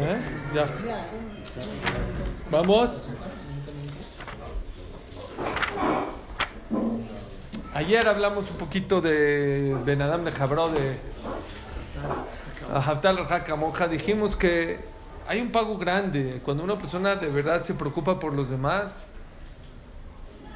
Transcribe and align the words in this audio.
¿Eh? 0.00 0.20
Ya. 0.54 0.68
Vamos. 2.50 2.90
Ayer 7.74 8.06
hablamos 8.06 8.50
un 8.50 8.56
poquito 8.56 9.00
de 9.00 9.76
Benadam 9.84 10.24
de 10.24 10.32
Jabró, 10.32 10.68
de 10.68 10.98
Haftal 12.72 13.18
Monja. 13.58 13.88
Dijimos 13.88 14.36
que 14.36 14.80
hay 15.26 15.40
un 15.40 15.50
pago 15.52 15.78
grande. 15.78 16.40
Cuando 16.44 16.64
una 16.64 16.78
persona 16.78 17.16
de 17.16 17.28
verdad 17.28 17.62
se 17.62 17.74
preocupa 17.74 18.18
por 18.18 18.34
los 18.34 18.50
demás, 18.50 19.04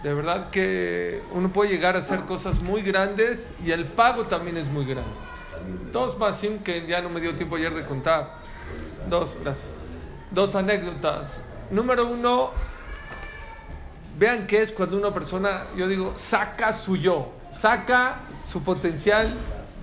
de 0.03 0.15
verdad 0.15 0.51
que 0.51 1.23
uno 1.33 1.53
puede 1.53 1.71
llegar 1.71 1.97
a 1.97 2.01
hacer 2.01 2.21
cosas 2.21 2.61
muy 2.61 2.83
grandes 2.83 3.53
y 3.65 3.71
el 3.73 3.85
pago 3.85 4.25
también 4.25 4.57
es 4.57 4.67
muy 4.67 4.85
grande. 4.85 5.11
Dos 5.93 6.19
más 6.19 6.41
que 6.65 6.87
ya 6.87 7.01
no 7.01 7.09
me 7.09 7.21
dio 7.21 7.35
tiempo 7.35 7.57
ayer 7.57 7.75
de 7.75 7.85
contar. 7.85 8.35
Dos, 9.09 9.37
gracias. 9.43 9.69
Dos 10.31 10.55
anécdotas. 10.55 11.43
Número 11.71 12.07
uno, 12.07 12.51
vean 14.19 14.47
qué 14.47 14.63
es 14.63 14.73
cuando 14.73 14.97
una 14.97 15.13
persona, 15.13 15.65
yo 15.77 15.89
digo, 15.89 16.13
saca 16.17 16.73
su 16.73 16.97
yo, 16.97 17.33
saca 17.53 18.21
su 18.51 18.63
potencial 18.63 19.33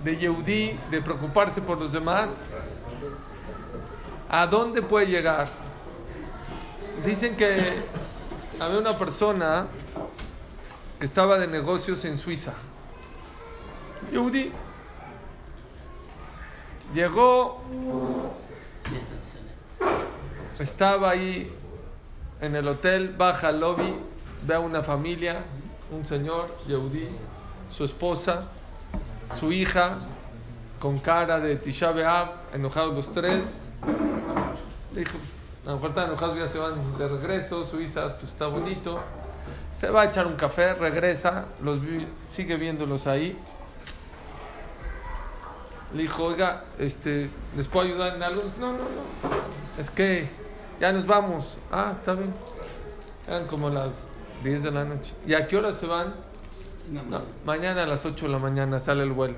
de 0.04 0.16
Yehudi, 0.16 0.78
de 0.90 1.02
preocuparse 1.02 1.60
por 1.60 1.78
los 1.78 1.92
demás. 1.92 2.30
¿A 4.30 4.46
dónde 4.46 4.82
puede 4.82 5.06
llegar? 5.06 5.48
Dicen 7.04 7.36
que 7.36 7.82
había 8.60 8.78
una 8.78 8.96
persona 8.96 9.66
estaba 11.04 11.38
de 11.38 11.46
negocios 11.46 12.04
en 12.04 12.18
Suiza. 12.18 12.54
Yehudi. 14.10 14.52
Llegó 16.94 17.60
estaba 20.58 21.10
ahí 21.10 21.52
en 22.40 22.54
el 22.56 22.68
hotel, 22.68 23.14
baja 23.16 23.48
al 23.48 23.60
lobby, 23.60 23.94
ve 24.46 24.54
a 24.54 24.60
una 24.60 24.82
familia, 24.82 25.42
un 25.90 26.04
señor, 26.04 26.56
Yehudi, 26.66 27.08
su 27.70 27.84
esposa, 27.84 28.44
su 29.38 29.52
hija, 29.52 29.98
con 30.78 31.00
cara 31.00 31.40
de 31.40 31.56
Tisha 31.56 31.90
B'Av, 31.92 32.28
enojados 32.54 32.94
los 32.94 33.12
tres. 33.12 33.44
Dijo, 34.92 35.18
a 35.64 35.70
lo 35.70 35.74
mejor 35.74 35.90
están 35.90 36.08
enojados, 36.08 36.38
ya 36.38 36.48
se 36.48 36.58
van 36.58 36.96
de 36.96 37.08
regreso, 37.08 37.64
su 37.64 37.80
hija 37.80 38.16
pues, 38.18 38.32
está 38.32 38.46
bonito. 38.46 39.00
Se 39.84 39.90
va 39.90 40.00
a 40.00 40.04
echar 40.06 40.26
un 40.26 40.36
café, 40.36 40.72
regresa, 40.72 41.44
los 41.62 41.78
sigue 42.26 42.56
viéndolos 42.56 43.06
ahí. 43.06 43.38
Le 45.92 46.02
dijo, 46.04 46.24
oiga, 46.24 46.64
este, 46.78 47.28
¿les 47.54 47.68
puedo 47.68 47.86
ayudar 47.86 48.16
en 48.16 48.22
algo? 48.22 48.44
No, 48.58 48.72
no, 48.72 48.78
no. 48.78 49.78
Es 49.78 49.90
que 49.90 50.30
ya 50.80 50.90
nos 50.90 51.06
vamos. 51.06 51.58
Ah, 51.70 51.90
está 51.92 52.14
bien. 52.14 52.32
Eran 53.28 53.46
como 53.46 53.68
las 53.68 53.92
10 54.42 54.62
de 54.62 54.70
la 54.70 54.86
noche. 54.86 55.12
¿Y 55.26 55.34
a 55.34 55.46
qué 55.46 55.58
hora 55.58 55.74
se 55.74 55.84
van? 55.84 56.14
mañana 57.44 57.82
a 57.82 57.86
las 57.86 58.06
8 58.06 58.24
de 58.24 58.32
la 58.32 58.38
mañana 58.38 58.80
sale 58.80 59.02
el 59.02 59.12
vuelo. 59.12 59.36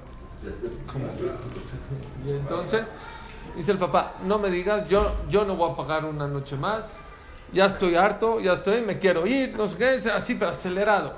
Y 2.24 2.30
entonces 2.30 2.84
dice 3.56 3.72
el 3.72 3.78
papá, 3.78 4.14
no 4.22 4.38
me 4.38 4.48
digas, 4.50 4.88
yo, 4.88 5.12
yo 5.28 5.44
no 5.44 5.56
voy 5.56 5.72
a 5.72 5.74
pagar 5.74 6.04
una 6.04 6.28
noche 6.28 6.54
más. 6.56 6.84
Ya 7.52 7.66
estoy 7.66 7.94
harto, 7.94 8.40
ya 8.40 8.54
estoy, 8.54 8.82
me 8.82 8.98
quiero 8.98 9.26
ir, 9.26 9.56
no 9.56 9.66
sé 9.68 9.76
qué, 9.76 10.10
así, 10.10 10.34
pero 10.34 10.50
acelerado. 10.50 11.14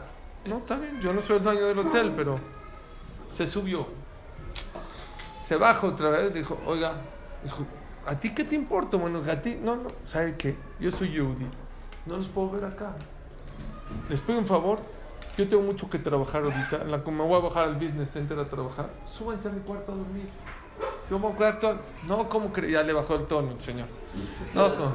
No, 0.46 0.58
está 0.58 0.76
bien, 0.76 1.00
yo 1.00 1.12
no 1.12 1.22
soy 1.22 1.38
el 1.38 1.42
dueño 1.42 1.66
del 1.66 1.78
hotel, 1.78 2.12
pero 2.16 2.38
se 3.30 3.46
subió. 3.46 3.86
Se 5.38 5.56
baja 5.56 5.86
otra 5.86 6.10
vez, 6.10 6.34
dijo, 6.34 6.58
oiga, 6.66 6.94
dijo, 7.42 7.64
¿A 8.08 8.18
ti 8.18 8.30
qué 8.30 8.42
te 8.42 8.54
importa? 8.54 8.96
Bueno, 8.96 9.20
a 9.30 9.42
ti, 9.42 9.58
no, 9.62 9.76
no, 9.76 9.90
¿sabe 10.06 10.34
qué? 10.38 10.56
Yo 10.80 10.90
soy 10.90 11.10
Yehudi, 11.10 11.46
no 12.06 12.16
los 12.16 12.28
puedo 12.28 12.52
ver 12.52 12.64
acá. 12.64 12.94
Les 14.08 14.18
pido 14.22 14.38
un 14.38 14.46
favor, 14.46 14.78
yo 15.36 15.46
tengo 15.46 15.62
mucho 15.62 15.90
que 15.90 15.98
trabajar 15.98 16.42
ahorita, 16.44 16.84
la, 16.84 16.96
me 16.96 17.22
voy 17.22 17.36
a 17.36 17.42
bajar 17.42 17.64
al 17.64 17.74
business 17.74 18.10
center 18.10 18.38
a 18.38 18.48
trabajar, 18.48 18.88
súbanse 19.06 19.48
a 19.48 19.52
mi 19.52 19.60
cuarto 19.60 19.92
a 19.92 19.96
dormir. 19.96 20.26
Todo. 21.08 21.78
No, 22.06 22.28
¿cómo 22.28 22.52
crees? 22.52 22.72
Ya 22.72 22.82
le 22.82 22.92
bajó 22.92 23.14
el 23.14 23.24
tono 23.24 23.52
el 23.52 23.60
señor. 23.60 23.88
No, 24.54 24.74
¿cómo, 24.74 24.92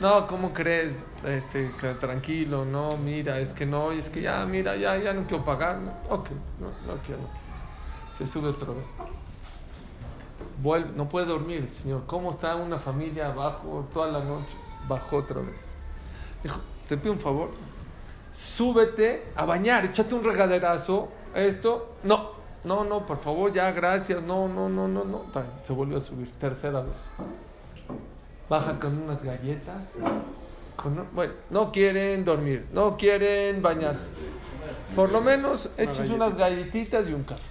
no, 0.00 0.26
¿cómo 0.26 0.52
crees? 0.52 1.04
Este, 1.24 1.70
tranquilo, 2.00 2.64
no, 2.64 2.96
mira, 2.96 3.40
es 3.40 3.52
que 3.52 3.64
no, 3.66 3.92
es 3.92 4.08
que 4.10 4.22
ya, 4.22 4.44
mira, 4.44 4.76
ya, 4.76 4.96
ya 4.96 5.12
no 5.12 5.26
quiero 5.26 5.44
pagar. 5.44 5.78
Ok, 6.08 6.28
no, 6.60 6.66
no 6.86 7.00
quiero. 7.02 7.22
Se 8.12 8.26
sube 8.26 8.48
otra 8.48 8.72
vez 8.72 8.86
no 10.94 11.08
puede 11.08 11.26
dormir 11.26 11.68
señor. 11.82 12.04
¿Cómo 12.06 12.32
está 12.32 12.56
una 12.56 12.78
familia 12.78 13.28
abajo 13.28 13.86
toda 13.92 14.10
la 14.10 14.24
noche? 14.24 14.56
Bajó 14.88 15.18
otra 15.18 15.40
vez. 15.40 15.68
Dijo, 16.42 16.60
te 16.88 16.96
pido 16.96 17.12
un 17.12 17.20
favor, 17.20 17.50
súbete 18.30 19.24
a 19.34 19.44
bañar, 19.44 19.84
échate 19.84 20.14
un 20.14 20.24
regaderazo, 20.24 21.08
esto, 21.34 21.96
no, 22.04 22.35
no, 22.66 22.84
no, 22.84 23.06
por 23.06 23.20
favor, 23.20 23.52
ya, 23.52 23.70
gracias, 23.70 24.20
no, 24.24 24.48
no, 24.48 24.68
no, 24.68 24.88
no, 24.88 25.04
no. 25.04 25.24
Se 25.64 25.72
volvió 25.72 25.98
a 25.98 26.00
subir, 26.00 26.32
tercera 26.32 26.80
vez. 26.80 26.96
Baja 28.48 28.76
con 28.80 29.02
unas 29.02 29.22
galletas. 29.22 29.92
bueno, 31.14 31.32
no 31.48 31.70
quieren 31.70 32.24
dormir, 32.24 32.66
no 32.72 32.96
quieren 32.96 33.62
bañarse. 33.62 34.10
Por 34.96 35.12
lo 35.12 35.20
menos 35.20 35.70
eches 35.78 36.10
unas 36.10 36.36
galletitas 36.36 37.08
y 37.08 37.12
un 37.12 37.22
café. 37.22 37.42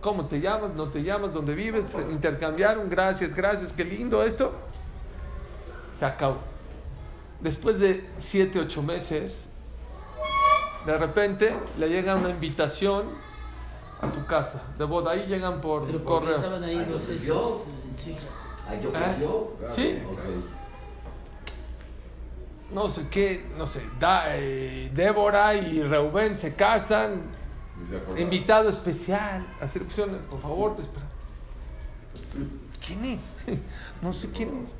¿Cómo 0.00 0.26
te 0.26 0.40
llamas? 0.40 0.74
¿No 0.76 0.90
te 0.90 1.02
llamas? 1.02 1.34
¿Dónde 1.34 1.56
vives? 1.56 1.86
Intercambiaron, 2.08 2.88
gracias, 2.88 3.34
gracias, 3.34 3.72
qué 3.72 3.84
lindo 3.84 4.22
esto. 4.22 4.52
Se 5.92 6.04
acabó. 6.04 6.38
Después 7.40 7.80
de 7.80 8.08
siete, 8.16 8.60
ocho 8.60 8.80
meses, 8.80 9.48
de 10.86 10.96
repente 10.96 11.52
le 11.78 11.88
llega 11.88 12.14
una 12.14 12.30
invitación 12.30 13.25
a 14.00 14.10
su 14.10 14.24
casa 14.26 14.62
de 14.78 14.84
boda. 14.84 15.12
Ahí 15.12 15.26
llegan 15.26 15.60
por 15.60 15.86
¿Pero 15.86 16.04
correo. 16.04 16.36
estaban 16.36 16.62
ahí 16.62 16.84
los 16.86 17.08
¿Eh? 17.08 17.18
Sí. 19.74 19.98
No 22.72 22.88
sé 22.88 23.08
qué, 23.08 23.46
no 23.56 23.66
sé. 23.66 23.82
Da, 23.98 24.36
eh, 24.36 24.90
Débora 24.92 25.54
y 25.54 25.82
Reubén 25.82 26.36
se 26.36 26.54
casan 26.54 27.22
Invitado 28.16 28.70
especial, 28.70 29.46
hacer 29.60 29.82
opciones, 29.82 30.22
por 30.30 30.40
favor, 30.40 30.74
te 30.74 30.82
espero. 30.82 31.06
¿Quién 32.84 33.04
es? 33.04 33.34
No 34.02 34.12
sé 34.12 34.30
quién 34.30 34.62
es. 34.62 34.74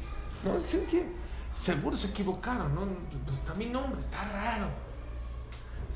No 0.44 0.60
sé 0.60 0.84
quién. 0.91 1.06
Seguro 1.59 1.97
se 1.97 2.09
equivocaron, 2.09 2.75
¿no? 2.75 2.83
Pues 3.25 3.38
está 3.38 3.54
mi 3.54 3.66
nombre, 3.66 3.98
está 3.98 4.22
raro. 4.31 4.66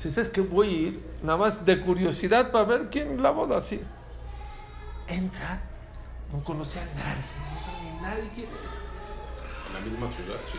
Si 0.01 0.09
sabes 0.09 0.29
que 0.29 0.41
voy 0.41 0.67
a 0.67 0.71
ir, 0.71 1.03
nada 1.21 1.37
más 1.37 1.63
de 1.63 1.79
curiosidad 1.79 2.51
para 2.51 2.65
ver 2.65 2.89
quién 2.89 3.21
la 3.21 3.29
boda 3.29 3.57
así. 3.57 3.79
Entra, 5.07 5.61
no 6.33 6.43
conocía 6.43 6.81
a 6.81 6.85
nadie, 6.85 7.21
no 7.53 7.61
sabía 7.61 8.01
nadie 8.01 8.31
quién 8.33 8.47
es. 8.47 9.67
En 9.67 9.73
la 9.75 9.79
misma 9.79 10.07
ciudad, 10.07 10.39
sí. 10.51 10.57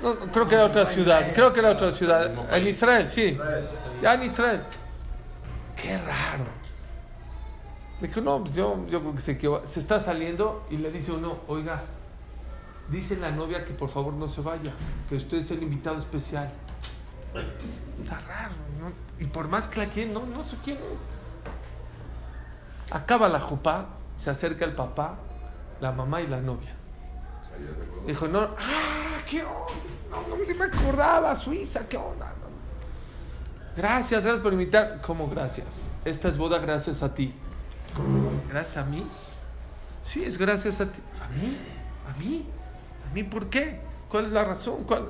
No, 0.00 0.16
creo 0.32 0.46
que 0.46 0.54
era 0.54 0.64
otra 0.66 0.86
ciudad, 0.86 1.32
creo 1.34 1.52
que 1.52 1.58
era 1.58 1.70
otra 1.72 1.90
ciudad. 1.90 2.54
En 2.54 2.66
Israel, 2.68 3.08
sí. 3.08 3.36
Ya 4.00 4.14
en 4.14 4.22
Israel. 4.22 4.62
Qué 5.74 5.98
raro. 5.98 6.44
Le 8.00 8.06
dijo, 8.06 8.20
no, 8.20 8.44
pues 8.44 8.54
yo, 8.54 8.86
yo 8.88 9.00
creo 9.00 9.14
que 9.16 9.20
se, 9.22 9.40
se 9.66 9.80
está 9.80 9.98
saliendo 9.98 10.64
y 10.70 10.76
le 10.76 10.92
dice 10.92 11.10
uno, 11.10 11.38
oiga, 11.48 11.82
dice 12.88 13.16
la 13.16 13.32
novia 13.32 13.64
que 13.64 13.72
por 13.72 13.88
favor 13.88 14.12
no 14.12 14.28
se 14.28 14.40
vaya, 14.40 14.72
que 15.08 15.16
usted 15.16 15.38
es 15.38 15.50
el 15.50 15.64
invitado 15.64 15.98
especial. 15.98 16.48
Está 18.02 18.20
raro, 18.20 18.54
¿no? 18.80 18.92
Y 19.18 19.28
por 19.28 19.48
más 19.48 19.66
que 19.66 19.80
la 19.80 19.86
quieren, 19.86 20.14
no, 20.14 20.26
no 20.26 20.44
sé 20.44 20.56
quién 20.64 20.78
es. 20.78 20.82
Acaba 22.94 23.28
la 23.28 23.40
jupa, 23.40 23.86
se 24.16 24.30
acerca 24.30 24.64
el 24.64 24.74
papá, 24.74 25.16
la 25.80 25.92
mamá 25.92 26.20
y 26.20 26.26
la 26.26 26.40
novia. 26.40 26.74
Dijo, 28.06 28.26
no, 28.28 28.40
ah, 28.58 29.18
qué 29.28 29.42
onda, 29.42 29.72
no, 30.10 30.36
no 30.36 30.54
me 30.54 30.64
acordaba, 30.64 31.36
Suiza, 31.36 31.86
qué 31.88 31.96
onda. 31.96 32.32
Gracias, 33.76 34.24
gracias 34.24 34.42
por 34.42 34.52
invitar. 34.52 35.00
¿Cómo 35.00 35.28
gracias? 35.28 35.66
Esta 36.04 36.28
es 36.28 36.36
boda 36.36 36.58
gracias 36.58 37.02
a 37.02 37.14
ti. 37.14 37.32
¿Gracias 38.50 38.84
a 38.84 38.88
mí? 38.88 39.02
Sí, 40.02 40.24
es 40.24 40.36
gracias 40.36 40.80
a 40.80 40.86
ti. 40.86 41.00
¿A 41.22 41.28
mí? 41.28 41.56
¿A 42.12 42.18
mí? 42.18 42.46
¿A 43.08 43.14
mí 43.14 43.22
por 43.22 43.48
qué? 43.48 43.80
¿Cuál 44.10 44.26
es 44.26 44.32
la 44.32 44.44
razón? 44.44 44.84
¿Cuál? 44.84 45.08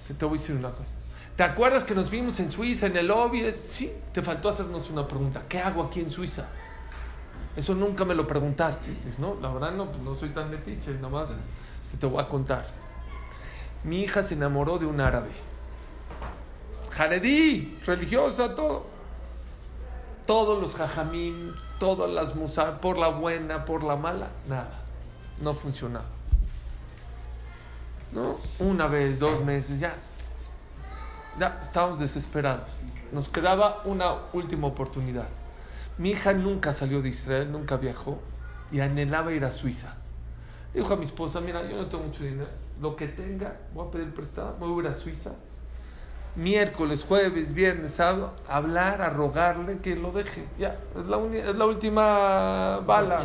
Se 0.00 0.14
te 0.14 0.24
voy 0.24 0.38
a 0.38 0.40
decir 0.40 0.56
una 0.56 0.70
cosa. 0.70 0.95
¿Te 1.36 1.42
acuerdas 1.42 1.84
que 1.84 1.94
nos 1.94 2.08
vimos 2.08 2.40
en 2.40 2.50
Suiza, 2.50 2.86
en 2.86 2.96
el 2.96 3.08
lobby? 3.08 3.52
Sí, 3.52 3.92
te 4.12 4.22
faltó 4.22 4.48
hacernos 4.48 4.88
una 4.88 5.06
pregunta. 5.06 5.42
¿Qué 5.46 5.58
hago 5.58 5.82
aquí 5.82 6.00
en 6.00 6.10
Suiza? 6.10 6.46
Eso 7.54 7.74
nunca 7.74 8.06
me 8.06 8.14
lo 8.14 8.26
preguntaste. 8.26 8.90
no, 9.18 9.36
la 9.40 9.52
verdad 9.52 9.72
no, 9.72 9.86
pues 9.86 10.02
no 10.02 10.16
soy 10.16 10.30
tan 10.30 10.50
metiche, 10.50 10.92
nomás 10.94 11.34
se 11.82 11.96
te 11.98 12.06
voy 12.06 12.22
a 12.22 12.28
contar. 12.28 12.66
Mi 13.84 14.00
hija 14.00 14.22
se 14.22 14.34
enamoró 14.34 14.78
de 14.78 14.86
un 14.86 15.00
árabe. 15.00 15.30
Jaredí, 16.90 17.78
religiosa, 17.84 18.54
todo. 18.54 18.86
Todos 20.26 20.60
los 20.60 20.74
jajamín, 20.74 21.54
todas 21.78 22.10
las 22.10 22.34
musas, 22.34 22.78
por 22.80 22.96
la 22.96 23.08
buena, 23.08 23.64
por 23.66 23.84
la 23.84 23.96
mala, 23.96 24.28
nada. 24.48 24.82
No 25.40 25.52
funcionaba. 25.52 26.06
¿No? 28.12 28.38
Una 28.58 28.86
vez, 28.86 29.18
dos 29.18 29.44
meses, 29.44 29.78
ya. 29.78 29.94
Ya, 31.38 31.58
estábamos 31.60 31.98
desesperados. 31.98 32.70
Nos 33.12 33.28
quedaba 33.28 33.82
una 33.84 34.14
última 34.32 34.66
oportunidad. 34.66 35.28
Mi 35.98 36.10
hija 36.10 36.32
nunca 36.32 36.72
salió 36.72 37.02
de 37.02 37.10
Israel, 37.10 37.52
nunca 37.52 37.76
viajó 37.76 38.18
y 38.72 38.80
anhelaba 38.80 39.32
ir 39.32 39.44
a 39.44 39.50
Suiza. 39.50 39.94
Dijo 40.74 40.92
a 40.92 40.96
mi 40.96 41.04
esposa, 41.04 41.40
mira, 41.40 41.62
yo 41.68 41.76
no 41.76 41.86
tengo 41.86 42.04
mucho 42.04 42.22
dinero, 42.22 42.48
lo 42.80 42.96
que 42.96 43.08
tenga, 43.08 43.56
voy 43.72 43.88
a 43.88 43.90
pedir 43.90 44.12
prestado, 44.12 44.56
voy 44.58 44.84
a 44.84 44.88
ir 44.88 44.94
a 44.94 44.94
Suiza. 44.94 45.30
Miércoles, 46.34 47.02
jueves, 47.02 47.54
viernes, 47.54 47.92
sábado, 47.92 48.34
a 48.46 48.56
hablar, 48.56 49.00
a 49.00 49.08
rogarle 49.08 49.78
que 49.78 49.96
lo 49.96 50.12
deje. 50.12 50.46
Ya, 50.58 50.76
es 50.98 51.06
la, 51.06 51.18
es 51.34 51.56
la 51.56 51.64
última 51.64 52.78
bala. 52.80 53.24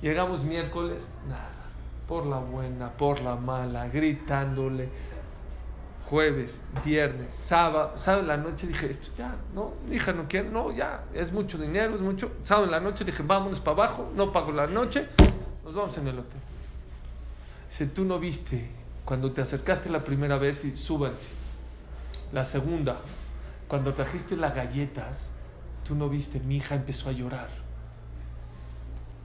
Llegamos 0.00 0.44
miércoles, 0.44 1.08
nada, 1.28 1.50
por 2.06 2.24
la 2.26 2.38
buena, 2.38 2.90
por 2.92 3.20
la 3.20 3.34
mala, 3.34 3.88
gritándole 3.88 4.88
jueves, 6.10 6.60
viernes, 6.84 7.32
sábado, 7.32 7.92
sábado 7.94 8.22
en 8.22 8.28
la 8.28 8.36
noche 8.36 8.66
dije, 8.66 8.90
esto 8.90 9.10
ya, 9.16 9.36
no, 9.54 9.74
hija 9.92 10.12
no 10.12 10.26
quiero, 10.26 10.50
no, 10.50 10.72
ya, 10.72 11.04
es 11.14 11.30
mucho 11.30 11.56
dinero, 11.56 11.94
es 11.94 12.00
mucho. 12.00 12.32
Sábado 12.42 12.64
en 12.64 12.72
la 12.72 12.80
noche 12.80 13.04
dije, 13.04 13.22
vámonos 13.22 13.60
para 13.60 13.84
abajo, 13.84 14.10
no 14.16 14.32
pago 14.32 14.50
la 14.50 14.66
noche, 14.66 15.06
nos 15.64 15.72
vamos 15.72 15.96
en 15.98 16.08
el 16.08 16.18
hotel. 16.18 16.40
Si 17.68 17.86
tú 17.86 18.04
no 18.04 18.18
viste, 18.18 18.68
cuando 19.04 19.30
te 19.30 19.40
acercaste 19.40 19.88
la 19.88 20.02
primera 20.02 20.36
vez 20.36 20.64
y 20.64 20.76
súbanse, 20.76 21.28
la 22.32 22.44
segunda, 22.44 22.98
cuando 23.68 23.94
trajiste 23.94 24.34
las 24.34 24.52
galletas, 24.52 25.30
tú 25.86 25.94
no 25.94 26.08
viste, 26.08 26.40
mi 26.40 26.56
hija 26.56 26.74
empezó 26.74 27.08
a 27.08 27.12
llorar. 27.12 27.50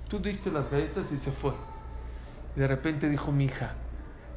Tú 0.07 0.19
diste 0.19 0.51
las 0.51 0.69
galletas 0.69 1.11
y 1.11 1.17
se 1.17 1.31
fue. 1.31 1.53
Y 2.55 2.59
de 2.59 2.67
repente 2.67 3.09
dijo 3.09 3.31
mi 3.31 3.45
hija, 3.45 3.73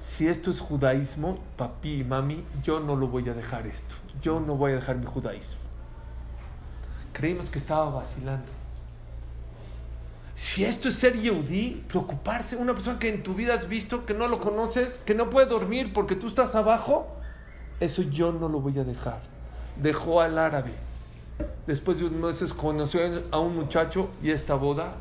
si 0.01 0.29
esto 0.29 0.51
es 0.51 0.61
judaísmo, 0.61 1.39
papi 1.57 2.01
y 2.01 2.05
mami, 2.05 2.45
yo 2.63 2.81
no 2.81 2.97
lo 2.97 3.09
voy 3.09 3.29
a 3.29 3.35
dejar 3.35 3.67
esto. 3.67 3.95
Yo 4.23 4.41
no 4.41 4.55
voy 4.57 4.73
a 4.73 4.77
dejar 4.77 4.97
mi 4.97 5.07
judaísmo. 5.07 5.61
Creímos 7.13 7.51
que 7.51 7.59
estaba 7.59 7.91
vacilando. 7.91 8.51
Si 10.35 10.65
esto 10.65 10.89
es 10.89 10.95
ser 10.95 11.15
yehudí, 11.15 11.85
preocuparse, 11.89 12.57
una 12.57 12.73
persona 12.73 12.99
que 12.99 13.09
en 13.09 13.25
tu 13.25 13.35
vida 13.35 13.55
has 13.55 13.69
visto, 13.69 14.07
que 14.07 14.15
no 14.15 14.29
lo 14.29 14.39
conoces, 14.39 15.01
que 15.05 15.15
no 15.15 15.31
puede 15.31 15.47
dormir 15.47 15.93
porque 15.93 16.15
tú 16.15 16.29
estás 16.29 16.55
abajo, 16.55 17.09
eso 17.81 18.03
yo 18.03 18.33
no 18.33 18.49
lo 18.49 18.61
voy 18.61 18.79
a 18.79 18.85
dejar. 18.85 19.21
Dejó 19.77 20.21
al 20.21 20.39
árabe. 20.39 20.75
Después 21.67 21.99
de 21.99 22.07
unos 22.07 22.35
meses 22.35 22.53
conoció 22.53 23.01
a 23.33 23.39
un 23.39 23.57
muchacho 23.57 24.11
y 24.23 24.31
esta 24.31 24.55
boda 24.55 24.95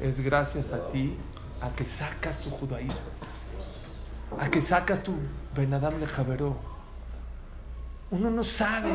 es 0.00 0.20
gracias 0.20 0.72
a 0.72 0.88
ti, 0.88 1.14
a 1.60 1.70
que 1.70 1.84
sacas 1.84 2.40
tu 2.40 2.50
judaísmo 2.50 3.16
a 4.38 4.50
que 4.50 4.60
sacas 4.60 5.02
tu 5.02 5.14
Benadam 5.54 6.00
le. 6.00 6.56
Uno 8.10 8.30
no 8.30 8.44
sabe. 8.44 8.90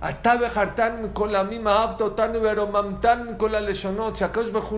Atabe 0.00 0.46
hartan 0.46 1.12
con 1.12 1.32
la 1.32 1.42
misma 1.42 1.82
apto, 1.82 2.12
tan 2.12 2.32
mamtan 2.72 3.36
con 3.36 3.52
la 3.52 3.60
leshonot. 3.60 4.16
Si 4.16 4.24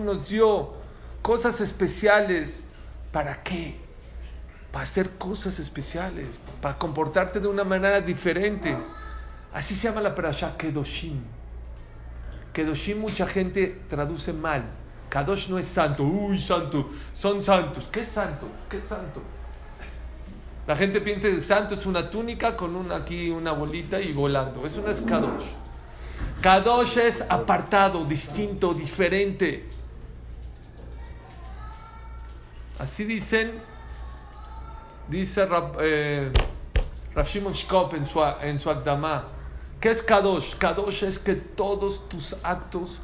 nos 0.01 0.29
dio 0.29 0.73
cosas 1.21 1.61
especiales, 1.61 2.65
¿para 3.11 3.43
qué? 3.43 3.77
Para 4.71 4.83
hacer 4.83 5.11
cosas 5.11 5.59
especiales, 5.59 6.27
para 6.59 6.77
comportarte 6.77 7.39
de 7.39 7.47
una 7.47 7.63
manera 7.63 8.01
diferente. 8.01 8.75
Así 9.53 9.75
se 9.75 9.87
llama 9.87 10.01
la 10.01 10.15
parasha 10.15 10.57
Kedoshim. 10.57 11.21
Kedoshim 12.53 12.99
mucha 12.99 13.27
gente 13.27 13.81
traduce 13.89 14.33
mal 14.33 14.80
Kadosh 15.11 15.49
no 15.49 15.59
es 15.59 15.67
santo, 15.67 16.05
uy, 16.05 16.39
santo, 16.39 16.89
son 17.13 17.43
santos. 17.43 17.89
¿Qué 17.91 18.05
santos? 18.05 18.47
¿Qué 18.69 18.79
santo? 18.79 19.21
La 20.65 20.73
gente 20.73 21.01
piensa 21.01 21.27
que 21.27 21.41
santo 21.41 21.73
es 21.73 21.85
una 21.85 22.09
túnica 22.09 22.55
con 22.55 22.77
una, 22.77 22.95
aquí 22.95 23.29
una 23.29 23.51
bolita 23.51 23.99
y 23.99 24.13
volando. 24.13 24.65
Eso 24.65 24.81
no 24.81 24.89
es 24.89 25.01
Kadosh. 25.01 25.43
Kadosh 26.39 26.97
es 26.97 27.21
apartado, 27.27 28.05
distinto, 28.05 28.73
diferente. 28.73 29.67
Así 32.79 33.03
dicen, 33.03 33.59
dice 35.09 35.45
Rab, 35.45 35.75
eh, 35.81 36.31
Shimon 37.25 37.51
Shkop 37.51 37.95
en 37.95 38.07
su, 38.07 38.23
en 38.41 38.59
su 38.61 38.69
¿Qué 39.81 39.89
es 39.89 40.01
Kadosh? 40.01 40.55
Kadosh 40.55 41.03
es 41.03 41.19
que 41.19 41.35
todos 41.35 42.07
tus 42.07 42.33
actos 42.43 43.01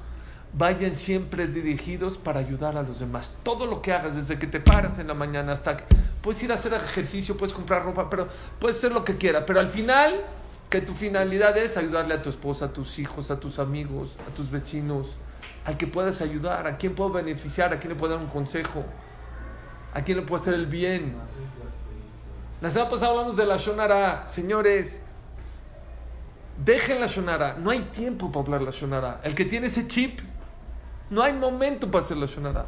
vayan 0.58 0.96
siempre 0.96 1.48
dirigidos 1.48 2.18
para 2.18 2.40
ayudar 2.40 2.78
a 2.78 2.82
los 2.82 3.00
demás. 3.00 3.32
Todo 3.44 3.66
lo 3.66 3.82
que 3.82 3.94
hagas, 3.94 4.16
desde 4.16 4.40
que 4.40 4.48
te 4.48 4.60
paras 4.60 4.98
en 5.00 5.08
la 5.08 5.14
mañana 5.14 5.52
hasta 5.52 5.78
que 5.78 5.84
puedes 6.22 6.42
ir 6.42 6.52
a 6.52 6.56
hacer 6.56 6.74
ejercicio, 6.74 7.38
puedes 7.38 7.54
comprar 7.54 7.84
ropa, 7.84 8.10
pero 8.10 8.28
puedes 8.60 8.78
hacer 8.78 8.92
lo 8.92 9.06
que 9.06 9.18
quieras. 9.18 9.44
Pero 9.46 9.60
al 9.60 9.68
final, 9.68 10.22
que 10.70 10.82
tu 10.82 10.94
finalidad 10.94 11.56
es 11.58 11.78
ayudarle 11.78 12.16
a 12.16 12.22
tu 12.22 12.30
esposa, 12.30 12.66
a 12.66 12.74
tus 12.74 12.98
hijos, 13.00 13.30
a 13.30 13.40
tus 13.40 13.60
amigos, 13.60 14.16
a 14.28 14.34
tus 14.34 14.50
vecinos, 14.50 15.16
al 15.66 15.78
que 15.78 15.86
puedas 15.86 16.22
ayudar, 16.22 16.66
a 16.66 16.78
quien 16.78 16.96
puedo 16.96 17.12
beneficiar, 17.12 17.72
a 17.74 17.80
quien 17.80 17.94
le 17.94 18.00
puedo 18.00 18.14
dar 18.14 18.22
un 18.22 18.30
consejo, 18.30 18.84
a 19.94 20.02
quien 20.02 20.18
le 20.18 20.24
puedo 20.24 20.42
hacer 20.42 20.56
el 20.56 20.66
bien. 20.66 21.14
La 22.62 22.72
semana 22.72 22.90
pasada 22.90 23.12
hablamos 23.12 23.38
de 23.38 23.46
la 23.46 23.58
Shonara. 23.58 24.28
Señores, 24.28 25.00
dejen 26.66 27.00
la 27.00 27.06
Shonara. 27.06 27.58
No 27.60 27.70
hay 27.70 27.82
tiempo 27.82 28.32
para 28.32 28.46
hablar 28.46 28.62
la 28.64 28.72
Shonara. 28.72 29.22
El 29.24 29.36
que 29.36 29.46
tiene 29.46 29.68
ese 29.68 29.88
chip 29.88 30.20
no 31.10 31.22
hay 31.22 31.34
momento 31.34 31.90
para 31.90 32.04
hacer 32.04 32.18
la 32.18 32.26
Shonara. 32.26 32.66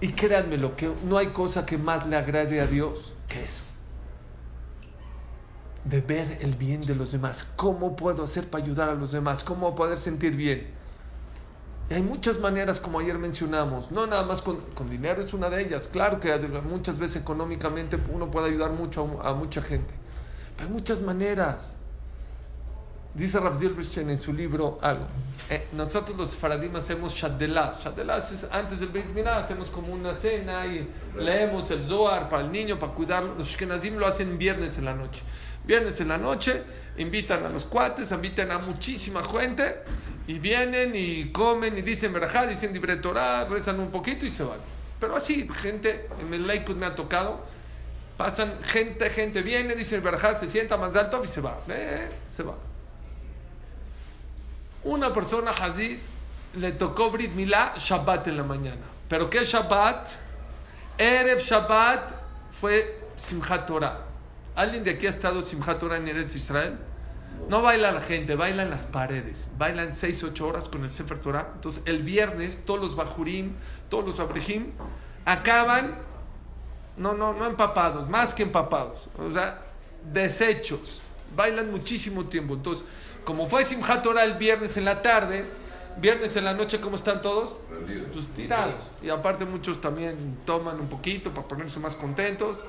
Y 0.00 0.12
créanme 0.12 0.56
lo 0.56 0.76
que 0.76 0.92
no 1.04 1.18
hay 1.18 1.28
cosa 1.28 1.66
que 1.66 1.76
más 1.76 2.06
le 2.06 2.16
agrade 2.16 2.60
a 2.60 2.66
Dios 2.66 3.14
que 3.28 3.42
eso. 3.42 3.64
De 5.84 6.00
ver 6.00 6.38
el 6.40 6.54
bien 6.54 6.82
de 6.82 6.94
los 6.94 7.10
demás. 7.10 7.46
¿Cómo 7.56 7.96
puedo 7.96 8.22
hacer 8.22 8.48
para 8.48 8.62
ayudar 8.62 8.90
a 8.90 8.94
los 8.94 9.10
demás? 9.10 9.42
¿Cómo 9.42 9.74
poder 9.74 9.98
sentir 9.98 10.36
bien? 10.36 10.68
Y 11.90 11.94
hay 11.94 12.02
muchas 12.02 12.38
maneras, 12.38 12.78
como 12.78 13.00
ayer 13.00 13.18
mencionamos. 13.18 13.90
No 13.90 14.06
nada 14.06 14.22
más 14.22 14.42
con, 14.42 14.60
dinero 14.88 15.22
es 15.22 15.32
una 15.32 15.48
de 15.48 15.62
ellas. 15.62 15.88
Claro 15.88 16.20
que 16.20 16.36
muchas 16.68 16.98
veces 16.98 17.22
económicamente 17.22 17.98
uno 18.12 18.30
puede 18.30 18.48
ayudar 18.48 18.72
mucho 18.72 19.20
a, 19.22 19.30
a 19.30 19.34
mucha 19.34 19.62
gente. 19.62 19.94
Pero 20.54 20.68
hay 20.68 20.74
muchas 20.74 21.00
maneras. 21.00 21.77
Dice 23.14 23.40
Rav 23.40 23.58
Dilbrishen 23.58 24.10
en 24.10 24.20
su 24.20 24.32
libro 24.32 24.78
algo. 24.82 25.06
Eh, 25.50 25.68
nosotros 25.72 26.16
los 26.16 26.36
faradim 26.36 26.76
hacemos 26.76 27.14
shadelas. 27.14 27.82
Shadelas 27.82 28.30
es 28.32 28.46
antes 28.50 28.80
del 28.80 28.90
Brit 28.90 29.06
Milá, 29.06 29.38
hacemos 29.38 29.70
como 29.70 29.92
una 29.92 30.14
cena 30.14 30.66
y 30.66 30.88
leemos 31.16 31.70
el 31.70 31.82
Zohar 31.82 32.28
para 32.28 32.42
el 32.42 32.52
niño, 32.52 32.78
para 32.78 32.92
cuidarlo. 32.92 33.34
Los 33.34 33.48
Shkenazim 33.48 33.96
lo 33.96 34.06
hacen 34.06 34.36
viernes 34.36 34.76
en 34.78 34.84
la 34.84 34.94
noche. 34.94 35.22
Viernes 35.64 36.00
en 36.00 36.08
la 36.08 36.18
noche, 36.18 36.62
invitan 36.98 37.44
a 37.44 37.48
los 37.48 37.64
cuates, 37.64 38.10
invitan 38.12 38.50
a 38.52 38.58
muchísima 38.58 39.22
gente 39.22 39.76
y 40.26 40.38
vienen 40.38 40.92
y 40.94 41.30
comen 41.32 41.76
y 41.76 41.82
dicen 41.82 42.12
verajá, 42.12 42.46
dicen 42.46 42.72
libre 42.72 42.96
Torah, 42.96 43.46
rezan 43.46 43.80
un 43.80 43.90
poquito 43.90 44.26
y 44.26 44.30
se 44.30 44.44
van. 44.44 44.58
Pero 45.00 45.16
así, 45.16 45.48
gente, 45.56 46.08
en 46.20 46.32
el 46.34 46.46
Lakewood 46.46 46.78
me 46.78 46.86
ha 46.86 46.94
tocado, 46.94 47.44
pasan 48.16 48.58
gente, 48.62 49.08
gente 49.10 49.42
viene, 49.42 49.74
dicen 49.74 50.02
verajá, 50.02 50.34
se 50.34 50.46
sienta 50.46 50.76
más 50.76 50.94
alto 50.94 51.22
y 51.24 51.28
se 51.28 51.40
va. 51.40 51.58
Eh, 51.68 52.08
se 52.26 52.42
va. 52.42 52.54
Una 54.88 55.12
persona 55.12 55.50
Hazid 55.50 55.98
le 56.54 56.72
tocó 56.72 57.10
Brit 57.10 57.34
Milá 57.34 57.74
Shabbat 57.76 58.26
en 58.28 58.38
la 58.38 58.42
mañana. 58.42 58.80
¿Pero 59.06 59.28
qué 59.28 59.44
Shabbat? 59.44 60.08
Erev 60.96 61.40
Shabbat 61.40 62.10
fue 62.50 62.98
Simchat 63.14 63.66
Torah. 63.66 64.06
¿Alguien 64.56 64.82
de 64.84 64.92
aquí 64.92 65.06
ha 65.06 65.10
estado 65.10 65.42
Simchat 65.42 65.78
Torah 65.78 65.98
en 65.98 66.08
Eretz 66.08 66.34
Israel? 66.36 66.78
No 67.50 67.60
baila 67.60 67.92
la 67.92 68.00
gente, 68.00 68.34
baila 68.34 68.62
en 68.62 68.70
las 68.70 68.86
paredes. 68.86 69.50
Bailan 69.58 69.92
6, 69.92 70.24
8 70.24 70.46
horas 70.48 70.70
con 70.70 70.82
el 70.84 70.90
Sefer 70.90 71.18
Torah. 71.18 71.50
Entonces 71.56 71.82
el 71.84 72.02
viernes 72.02 72.64
todos 72.64 72.80
los 72.80 72.96
Bajurim, 72.96 73.52
todos 73.90 74.06
los 74.06 74.18
Abrejim 74.20 74.72
acaban, 75.26 75.96
no, 76.96 77.12
no, 77.12 77.34
no 77.34 77.44
empapados, 77.44 78.08
más 78.08 78.32
que 78.32 78.42
empapados. 78.42 79.06
O 79.18 79.30
sea, 79.30 79.60
desechos. 80.10 81.02
Bailan 81.36 81.70
muchísimo 81.70 82.24
tiempo. 82.24 82.54
Entonces 82.54 82.86
como 83.28 83.46
fue 83.46 83.62
Simchat 83.62 84.02
Torah 84.02 84.24
el 84.24 84.38
viernes 84.38 84.78
en 84.78 84.86
la 84.86 85.02
tarde, 85.02 85.44
viernes 85.98 86.34
en 86.36 86.46
la 86.46 86.54
noche, 86.54 86.80
¿cómo 86.80 86.96
están 86.96 87.20
todos? 87.20 87.58
Pues 88.10 88.28
tirados. 88.28 88.86
Y 89.02 89.10
aparte 89.10 89.44
muchos 89.44 89.82
también 89.82 90.38
toman 90.46 90.80
un 90.80 90.88
poquito 90.88 91.30
para 91.30 91.46
ponerse 91.46 91.78
más 91.78 91.94
contentos. 91.94 92.64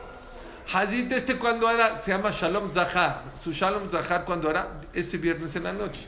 Hazit 0.73 1.09
este 1.13 1.37
cuando 1.37 1.69
era, 1.69 1.95
se 1.95 2.11
llama 2.11 2.31
Shalom 2.31 2.69
Zahar. 2.73 3.23
Su 3.41 3.53
Shalom 3.53 3.89
Zahar 3.89 4.25
cuando 4.25 4.49
era 4.49 4.81
ese 4.93 5.17
viernes 5.17 5.55
en 5.55 5.63
la 5.63 5.71
noche. 5.71 6.05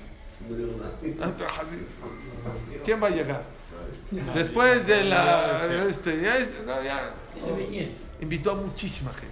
¿Quién 2.83 3.01
va 3.01 3.07
a 3.07 3.11
llegar? 3.11 3.43
Después 4.33 4.85
de 4.85 5.05
la... 5.05 5.65
Este, 5.87 6.21
ya, 6.21 6.35
no, 6.65 6.83
ya, 6.83 7.13
invitó 8.19 8.51
a 8.51 8.55
muchísima 8.55 9.13
gente. 9.13 9.31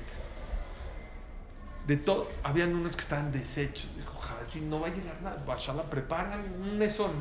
De 1.88 1.98
todo, 1.98 2.30
habían 2.42 2.74
unos 2.74 2.96
que 2.96 3.02
estaban 3.02 3.34
deshechos. 3.34 3.90
Dijo, 3.98 4.19
si 4.50 4.62
no 4.62 4.80
va 4.80 4.88
a 4.88 4.90
llegar 4.90 5.22
nada. 5.22 5.44
Bashala 5.46 5.84
preparan 5.84 6.42
un 6.62 6.78
mesón, 6.78 7.12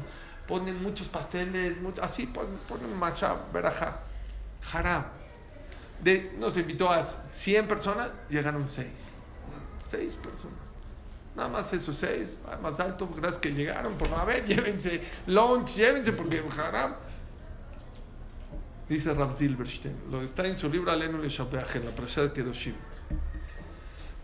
ponen 0.47 0.83
muchos 0.83 1.09
pasteles, 1.09 1.79
así 2.01 2.27
ponen, 2.27 2.57
ponen 2.69 2.97
macha, 2.97 3.37
verajá, 3.53 4.01
haram. 4.73 5.05
De, 6.03 6.33
nos 6.39 6.57
invitó 6.57 6.91
a 6.91 7.03
100 7.03 7.67
personas, 7.67 8.11
llegaron 8.29 8.69
6. 8.69 9.17
6 9.81 10.17
personas. 10.17 10.59
Nada 11.35 11.49
más 11.49 11.73
esos 11.73 11.97
6, 11.97 12.41
más 12.63 12.81
alto, 12.81 13.09
gracias 13.09 13.41
que 13.41 13.53
llegaron. 13.53 13.97
Por 13.97 14.13
a 14.13 14.25
ver, 14.25 14.45
llévense 14.47 15.03
lunch, 15.27 15.77
llévense 15.77 16.13
porque 16.13 16.43
haram. 16.59 16.95
Dice 18.89 19.13
Rav 19.13 19.37
Silverstein, 19.37 19.95
lo 20.11 20.23
está 20.23 20.47
en 20.47 20.57
su 20.57 20.69
libro 20.71 20.91
Alenu 20.91 21.19
Le 21.19 21.29
en 21.29 21.85
la 21.85 21.95
Prasha 21.95 22.23
de 22.23 22.33
Kedoshim. 22.33 22.75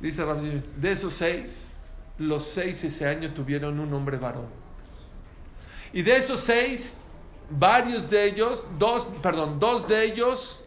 Dice 0.01 0.25
Rav 0.25 0.41
de 0.41 0.91
esos 0.91 1.13
seis, 1.13 1.74
los 2.19 2.45
seis 2.45 2.83
ese 2.85 3.07
año 3.07 3.33
tuvieron 3.33 3.81
un 3.81 3.93
hombre 3.93 4.17
varón. 4.17 4.47
Y 5.93 6.03
de 6.03 6.17
esos 6.17 6.41
seis, 6.41 6.97
varios 7.51 8.11
de 8.11 8.25
ellos, 8.25 8.67
dos, 8.79 9.11
perdón, 9.23 9.59
dos 9.59 9.89
de 9.89 10.05
ellos 10.05 10.63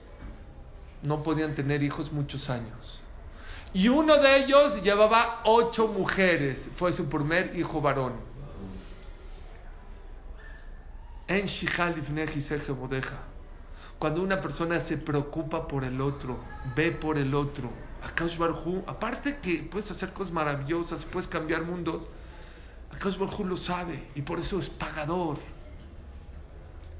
no 1.03 1.23
podían 1.23 1.55
tener 1.55 1.83
hijos 1.83 2.11
muchos 2.11 2.49
años. 2.49 3.01
Y 3.73 3.89
uno 3.89 4.17
de 4.17 4.37
ellos 4.37 4.81
llevaba 4.81 5.41
ocho 5.43 5.87
mujeres, 5.87 6.69
fue 6.75 6.93
su 6.93 7.07
primer 7.09 7.55
hijo 7.57 7.81
varón. 7.81 8.13
En 11.27 11.45
cuando 13.99 14.21
una 14.21 14.39
persona 14.39 14.79
se 14.79 14.97
preocupa 14.97 15.67
por 15.67 15.83
el 15.83 15.99
otro, 15.99 16.37
ve 16.75 16.91
por 16.91 17.17
el 17.17 17.33
otro, 17.33 17.69
Akash 18.07 18.37
Barhu, 18.37 18.83
aparte 18.87 19.37
que 19.37 19.59
puedes 19.59 19.91
hacer 19.91 20.13
cosas 20.13 20.33
maravillosas, 20.33 21.05
puedes 21.05 21.27
cambiar 21.27 21.63
mundos, 21.63 22.03
Akash 22.93 23.17
Barhu 23.17 23.43
lo 23.43 23.57
sabe 23.57 24.03
y 24.15 24.21
por 24.21 24.39
eso 24.39 24.59
es 24.59 24.69
pagador. 24.69 25.37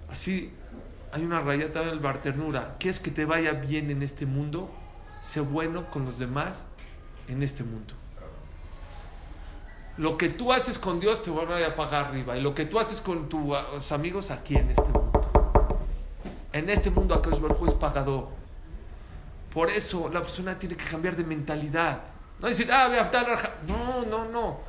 Así 0.09 0.51
hay 1.11 1.23
una 1.23 1.41
rayata 1.41 1.81
del 1.81 1.99
barternura. 1.99 2.75
¿Qué 2.79 2.89
es 2.89 2.99
que 2.99 3.11
te 3.11 3.25
vaya 3.25 3.53
bien 3.53 3.89
en 3.89 4.03
este 4.03 4.25
mundo? 4.25 4.69
Sé 5.21 5.39
bueno 5.39 5.89
con 5.89 6.05
los 6.05 6.19
demás 6.19 6.65
en 7.27 7.41
este 7.41 7.63
mundo. 7.63 7.93
Lo 9.97 10.17
que 10.17 10.29
tú 10.29 10.53
haces 10.53 10.77
con 10.77 10.99
Dios 10.99 11.23
te 11.23 11.31
vuelve 11.31 11.65
a 11.65 11.75
pagar 11.75 12.05
arriba. 12.07 12.37
Y 12.37 12.41
lo 12.41 12.53
que 12.53 12.65
tú 12.65 12.79
haces 12.79 13.01
con 13.01 13.29
tus 13.29 13.91
amigos 13.91 14.29
aquí 14.29 14.55
en 14.55 14.69
este 14.69 14.83
mundo. 14.83 15.21
En 16.53 16.69
este 16.69 16.89
mundo 16.91 17.15
Akash 17.15 17.39
Baruj 17.39 17.67
es 17.67 17.73
pagador. 17.73 18.27
Por 19.53 19.69
eso 19.69 20.09
la 20.09 20.21
persona 20.21 20.57
tiene 20.57 20.75
que 20.75 20.85
cambiar 20.85 21.15
de 21.15 21.23
mentalidad. 21.23 22.01
No 22.39 22.47
decir, 22.47 22.69
ah, 22.71 22.89
No, 23.67 24.05
no, 24.05 24.25
no. 24.25 24.59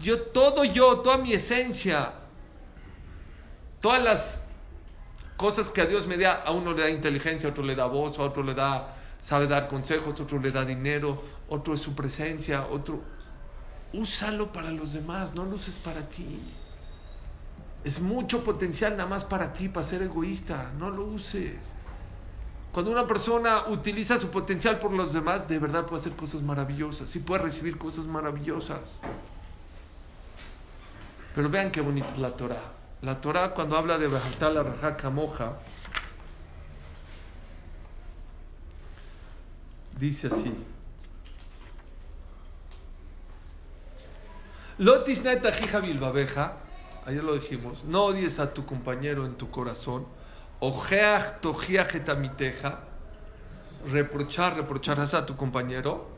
Yo, 0.00 0.20
todo 0.22 0.64
yo, 0.64 0.98
toda 1.00 1.16
mi 1.16 1.32
esencia, 1.32 2.12
todas 3.80 4.02
las 4.02 4.40
cosas 5.36 5.70
que 5.70 5.80
a 5.80 5.86
Dios 5.86 6.06
me 6.06 6.16
da, 6.16 6.42
a 6.42 6.50
uno 6.50 6.72
le 6.72 6.82
da 6.82 6.90
inteligencia, 6.90 7.48
a 7.48 7.52
otro 7.52 7.64
le 7.64 7.74
da 7.74 7.86
voz, 7.86 8.18
a 8.18 8.22
otro 8.22 8.42
le 8.42 8.54
da, 8.54 8.94
sabe 9.20 9.46
dar 9.46 9.68
consejos, 9.68 10.18
a 10.20 10.22
otro 10.22 10.38
le 10.38 10.50
da 10.50 10.64
dinero, 10.64 11.22
otro 11.48 11.74
es 11.74 11.80
su 11.80 11.94
presencia, 11.94 12.66
otro. 12.66 13.00
Úsalo 13.92 14.52
para 14.52 14.70
los 14.70 14.92
demás, 14.92 15.34
no 15.34 15.44
lo 15.44 15.54
uses 15.54 15.78
para 15.78 16.06
ti. 16.08 16.40
Es 17.82 18.00
mucho 18.00 18.44
potencial 18.44 18.96
nada 18.96 19.08
más 19.08 19.24
para 19.24 19.52
ti, 19.52 19.68
para 19.68 19.86
ser 19.86 20.02
egoísta. 20.02 20.72
No 20.76 20.90
lo 20.90 21.04
uses. 21.04 21.54
Cuando 22.76 22.92
una 22.92 23.06
persona 23.06 23.68
utiliza 23.68 24.18
su 24.18 24.28
potencial 24.28 24.78
por 24.78 24.92
los 24.92 25.14
demás, 25.14 25.48
de 25.48 25.58
verdad 25.58 25.86
puede 25.86 26.02
hacer 26.02 26.12
cosas 26.12 26.42
maravillosas. 26.42 27.08
Sí 27.08 27.20
puede 27.20 27.44
recibir 27.44 27.78
cosas 27.78 28.06
maravillosas. 28.06 28.98
Pero 31.34 31.48
vean 31.48 31.70
qué 31.70 31.80
bonita 31.80 32.06
es 32.12 32.18
la 32.18 32.36
Torah. 32.36 32.60
La 33.00 33.18
Torah 33.18 33.54
cuando 33.54 33.78
habla 33.78 33.96
de 33.96 34.10
la 34.10 34.62
Rajaka 34.62 35.08
Moja, 35.08 35.54
dice 39.98 40.26
así. 40.26 40.52
Lotis 44.76 45.22
neta 45.22 45.50
bilbabeja 45.80 46.58
ayer 47.06 47.24
lo 47.24 47.32
dijimos, 47.32 47.84
no 47.84 48.04
odies 48.04 48.38
a 48.38 48.52
tu 48.52 48.66
compañero 48.66 49.24
en 49.24 49.36
tu 49.36 49.50
corazón, 49.50 50.04
ojeach 50.60 51.40
tojiach 51.40 51.94
etamiteja, 51.94 52.80
reprochar, 53.90 54.56
reprocharás 54.56 55.14
a 55.14 55.26
tu 55.26 55.36
compañero, 55.36 56.08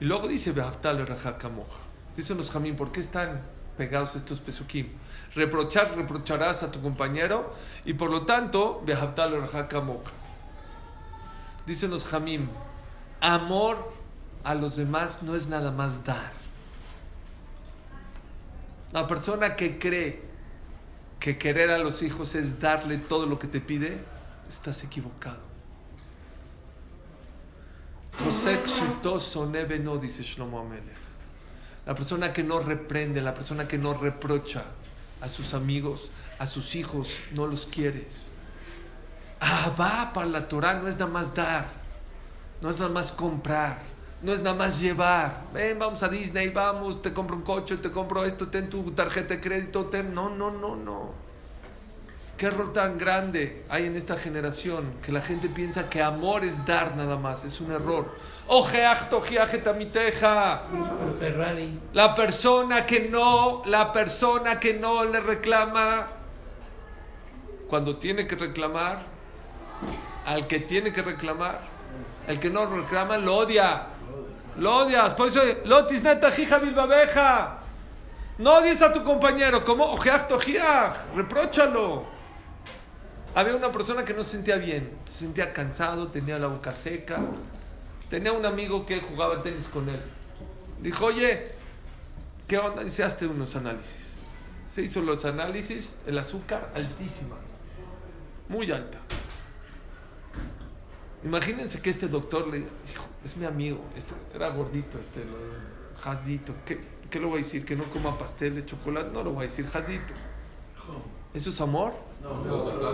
y 0.00 0.04
luego 0.04 0.28
dice, 0.28 0.52
beaftal 0.52 1.06
rajakamoja. 1.06 1.78
Dicen 2.16 2.36
los 2.36 2.50
jamín, 2.50 2.76
¿por 2.76 2.92
qué 2.92 3.00
están 3.00 3.42
pegados 3.76 4.14
estos 4.16 4.40
pesukim? 4.40 4.88
Reprochar, 5.34 5.96
reprocharás 5.96 6.62
a 6.62 6.70
tu 6.70 6.80
compañero, 6.80 7.54
y 7.84 7.94
por 7.94 8.10
lo 8.10 8.26
tanto, 8.26 8.82
beaftal 8.84 9.40
rajakamoja. 9.40 10.12
Dicen 11.66 11.90
los 11.90 12.04
jamín, 12.04 12.48
amor 13.20 13.92
a 14.44 14.54
los 14.54 14.76
demás 14.76 15.22
no 15.22 15.34
es 15.34 15.48
nada 15.48 15.72
más 15.72 16.04
dar 16.04 16.46
la 18.92 19.06
persona 19.06 19.56
que 19.56 19.78
cree 19.78 20.22
que 21.20 21.38
querer 21.38 21.70
a 21.70 21.78
los 21.78 22.02
hijos 22.02 22.34
es 22.34 22.60
darle 22.60 22.98
todo 22.98 23.26
lo 23.26 23.38
que 23.38 23.46
te 23.46 23.60
pide, 23.60 23.98
estás 24.48 24.84
equivocado. 24.84 25.38
José 28.24 28.58
no 29.80 29.98
dice 29.98 30.22
Shlomo. 30.22 30.66
La 31.84 31.94
persona 31.94 32.32
que 32.32 32.42
no 32.42 32.60
reprende, 32.60 33.20
la 33.20 33.34
persona 33.34 33.68
que 33.68 33.78
no 33.78 33.94
reprocha 33.94 34.64
a 35.20 35.28
sus 35.28 35.54
amigos, 35.54 36.10
a 36.38 36.46
sus 36.46 36.74
hijos, 36.74 37.20
no 37.32 37.46
los 37.46 37.66
quieres. 37.66 38.32
Ah, 39.40 39.74
va 39.78 40.12
para 40.12 40.26
la 40.26 40.48
Torah 40.48 40.74
no 40.74 40.88
es 40.88 40.96
nada 40.98 41.10
más 41.10 41.34
dar, 41.34 41.68
no 42.62 42.70
es 42.70 42.78
nada 42.78 42.90
más 42.90 43.12
comprar 43.12 43.95
no 44.22 44.32
es 44.32 44.40
nada 44.40 44.56
más 44.56 44.80
llevar. 44.80 45.42
Ven, 45.52 45.78
vamos 45.78 46.02
a 46.02 46.08
Disney, 46.08 46.48
vamos, 46.50 47.02
te 47.02 47.12
compro 47.12 47.36
un 47.36 47.42
coche, 47.42 47.76
te 47.76 47.90
compro 47.90 48.24
esto, 48.24 48.48
ten 48.48 48.68
tu 48.70 48.90
tarjeta 48.92 49.34
de 49.34 49.40
crédito, 49.40 49.86
ten. 49.86 50.14
No, 50.14 50.28
no, 50.30 50.50
no, 50.50 50.76
no. 50.76 51.26
Qué 52.36 52.46
error 52.46 52.70
tan 52.70 52.98
grande 52.98 53.64
hay 53.70 53.86
en 53.86 53.96
esta 53.96 54.18
generación 54.18 54.92
que 55.02 55.10
la 55.10 55.22
gente 55.22 55.48
piensa 55.48 55.88
que 55.88 56.02
amor 56.02 56.44
es 56.44 56.66
dar 56.66 56.94
nada 56.94 57.16
más. 57.16 57.44
Es 57.44 57.62
un 57.62 57.72
error. 57.72 58.14
teja. 59.86 60.64
Ferrari. 61.18 61.80
La 61.94 62.14
persona 62.14 62.84
que 62.84 63.08
no, 63.08 63.62
la 63.64 63.90
persona 63.90 64.60
que 64.60 64.74
no 64.74 65.04
le 65.04 65.20
reclama 65.20 66.08
cuando 67.68 67.96
tiene 67.96 68.26
que 68.26 68.36
reclamar, 68.36 69.00
al 70.26 70.46
que 70.46 70.60
tiene 70.60 70.92
que 70.92 71.02
reclamar, 71.02 71.60
el 72.28 72.38
que 72.38 72.50
no 72.50 72.66
reclama 72.66 73.16
lo 73.16 73.36
odia. 73.36 73.86
Lo 74.58 74.76
odias. 74.76 75.14
Por 75.14 75.28
eso, 75.28 75.40
lotis 75.64 76.02
neta 76.02 76.30
jija 76.30 76.58
bilbabeja. 76.58 77.58
No 78.38 78.54
odies 78.54 78.82
a 78.82 78.92
tu 78.92 79.02
compañero. 79.02 79.64
como 79.64 79.84
Ojeach 79.92 80.28
tojiach. 80.28 81.14
Repróchalo. 81.14 82.04
Había 83.34 83.54
una 83.54 83.70
persona 83.70 84.04
que 84.04 84.14
no 84.14 84.24
se 84.24 84.32
sentía 84.32 84.56
bien. 84.56 84.96
Se 85.06 85.20
sentía 85.20 85.52
cansado, 85.52 86.06
tenía 86.06 86.38
la 86.38 86.46
boca 86.46 86.70
seca. 86.70 87.18
Tenía 88.08 88.32
un 88.32 88.46
amigo 88.46 88.86
que 88.86 89.00
jugaba 89.00 89.42
tenis 89.42 89.68
con 89.68 89.88
él. 89.88 90.00
Dijo, 90.80 91.06
oye, 91.06 91.52
¿qué 92.46 92.58
onda? 92.58 92.82
Hazte 92.82 93.26
unos 93.26 93.54
análisis. 93.56 94.18
Se 94.66 94.82
hizo 94.82 95.00
los 95.00 95.24
análisis, 95.24 95.94
el 96.06 96.18
azúcar 96.18 96.70
altísima. 96.74 97.36
Muy 98.48 98.70
alta. 98.70 98.98
Imagínense 101.24 101.80
que 101.80 101.90
este 101.90 102.08
doctor 102.08 102.46
le 102.46 102.58
dijo, 102.58 103.04
es 103.26 103.36
mi 103.36 103.44
amigo, 103.44 103.80
este, 103.96 104.14
era 104.34 104.48
gordito, 104.50 104.98
este, 104.98 105.24
jazdito. 105.98 106.54
¿Qué, 106.64 106.80
¿Qué 107.10 107.20
le 107.20 107.26
voy 107.26 107.40
a 107.40 107.42
decir? 107.42 107.64
¿Que 107.64 107.76
no 107.76 107.84
coma 107.84 108.16
pastel 108.16 108.54
de 108.54 108.64
chocolate? 108.64 109.10
No 109.12 109.22
lo 109.22 109.32
voy 109.32 109.44
a 109.44 109.48
decir, 109.48 109.66
jazdito. 109.66 110.14
¿Eso 111.34 111.50
es 111.50 111.60
amor? 111.60 111.92
No, 112.22 112.44
no, 112.44 112.64
no, 112.72 112.92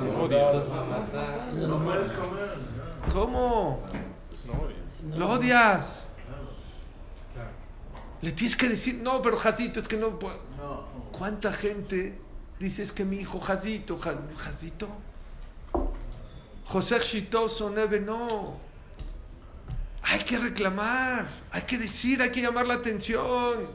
no 1.68 1.84
puedes 1.84 2.12
comer. 2.12 2.58
¿Cómo? 3.12 3.82
Lo 5.16 5.30
odias. 5.30 6.08
Le 8.22 8.32
tienes 8.32 8.56
que 8.56 8.68
decir, 8.68 9.00
no, 9.02 9.20
pero 9.20 9.36
Jacito, 9.36 9.80
es 9.80 9.88
que 9.88 9.96
no 9.96 10.18
puedo. 10.18 10.38
¿Cuánta 11.10 11.52
gente 11.52 12.18
dice 12.58 12.84
es 12.84 12.92
que 12.92 13.04
mi 13.04 13.16
hijo 13.16 13.40
Jacito, 13.40 13.98
Jacito? 13.98 14.88
José 16.64 17.00
Chito 17.00 17.48
Sonebe, 17.48 18.00
no. 18.00 18.71
Hay 20.02 20.20
que 20.20 20.38
reclamar, 20.38 21.28
hay 21.50 21.62
que 21.62 21.78
decir, 21.78 22.20
hay 22.22 22.30
que 22.30 22.40
llamar 22.40 22.66
la 22.66 22.74
atención. 22.74 23.70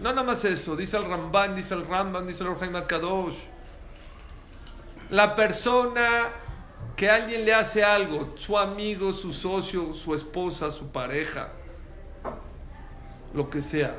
No 0.00 0.10
nada 0.10 0.24
más 0.24 0.44
eso, 0.44 0.74
dice 0.74 0.96
el 0.96 1.04
Ramban, 1.04 1.54
dice 1.54 1.74
el 1.74 1.86
Ramban, 1.86 2.26
dice 2.26 2.42
el 2.42 2.48
Orjaim 2.50 2.72
Kadosh. 2.86 3.38
La 5.10 5.36
persona 5.36 6.30
que 6.96 7.08
alguien 7.08 7.44
le 7.44 7.54
hace 7.54 7.84
algo, 7.84 8.32
su 8.36 8.58
amigo, 8.58 9.12
su 9.12 9.32
socio, 9.32 9.92
su 9.92 10.14
esposa, 10.14 10.72
su 10.72 10.88
pareja, 10.90 11.50
lo 13.32 13.48
que 13.50 13.62
sea, 13.62 13.94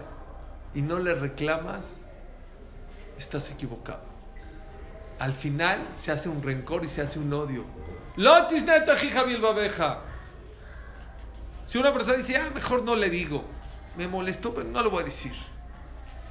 y 0.74 0.82
no 0.82 1.00
le 1.00 1.15
reclamas, 1.15 2.00
estás 3.17 3.50
equivocado. 3.51 4.03
Al 5.20 5.32
final 5.32 5.88
se 5.94 6.12
hace 6.12 6.27
un 6.27 6.44
rencor 6.44 6.84
y 6.84 6.89
se 6.89 7.01
hace 7.01 7.20
un 7.20 7.32
odio. 7.32 7.63
Lotis 8.17 8.65
babeja. 8.65 10.01
Si 11.65 11.77
una 11.77 11.91
persona 11.93 12.17
dice, 12.17 12.38
ah, 12.38 12.50
mejor 12.53 12.84
no 12.84 12.95
le 12.95 13.10
digo, 13.10 13.43
me 13.98 14.07
molestó, 14.07 14.53
pero 14.53 14.67
no 14.67 14.81
lo 14.84 14.89
voy 14.89 15.01
a 15.01 15.05
decir. 15.05 15.34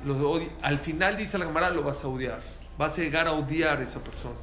Lo 0.04 0.40
Al 0.62 0.78
final, 0.78 1.16
dice 1.16 1.38
la 1.38 1.46
cámara, 1.46 1.70
lo 1.70 1.82
vas 1.82 2.04
a 2.04 2.08
odiar. 2.08 2.40
Vas 2.76 2.98
a 2.98 3.02
llegar 3.02 3.26
a 3.26 3.32
odiar 3.32 3.78
a 3.78 3.82
esa 3.82 4.00
persona. 4.00 4.36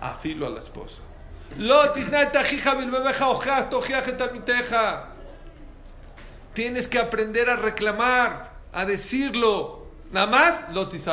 A 0.00 0.14
filo 0.14 0.46
a 0.46 0.50
la 0.50 0.60
esposa. 0.60 1.02
Tienes 6.52 6.88
que 6.88 6.98
aprender 6.98 7.48
a 7.48 7.56
reclamar, 7.56 8.52
a 8.72 8.84
decirlo. 8.84 9.86
Nada 10.12 10.26
más, 10.26 10.72
lotis 10.72 11.06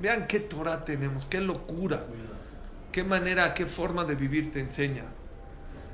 Vean 0.00 0.26
qué 0.26 0.40
Torah 0.40 0.84
tenemos, 0.84 1.24
qué 1.24 1.40
locura. 1.40 2.04
Qué 2.92 3.02
manera, 3.02 3.52
qué 3.54 3.66
forma 3.66 4.04
de 4.04 4.14
vivir 4.14 4.52
te 4.52 4.60
enseña. 4.60 5.04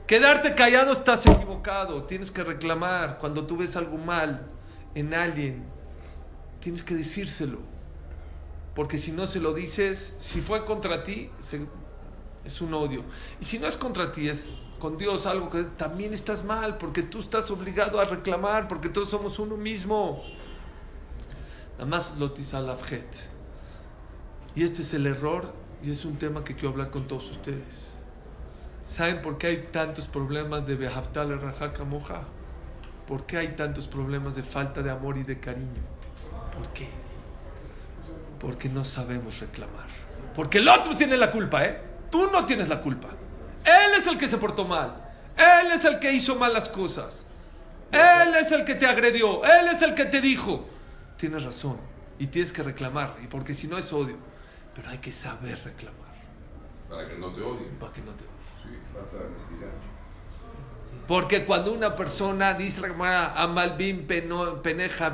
Quedarte 0.06 0.54
callado 0.54 0.92
estás 0.92 1.26
equivocado. 1.26 2.04
Tienes 2.04 2.30
que 2.30 2.42
reclamar. 2.42 3.18
Cuando 3.18 3.46
tú 3.46 3.56
ves 3.56 3.76
algo 3.76 3.98
mal 3.98 4.46
en 4.94 5.14
alguien, 5.14 5.64
tienes 6.60 6.82
que 6.82 6.94
decírselo. 6.94 7.58
Porque 8.74 8.98
si 8.98 9.12
no 9.12 9.26
se 9.26 9.40
lo 9.40 9.52
dices, 9.52 10.14
si 10.18 10.40
fue 10.40 10.64
contra 10.64 11.04
ti, 11.04 11.30
es 12.44 12.60
un 12.60 12.74
odio. 12.74 13.04
Y 13.40 13.44
si 13.44 13.58
no 13.58 13.66
es 13.66 13.76
contra 13.76 14.12
ti, 14.12 14.28
es 14.28 14.52
con 14.78 14.98
Dios 14.98 15.26
algo 15.26 15.48
que 15.48 15.62
también 15.62 16.12
estás 16.12 16.42
mal, 16.42 16.76
porque 16.76 17.02
tú 17.02 17.20
estás 17.20 17.50
obligado 17.50 18.00
a 18.00 18.04
reclamar, 18.04 18.66
porque 18.66 18.88
todos 18.88 19.10
somos 19.10 19.38
uno 19.38 19.56
mismo. 19.56 20.24
Nada 21.74 21.86
más 21.86 22.16
lotisalafjet. 22.18 23.06
Y 24.54 24.64
este 24.64 24.82
es 24.82 24.92
el 24.94 25.06
error, 25.06 25.52
y 25.82 25.90
es 25.90 26.04
un 26.04 26.18
tema 26.18 26.42
que 26.42 26.54
quiero 26.54 26.70
hablar 26.70 26.90
con 26.90 27.06
todos 27.06 27.30
ustedes. 27.30 27.91
¿Saben 28.86 29.22
por 29.22 29.38
qué 29.38 29.46
hay 29.48 29.68
tantos 29.70 30.06
problemas 30.06 30.66
de 30.66 30.76
Behaftal 30.76 31.40
Rajaka 31.40 31.84
Moja? 31.84 32.22
¿Por 33.06 33.26
qué 33.26 33.38
hay 33.38 33.48
tantos 33.48 33.86
problemas 33.86 34.34
de 34.34 34.42
falta 34.42 34.82
de 34.82 34.90
amor 34.90 35.18
y 35.18 35.22
de 35.22 35.38
cariño? 35.38 35.82
¿Por 36.56 36.68
qué? 36.72 36.88
Porque 38.38 38.68
no 38.68 38.84
sabemos 38.84 39.38
reclamar. 39.40 39.86
Porque 40.34 40.58
el 40.58 40.68
otro 40.68 40.96
tiene 40.96 41.16
la 41.16 41.30
culpa, 41.30 41.64
¿eh? 41.64 41.80
Tú 42.10 42.30
no 42.30 42.44
tienes 42.44 42.68
la 42.68 42.80
culpa. 42.80 43.08
Él 43.64 44.00
es 44.00 44.06
el 44.06 44.18
que 44.18 44.28
se 44.28 44.38
portó 44.38 44.64
mal. 44.64 45.12
Él 45.36 45.72
es 45.72 45.84
el 45.84 45.98
que 45.98 46.12
hizo 46.12 46.36
malas 46.36 46.68
cosas. 46.68 47.24
Él 47.90 48.34
es 48.34 48.50
el 48.52 48.64
que 48.64 48.74
te 48.74 48.86
agredió. 48.86 49.44
Él 49.44 49.68
es 49.74 49.82
el 49.82 49.94
que 49.94 50.06
te 50.06 50.20
dijo. 50.20 50.66
Tienes 51.16 51.44
razón. 51.44 51.78
Y 52.18 52.26
tienes 52.26 52.52
que 52.52 52.62
reclamar. 52.62 53.16
Y 53.22 53.26
porque 53.26 53.54
si 53.54 53.66
no 53.66 53.78
es 53.78 53.92
odio. 53.92 54.16
Pero 54.74 54.88
hay 54.88 54.98
que 54.98 55.12
saber 55.12 55.62
reclamar. 55.64 56.00
Para 56.88 57.06
que 57.06 57.16
no 57.18 57.32
te 57.32 57.40
odien. 57.42 57.74
Para 57.78 57.92
que 57.92 58.00
no 58.00 58.12
te 58.12 58.24
odien. 58.24 58.31
Porque 61.08 61.44
cuando 61.44 61.72
una 61.72 61.96
persona 61.96 62.54
dice 62.54 62.80
Amalbim 63.34 64.06
peneja, 64.06 65.12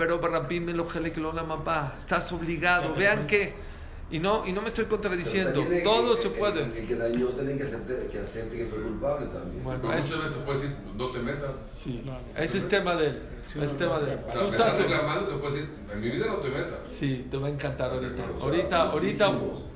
estás 1.99 2.33
obligado. 2.33 2.95
Vean 2.95 3.27
que 3.27 3.69
y 4.11 4.19
no, 4.21 4.47
y 4.47 4.53
no 4.53 4.63
me 4.63 4.69
estoy 4.69 4.87
contradiciendo. 4.87 5.67
Todo 5.85 6.17
se 6.17 6.31
puede. 6.31 6.63
El, 6.63 6.87
que 6.87 6.97
dañó 6.97 7.27
tiene 7.29 7.57
que 7.57 7.65
aceptar 7.65 7.97
que, 8.07 8.19
acepte 8.19 8.57
que 8.57 8.67
fue 8.67 8.83
culpable 8.83 9.27
también. 9.27 9.63
Bueno, 9.63 9.81
muchas 9.83 10.11
veces 10.11 10.31
te 10.31 10.39
puede 10.39 10.61
decir, 10.61 10.77
no 10.97 11.11
te 11.11 11.19
metas. 11.19 11.71
Sí, 11.75 12.03
ese 12.37 12.59
es 12.59 12.69
tema 12.69 12.95
de 12.95 13.07
él. 13.09 13.23
Es 13.63 13.77
tema 13.77 14.01
de 14.01 14.13
él. 14.13 14.19
Tú 14.33 14.47
estás 14.47 14.79
reclamando, 14.79 15.27
te 15.27 15.35
puede 15.37 15.53
decir, 15.53 15.71
en 15.93 16.01
mi 16.01 16.09
vida 16.09 16.27
no 16.27 16.37
te 16.37 16.49
metas. 16.49 16.79
Sí, 16.87 17.27
te 17.31 17.37
va 17.37 17.49
a 17.49 17.51
encantar 17.51 17.91
ahorita. 17.91 18.25
Ahorita, 18.41 18.83
ahorita 18.83 19.33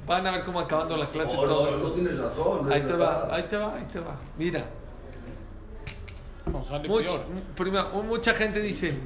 van 0.07 0.27
a 0.27 0.31
ver 0.33 0.45
cómo 0.45 0.61
acabando 0.61 0.97
la 0.97 1.11
clase 1.11 1.35
no, 1.35 1.43
todo 1.43 1.71
no, 1.71 1.79
No 1.79 1.93
tienes 1.93 2.19
razón. 2.19 2.73
ahí 2.73 2.83
te 2.83 2.93
va, 2.93 3.35
ahí 3.35 3.43
te 3.45 3.57
va, 3.57 3.75
ahí 3.75 3.85
te 3.93 4.01
va. 4.01 4.17
Mira. 4.37 4.65
Mucho, 6.89 7.25
primero, 7.55 7.89
mucha 8.03 8.35
gente 8.35 8.61
dice, 8.61 8.99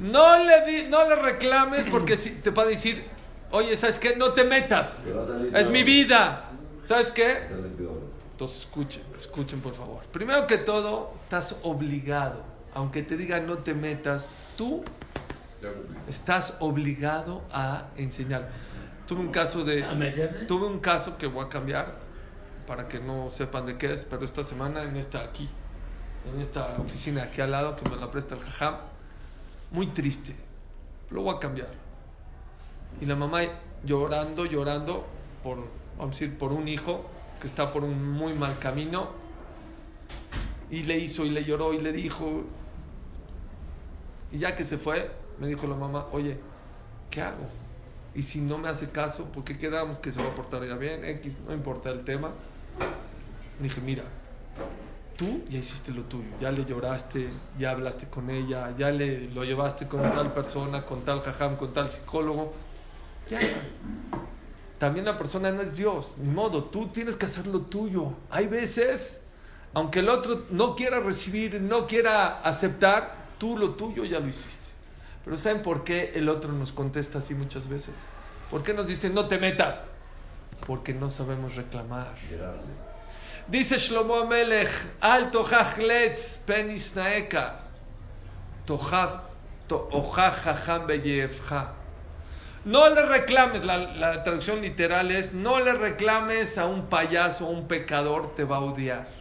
no 0.00 0.44
le, 0.44 0.64
di, 0.64 0.88
no 0.88 1.08
le 1.08 1.14
reclames 1.14 1.84
porque 1.90 2.16
si, 2.16 2.30
te 2.30 2.50
va 2.50 2.62
a 2.62 2.66
decir, 2.66 3.04
Oye, 3.52 3.76
¿sabes 3.76 3.98
qué? 3.98 4.16
No 4.16 4.32
te 4.32 4.44
metas. 4.44 5.04
Es 5.54 5.68
mi 5.68 5.82
vida. 5.82 6.50
¿Sabes 6.84 7.10
qué? 7.10 7.42
Entonces 8.32 8.60
escuchen, 8.60 9.02
escuchen 9.16 9.60
por 9.60 9.74
favor. 9.74 10.04
Primero 10.12 10.46
que 10.46 10.58
todo, 10.58 11.12
estás 11.22 11.56
obligado. 11.62 12.42
Aunque 12.74 13.02
te 13.02 13.16
diga 13.16 13.40
no 13.40 13.58
te 13.58 13.74
metas, 13.74 14.30
tú 14.56 14.84
estás 16.08 16.54
obligado 16.60 17.42
a 17.52 17.88
enseñar. 17.96 18.50
Tuve 19.10 19.22
un 19.22 19.32
caso 19.32 19.64
de... 19.64 19.82
Tuve 20.46 20.66
un 20.66 20.78
caso 20.78 21.18
que 21.18 21.26
voy 21.26 21.44
a 21.44 21.48
cambiar 21.48 21.96
para 22.64 22.86
que 22.86 23.00
no 23.00 23.28
sepan 23.30 23.66
de 23.66 23.76
qué 23.76 23.92
es, 23.92 24.04
pero 24.04 24.24
esta 24.24 24.44
semana 24.44 24.84
en 24.84 24.94
esta 24.94 25.24
aquí, 25.24 25.48
en 26.32 26.40
esta 26.40 26.76
oficina 26.78 27.24
aquí 27.24 27.40
al 27.40 27.50
lado 27.50 27.74
que 27.74 27.90
me 27.90 27.96
la 27.96 28.08
presta 28.08 28.36
el 28.36 28.40
jajam, 28.42 28.76
muy 29.72 29.88
triste. 29.88 30.36
Lo 31.10 31.22
voy 31.22 31.34
a 31.34 31.40
cambiar 31.40 31.70
y 33.00 33.04
la 33.04 33.16
mamá 33.16 33.40
llorando, 33.82 34.46
llorando 34.46 35.04
por, 35.42 35.56
vamos 35.98 36.14
a 36.14 36.20
decir, 36.20 36.38
por 36.38 36.52
un 36.52 36.68
hijo 36.68 37.04
que 37.40 37.48
está 37.48 37.72
por 37.72 37.82
un 37.82 38.12
muy 38.12 38.32
mal 38.32 38.60
camino. 38.60 39.08
Y 40.70 40.84
le 40.84 40.98
hizo 40.98 41.24
y 41.24 41.30
le 41.30 41.42
lloró 41.42 41.72
y 41.72 41.80
le 41.80 41.90
dijo. 41.90 42.44
Y 44.30 44.38
ya 44.38 44.54
que 44.54 44.62
se 44.62 44.78
fue, 44.78 45.10
me 45.40 45.48
dijo 45.48 45.66
la 45.66 45.74
mamá, 45.74 46.06
oye, 46.12 46.38
¿qué 47.10 47.22
hago? 47.22 47.59
Y 48.14 48.22
si 48.22 48.40
no 48.40 48.58
me 48.58 48.68
hace 48.68 48.90
caso, 48.90 49.24
¿por 49.26 49.44
qué 49.44 49.56
quedamos 49.56 49.98
que 49.98 50.10
se 50.12 50.20
va 50.22 50.28
a 50.28 50.34
portar 50.34 50.66
ya 50.66 50.74
bien? 50.76 51.04
X, 51.04 51.40
no 51.46 51.54
importa 51.54 51.90
el 51.90 52.04
tema. 52.04 52.32
dije, 53.60 53.80
mira, 53.80 54.04
tú 55.16 55.42
ya 55.48 55.58
hiciste 55.58 55.92
lo 55.92 56.02
tuyo, 56.02 56.28
ya 56.40 56.50
le 56.50 56.64
lloraste, 56.64 57.28
ya 57.58 57.70
hablaste 57.70 58.06
con 58.06 58.30
ella, 58.30 58.74
ya 58.76 58.90
le 58.90 59.28
lo 59.30 59.44
llevaste 59.44 59.86
con 59.86 60.02
tal 60.02 60.32
persona, 60.32 60.84
con 60.84 61.02
tal 61.02 61.20
jajam, 61.20 61.56
con 61.56 61.72
tal 61.72 61.90
psicólogo 61.90 62.52
también 64.78 65.04
la 65.04 65.18
persona 65.18 65.52
no 65.52 65.62
es 65.62 65.76
Dios, 65.76 66.14
ni 66.16 66.30
modo, 66.30 66.64
tú 66.64 66.86
tienes 66.88 67.16
que 67.16 67.26
hacer 67.26 67.46
lo 67.46 67.60
tuyo. 67.60 68.14
Hay 68.30 68.46
veces, 68.46 69.20
aunque 69.74 69.98
el 69.98 70.08
otro 70.08 70.46
no 70.50 70.74
quiera 70.74 71.00
recibir, 71.00 71.60
no 71.60 71.86
quiera 71.86 72.40
aceptar, 72.40 73.26
tú 73.38 73.58
lo 73.58 73.72
tuyo 73.72 74.04
ya 74.04 74.20
lo 74.20 74.28
hiciste. 74.28 74.70
Pero 75.24 75.36
¿saben 75.36 75.62
por 75.62 75.84
qué 75.84 76.12
el 76.14 76.28
otro 76.28 76.52
nos 76.52 76.72
contesta 76.72 77.18
así 77.18 77.34
muchas 77.34 77.68
veces? 77.68 77.94
¿Por 78.50 78.62
qué 78.62 78.74
nos 78.74 78.86
dice 78.86 79.10
no 79.10 79.26
te 79.26 79.38
metas? 79.38 79.84
Porque 80.66 80.94
no 80.94 81.10
sabemos 81.10 81.56
reclamar. 81.56 82.14
Dice 83.46 83.78
Shlomo 83.78 84.16
Amelech, 84.16 84.70
alto 85.00 85.46
letz 85.78 86.38
penis 86.46 86.94
naeka. 86.94 87.60
No 92.64 92.90
le 92.90 93.02
reclames, 93.06 93.64
la, 93.64 94.22
traducción 94.22 94.60
literal 94.60 95.10
es, 95.10 95.32
no 95.32 95.60
le 95.60 95.72
reclames 95.72 96.58
a 96.58 96.66
un 96.66 96.86
payaso, 96.86 97.46
a 97.46 97.48
un 97.48 97.66
pecador, 97.66 98.34
te 98.34 98.44
va 98.44 98.56
a 98.56 98.60
odiar. 98.60 99.19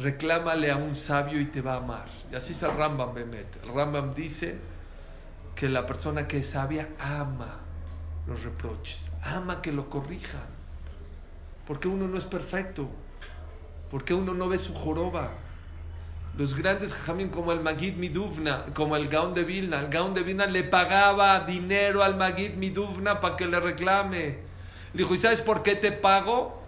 Reclámale 0.00 0.70
a 0.70 0.76
un 0.76 0.94
sabio 0.94 1.40
y 1.40 1.46
te 1.46 1.60
va 1.60 1.74
a 1.74 1.76
amar. 1.78 2.06
Y 2.30 2.34
así 2.34 2.52
es 2.52 2.62
el 2.62 2.76
Rambam 2.76 3.14
Bemet. 3.14 3.62
El 3.64 3.74
Rambam 3.74 4.14
dice 4.14 4.58
que 5.54 5.68
la 5.68 5.86
persona 5.86 6.28
que 6.28 6.38
es 6.38 6.50
sabia 6.50 6.88
ama 7.00 7.60
los 8.26 8.42
reproches, 8.42 9.10
ama 9.22 9.60
que 9.62 9.72
lo 9.72 9.88
corrijan. 9.88 10.46
Porque 11.66 11.88
uno 11.88 12.06
no 12.06 12.16
es 12.16 12.26
perfecto, 12.26 12.88
porque 13.90 14.14
uno 14.14 14.34
no 14.34 14.48
ve 14.48 14.58
su 14.58 14.74
joroba 14.74 15.30
los 16.38 16.54
grandes 16.54 16.92
jajamín 16.92 17.30
como 17.30 17.50
el 17.50 17.60
Magid 17.60 17.96
Miduvna, 17.96 18.66
como 18.72 18.94
el 18.94 19.08
Gaon 19.08 19.34
de 19.34 19.42
Vilna. 19.42 19.80
El 19.80 19.88
Gaon 19.88 20.14
de 20.14 20.22
Vilna 20.22 20.46
le 20.46 20.62
pagaba 20.62 21.40
dinero 21.40 22.04
al 22.04 22.16
Magid 22.16 22.54
Miduvna 22.54 23.18
para 23.18 23.34
que 23.34 23.44
le 23.44 23.58
reclame. 23.58 24.38
Le 24.92 25.02
dijo, 25.02 25.16
¿y 25.16 25.18
sabes 25.18 25.42
por 25.42 25.64
qué 25.64 25.74
te 25.74 25.90
pago? 25.90 26.62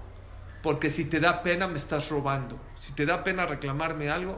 Porque 0.61 0.91
si 0.91 1.05
te 1.05 1.21
da 1.21 1.45
pena 1.45 1.69
me 1.69 1.79
estás 1.79 2.09
robando. 2.11 2.59
Si 2.91 2.97
te 2.97 3.07
da 3.07 3.23
pena 3.23 3.47
reclamarme 3.47 4.11
algo, 4.11 4.37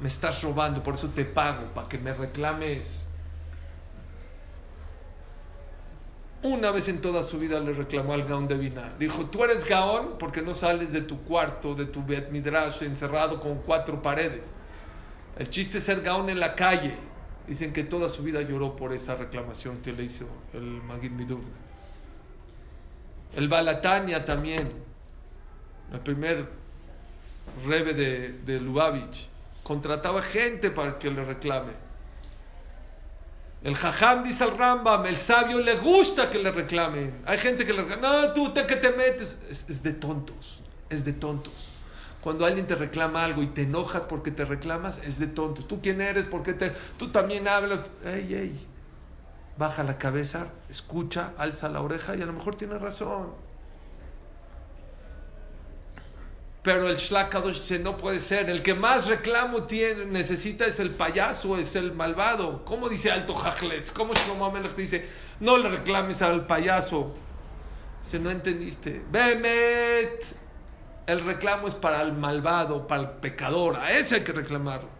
me 0.00 0.08
estás 0.08 0.42
robando, 0.42 0.82
por 0.82 0.96
eso 0.96 1.08
te 1.08 1.24
pago, 1.24 1.72
para 1.72 1.88
que 1.88 1.96
me 1.96 2.12
reclames. 2.12 3.06
Una 6.42 6.70
vez 6.72 6.90
en 6.90 7.00
toda 7.00 7.22
su 7.22 7.38
vida 7.38 7.58
le 7.58 7.72
reclamó 7.72 8.12
al 8.12 8.24
Gaón 8.24 8.48
de 8.48 8.58
Vina. 8.58 8.92
Dijo, 8.98 9.24
tú 9.30 9.44
eres 9.44 9.66
Gaón 9.66 10.16
porque 10.18 10.42
no 10.42 10.52
sales 10.52 10.92
de 10.92 11.00
tu 11.00 11.22
cuarto, 11.22 11.74
de 11.74 11.86
tu 11.86 12.04
Bet 12.04 12.28
Midrash, 12.30 12.82
encerrado 12.82 13.40
con 13.40 13.62
cuatro 13.62 14.02
paredes. 14.02 14.52
El 15.38 15.48
chiste 15.48 15.78
es 15.78 15.84
ser 15.84 16.02
Gaón 16.02 16.28
en 16.28 16.40
la 16.40 16.54
calle. 16.54 16.98
Dicen 17.46 17.72
que 17.72 17.82
toda 17.82 18.10
su 18.10 18.22
vida 18.22 18.42
lloró 18.42 18.76
por 18.76 18.92
esa 18.92 19.14
reclamación 19.14 19.78
que 19.78 19.94
le 19.94 20.04
hizo 20.04 20.26
el 20.52 20.82
Magid 20.82 21.12
Miduv. 21.12 21.40
El 23.34 23.48
Balatania 23.48 24.26
también, 24.26 24.70
el 25.94 26.00
primer 26.00 26.57
rebe 27.66 27.94
de, 27.94 28.60
Lubavitch, 28.60 29.28
contrataba 29.62 30.22
gente 30.22 30.70
para 30.70 30.98
que 30.98 31.10
le 31.10 31.24
reclame. 31.24 31.72
El 33.62 33.74
jajam 33.74 34.22
dice 34.22 34.44
al 34.44 34.56
Rambam, 34.56 35.04
el 35.06 35.16
sabio 35.16 35.60
le 35.60 35.74
gusta 35.74 36.30
que 36.30 36.38
le 36.38 36.52
reclamen. 36.52 37.22
Hay 37.26 37.38
gente 37.38 37.66
que 37.66 37.72
le 37.72 37.82
reclama, 37.82 38.26
no, 38.26 38.32
tú 38.32 38.50
te 38.50 38.66
que 38.66 38.76
te 38.76 38.90
metes. 38.92 39.38
Es, 39.50 39.82
de 39.82 39.92
tontos, 39.92 40.60
es 40.88 41.04
de 41.04 41.12
tontos. 41.12 41.68
Cuando 42.20 42.46
alguien 42.46 42.66
te 42.66 42.76
reclama 42.76 43.24
algo 43.24 43.42
y 43.42 43.48
te 43.48 43.62
enojas 43.62 44.02
porque 44.02 44.30
te 44.30 44.44
reclamas, 44.44 45.00
es 45.04 45.18
de 45.18 45.26
tontos. 45.26 45.66
¿Tú 45.66 45.80
quién 45.82 46.00
eres? 46.00 46.24
¿Por 46.24 46.42
qué 46.42 46.54
te.? 46.54 46.72
Tú 46.96 47.08
también 47.08 47.48
hablas. 47.48 47.80
Ey, 48.04 48.34
ey. 48.34 48.66
Baja 49.56 49.82
la 49.82 49.98
cabeza, 49.98 50.46
escucha, 50.70 51.32
alza 51.36 51.68
la 51.68 51.80
oreja 51.80 52.14
y 52.14 52.22
a 52.22 52.26
lo 52.26 52.32
mejor 52.32 52.54
tienes 52.54 52.80
razón. 52.80 53.47
Pero 56.62 56.88
el 56.88 56.96
Shlakadosh 56.96 57.58
dice: 57.58 57.78
no 57.78 57.96
puede 57.96 58.20
ser. 58.20 58.50
El 58.50 58.62
que 58.62 58.74
más 58.74 59.06
reclamo 59.06 59.62
tiene, 59.62 60.04
necesita 60.06 60.66
es 60.66 60.80
el 60.80 60.90
payaso, 60.90 61.56
es 61.56 61.76
el 61.76 61.92
malvado. 61.92 62.64
¿Cómo 62.64 62.88
dice 62.88 63.10
Alto 63.10 63.34
Jajletz? 63.34 63.90
¿Cómo 63.92 64.12
Shlomo 64.14 64.46
Amelech 64.46 64.74
dice: 64.74 65.08
no 65.40 65.56
le 65.56 65.68
reclames 65.68 66.20
al 66.20 66.46
payaso? 66.46 67.16
Dice: 68.02 68.18
no 68.18 68.30
entendiste. 68.30 69.02
Bemet. 69.10 70.36
El 71.06 71.20
reclamo 71.20 71.68
es 71.68 71.74
para 71.74 72.02
el 72.02 72.12
malvado, 72.12 72.86
para 72.86 73.02
el 73.02 73.08
pecador. 73.10 73.76
A 73.76 73.92
ese 73.92 74.16
hay 74.16 74.24
que 74.24 74.32
reclamarlo. 74.32 74.90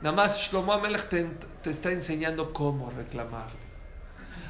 Nada 0.00 0.16
más 0.16 0.40
Shlomo 0.40 0.72
Amelech 0.72 1.08
te, 1.08 1.24
te 1.62 1.70
está 1.70 1.92
enseñando 1.92 2.52
cómo 2.52 2.90
reclamarlo. 2.90 3.62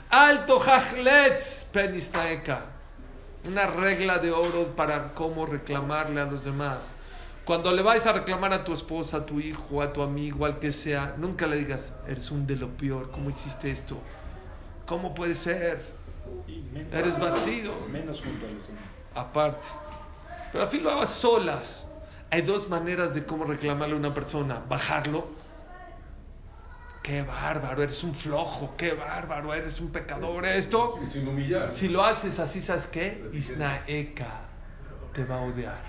Alto 0.08 0.58
Jajletz, 0.60 1.64
Penisnaeka. 1.72 2.73
Una 3.46 3.66
regla 3.66 4.18
de 4.18 4.30
oro 4.32 4.74
para 4.74 5.12
cómo 5.12 5.46
reclamarle 5.46 6.20
a 6.20 6.24
los 6.24 6.44
demás. 6.44 6.92
Cuando 7.44 7.72
le 7.72 7.82
vais 7.82 8.06
a 8.06 8.12
reclamar 8.12 8.54
a 8.54 8.64
tu 8.64 8.72
esposa, 8.72 9.18
a 9.18 9.26
tu 9.26 9.38
hijo, 9.38 9.82
a 9.82 9.92
tu 9.92 10.00
amigo, 10.00 10.46
al 10.46 10.58
que 10.58 10.72
sea, 10.72 11.14
nunca 11.18 11.46
le 11.46 11.56
digas, 11.56 11.92
eres 12.08 12.30
un 12.30 12.46
de 12.46 12.56
lo 12.56 12.68
peor, 12.68 13.10
¿cómo 13.10 13.28
hiciste 13.28 13.70
esto? 13.70 13.98
¿Cómo 14.86 15.14
puede 15.14 15.34
ser? 15.34 15.84
Eres 16.90 17.18
vacío. 17.18 17.72
Menos 17.90 18.22
junto 18.22 18.46
a 18.46 18.50
los 18.50 18.66
demás. 18.66 18.84
Aparte. 19.14 19.68
Pero 20.52 20.64
al 20.64 20.70
fin 20.70 20.82
lo 20.82 20.90
hagas 20.90 21.10
solas. 21.10 21.86
Hay 22.30 22.42
dos 22.42 22.68
maneras 22.68 23.14
de 23.14 23.24
cómo 23.24 23.44
reclamarle 23.44 23.94
a 23.94 23.98
una 23.98 24.14
persona. 24.14 24.62
Bajarlo. 24.68 25.26
Qué 27.04 27.20
bárbaro, 27.20 27.82
eres 27.82 28.02
un 28.02 28.14
flojo. 28.14 28.76
Qué 28.78 28.94
bárbaro, 28.94 29.52
eres 29.52 29.78
un 29.78 29.90
pecador. 29.90 30.46
Esto. 30.46 30.98
Y 31.04 31.06
sin 31.06 31.28
humillar. 31.28 31.70
Si 31.70 31.90
lo 31.90 32.02
haces 32.02 32.38
así, 32.38 32.62
¿sabes 32.62 32.86
qué? 32.86 33.28
Isnaeka 33.34 34.40
te 35.12 35.22
va 35.26 35.36
a 35.36 35.42
odiar. 35.42 35.84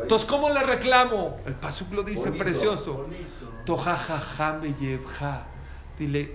Entonces, 0.00 0.26
¿cómo 0.26 0.48
le 0.48 0.62
reclamo? 0.62 1.38
El 1.44 1.52
Pasuk 1.52 1.92
lo 1.92 2.02
dice 2.02 2.30
Bonito, 2.30 2.44
precioso. 2.44 2.94
Bonito. 2.94 3.52
Tojajajame 3.66 4.72
yevja. 4.80 5.44
Dile, 5.98 6.34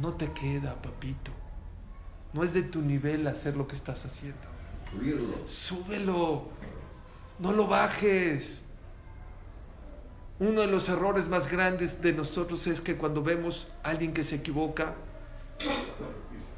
no 0.00 0.14
te 0.14 0.32
queda, 0.32 0.74
papito. 0.74 1.30
No 2.32 2.42
es 2.42 2.54
de 2.54 2.62
tu 2.62 2.80
nivel 2.80 3.26
hacer 3.26 3.54
lo 3.54 3.68
que 3.68 3.74
estás 3.74 4.02
haciendo. 4.06 4.48
Subirlo. 4.90 5.46
Súbelo. 5.46 6.48
No 7.38 7.52
lo 7.52 7.66
bajes. 7.66 8.62
Uno 10.38 10.60
de 10.60 10.66
los 10.66 10.88
errores 10.88 11.28
más 11.28 11.50
grandes 11.50 12.02
de 12.02 12.12
nosotros 12.12 12.66
es 12.66 12.80
que 12.80 12.96
cuando 12.96 13.22
vemos 13.22 13.68
a 13.82 13.90
alguien 13.90 14.12
que 14.12 14.22
se 14.22 14.36
equivoca, 14.36 14.94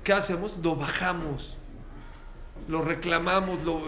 ¿qué 0.02 0.12
hacemos? 0.12 0.56
Lo 0.62 0.74
bajamos. 0.74 1.56
Lo 2.66 2.82
reclamamos, 2.82 3.62
lo, 3.62 3.82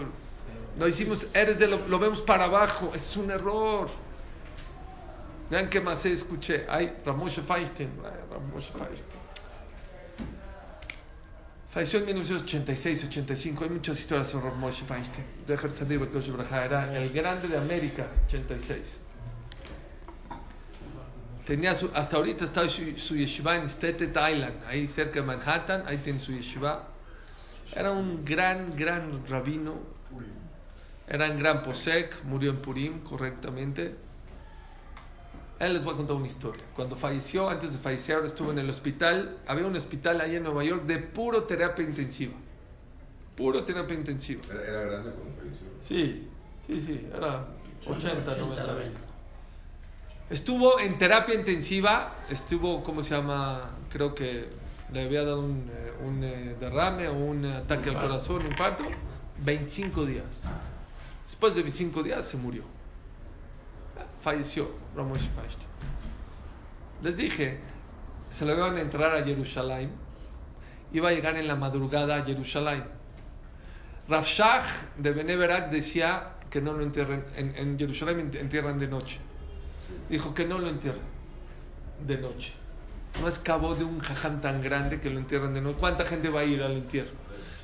lo 0.79 0.87
hicimos, 0.87 1.35
eres 1.35 1.59
de 1.59 1.67
lo, 1.67 1.87
lo 1.87 1.99
vemos 1.99 2.21
para 2.21 2.45
abajo. 2.45 2.91
Es 2.95 3.17
un 3.17 3.31
error. 3.31 3.89
Vean 5.49 5.69
qué 5.69 5.81
más 5.81 6.05
escuché. 6.05 6.65
Ay, 6.69 6.93
Ramoshe 7.05 7.41
Feinstein. 7.41 7.89
Ay, 8.05 8.13
Ramoshe 8.31 8.71
Feinstein. 8.71 9.21
Falleció 11.71 11.99
en 11.99 12.17
1986-85. 12.17 13.61
Hay 13.61 13.69
muchas 13.69 13.97
historias 13.97 14.27
sobre 14.27 14.51
Moshe 14.51 14.85
Feinstein. 14.85 15.25
Bakosh 15.47 16.29
Braja. 16.31 16.65
Era 16.65 16.97
el 16.97 17.11
grande 17.11 17.47
de 17.47 17.57
América, 17.57 18.07
86. 18.27 18.99
Tenía 21.51 21.75
su- 21.75 21.91
hasta 21.93 22.15
ahorita 22.15 22.45
está 22.45 22.69
su, 22.69 22.97
su 22.97 23.17
yeshiva 23.17 23.57
en 23.57 23.65
Staten 23.65 24.11
Island, 24.11 24.63
ahí 24.69 24.87
cerca 24.87 25.19
de 25.19 25.25
Manhattan. 25.25 25.83
Ahí 25.85 25.97
tiene 25.97 26.17
su 26.17 26.31
yeshiva. 26.31 26.87
Era 27.75 27.91
un 27.91 28.23
gran, 28.23 28.73
gran 28.77 29.27
rabino. 29.27 29.73
Era 31.09 31.29
un 31.29 31.37
gran 31.37 31.61
posek. 31.61 32.23
Murió 32.23 32.51
en 32.51 32.61
Purim, 32.61 32.99
correctamente. 33.01 33.93
Él 35.59 35.73
les 35.73 35.83
voy 35.83 35.93
a 35.93 35.97
contar 35.97 36.15
una 36.15 36.27
historia. 36.27 36.63
Cuando 36.73 36.95
falleció, 36.95 37.49
antes 37.49 37.73
de 37.73 37.79
fallecer, 37.79 38.23
estuvo 38.23 38.51
en 38.51 38.59
el 38.59 38.69
hospital. 38.69 39.35
Había 39.45 39.67
un 39.67 39.75
hospital 39.75 40.21
ahí 40.21 40.37
en 40.37 40.43
Nueva 40.43 40.63
York 40.63 40.85
de 40.85 40.99
puro 40.99 41.43
terapia 41.43 41.83
intensiva. 41.83 42.33
Puro 43.35 43.65
terapia 43.65 43.97
intensiva. 43.97 44.41
Era, 44.53 44.61
era 44.63 44.81
grande 44.83 45.11
cuando 45.11 45.35
falleció. 45.37 45.67
Sí, 45.81 46.29
sí, 46.65 46.79
sí. 46.79 47.07
Era 47.13 47.45
80, 47.85 48.37
90. 48.37 49.10
Estuvo 50.31 50.79
en 50.79 50.97
terapia 50.97 51.35
intensiva. 51.35 52.15
Estuvo, 52.29 52.81
¿cómo 52.83 53.03
se 53.03 53.15
llama? 53.15 53.69
Creo 53.91 54.15
que 54.15 54.49
le 54.93 55.03
había 55.03 55.23
dado 55.23 55.41
un, 55.41 55.69
eh, 55.71 55.93
un, 56.05 56.23
eh, 56.23 56.55
derrame 56.59 57.07
o 57.09 57.13
un 57.13 57.45
ataque 57.45 57.89
al 57.89 57.95
corazón, 57.99 58.37
un 58.37 58.45
infarto. 58.45 58.83
25 59.43 60.05
días. 60.05 60.45
Después 61.25 61.53
de 61.55 61.61
25 61.61 62.03
días 62.03 62.25
se 62.27 62.37
murió. 62.37 62.63
Falleció 64.21 64.71
Ramoshe 64.95 65.29
Feinstein. 65.35 65.67
Les 67.01 67.17
dije, 67.17 67.59
se 68.29 68.45
lo 68.45 68.53
iban 68.55 68.77
a 68.77 68.81
entrar 68.81 69.15
a 69.15 69.23
Jerusalén. 69.23 69.91
Iba 70.93 71.09
a 71.09 71.11
llegar 71.13 71.35
en 71.37 71.47
la 71.47 71.55
madrugada 71.55 72.17
a 72.17 72.23
Jerusalén. 72.23 72.83
Rav 74.07 74.25
Shach 74.25 74.65
de 74.97 75.11
Beneverak 75.11 75.71
decía 75.71 76.33
que 76.49 76.61
no 76.61 76.73
lo 76.73 76.83
entierren. 76.83 77.25
En, 77.35 77.55
en 77.55 77.79
Jerusalén 77.79 78.29
ent- 78.31 78.39
entierran 78.39 78.77
de 78.77 78.87
noche. 78.87 79.17
Dijo 80.09 80.33
que 80.33 80.45
no 80.45 80.59
lo 80.59 80.69
entierren 80.69 81.01
de 82.05 82.17
noche. 82.17 82.53
No 83.21 83.27
es 83.27 83.39
cabo 83.39 83.75
de 83.75 83.83
un 83.83 83.99
jajam 83.99 84.41
tan 84.41 84.61
grande 84.61 84.99
que 84.99 85.09
lo 85.09 85.19
entierran 85.19 85.53
de 85.53 85.61
noche. 85.61 85.77
¿Cuánta 85.79 86.05
gente 86.05 86.29
va 86.29 86.41
a 86.41 86.43
ir 86.43 86.61
al 86.63 86.73
entierro? 86.73 87.11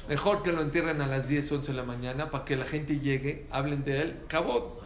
Mejor 0.07 0.41
que 0.41 0.51
lo 0.51 0.61
entierren 0.61 1.01
a 1.01 1.07
las 1.07 1.27
10, 1.27 1.51
11 1.51 1.71
de 1.71 1.77
la 1.77 1.83
mañana 1.83 2.29
para 2.29 2.45
que 2.45 2.55
la 2.55 2.65
gente 2.65 2.99
llegue, 2.99 3.45
hablen 3.51 3.83
de 3.83 4.01
él. 4.01 4.17
Cabot. 4.27 4.83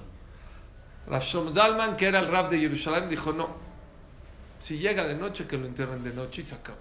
Rav 1.08 1.22
Shlomo 1.22 1.54
Zalman, 1.54 1.96
que 1.96 2.08
era 2.08 2.20
el 2.20 2.28
Rav 2.28 2.50
de 2.50 2.60
Jerusalén, 2.60 3.10
dijo 3.10 3.32
no. 3.34 3.50
Si 4.60 4.78
llega 4.78 5.06
de 5.06 5.16
noche, 5.16 5.48
que 5.48 5.58
lo 5.58 5.66
entierren 5.66 6.04
de 6.04 6.12
noche 6.12 6.42
y 6.42 6.44
se 6.44 6.56
acabó. 6.56 6.78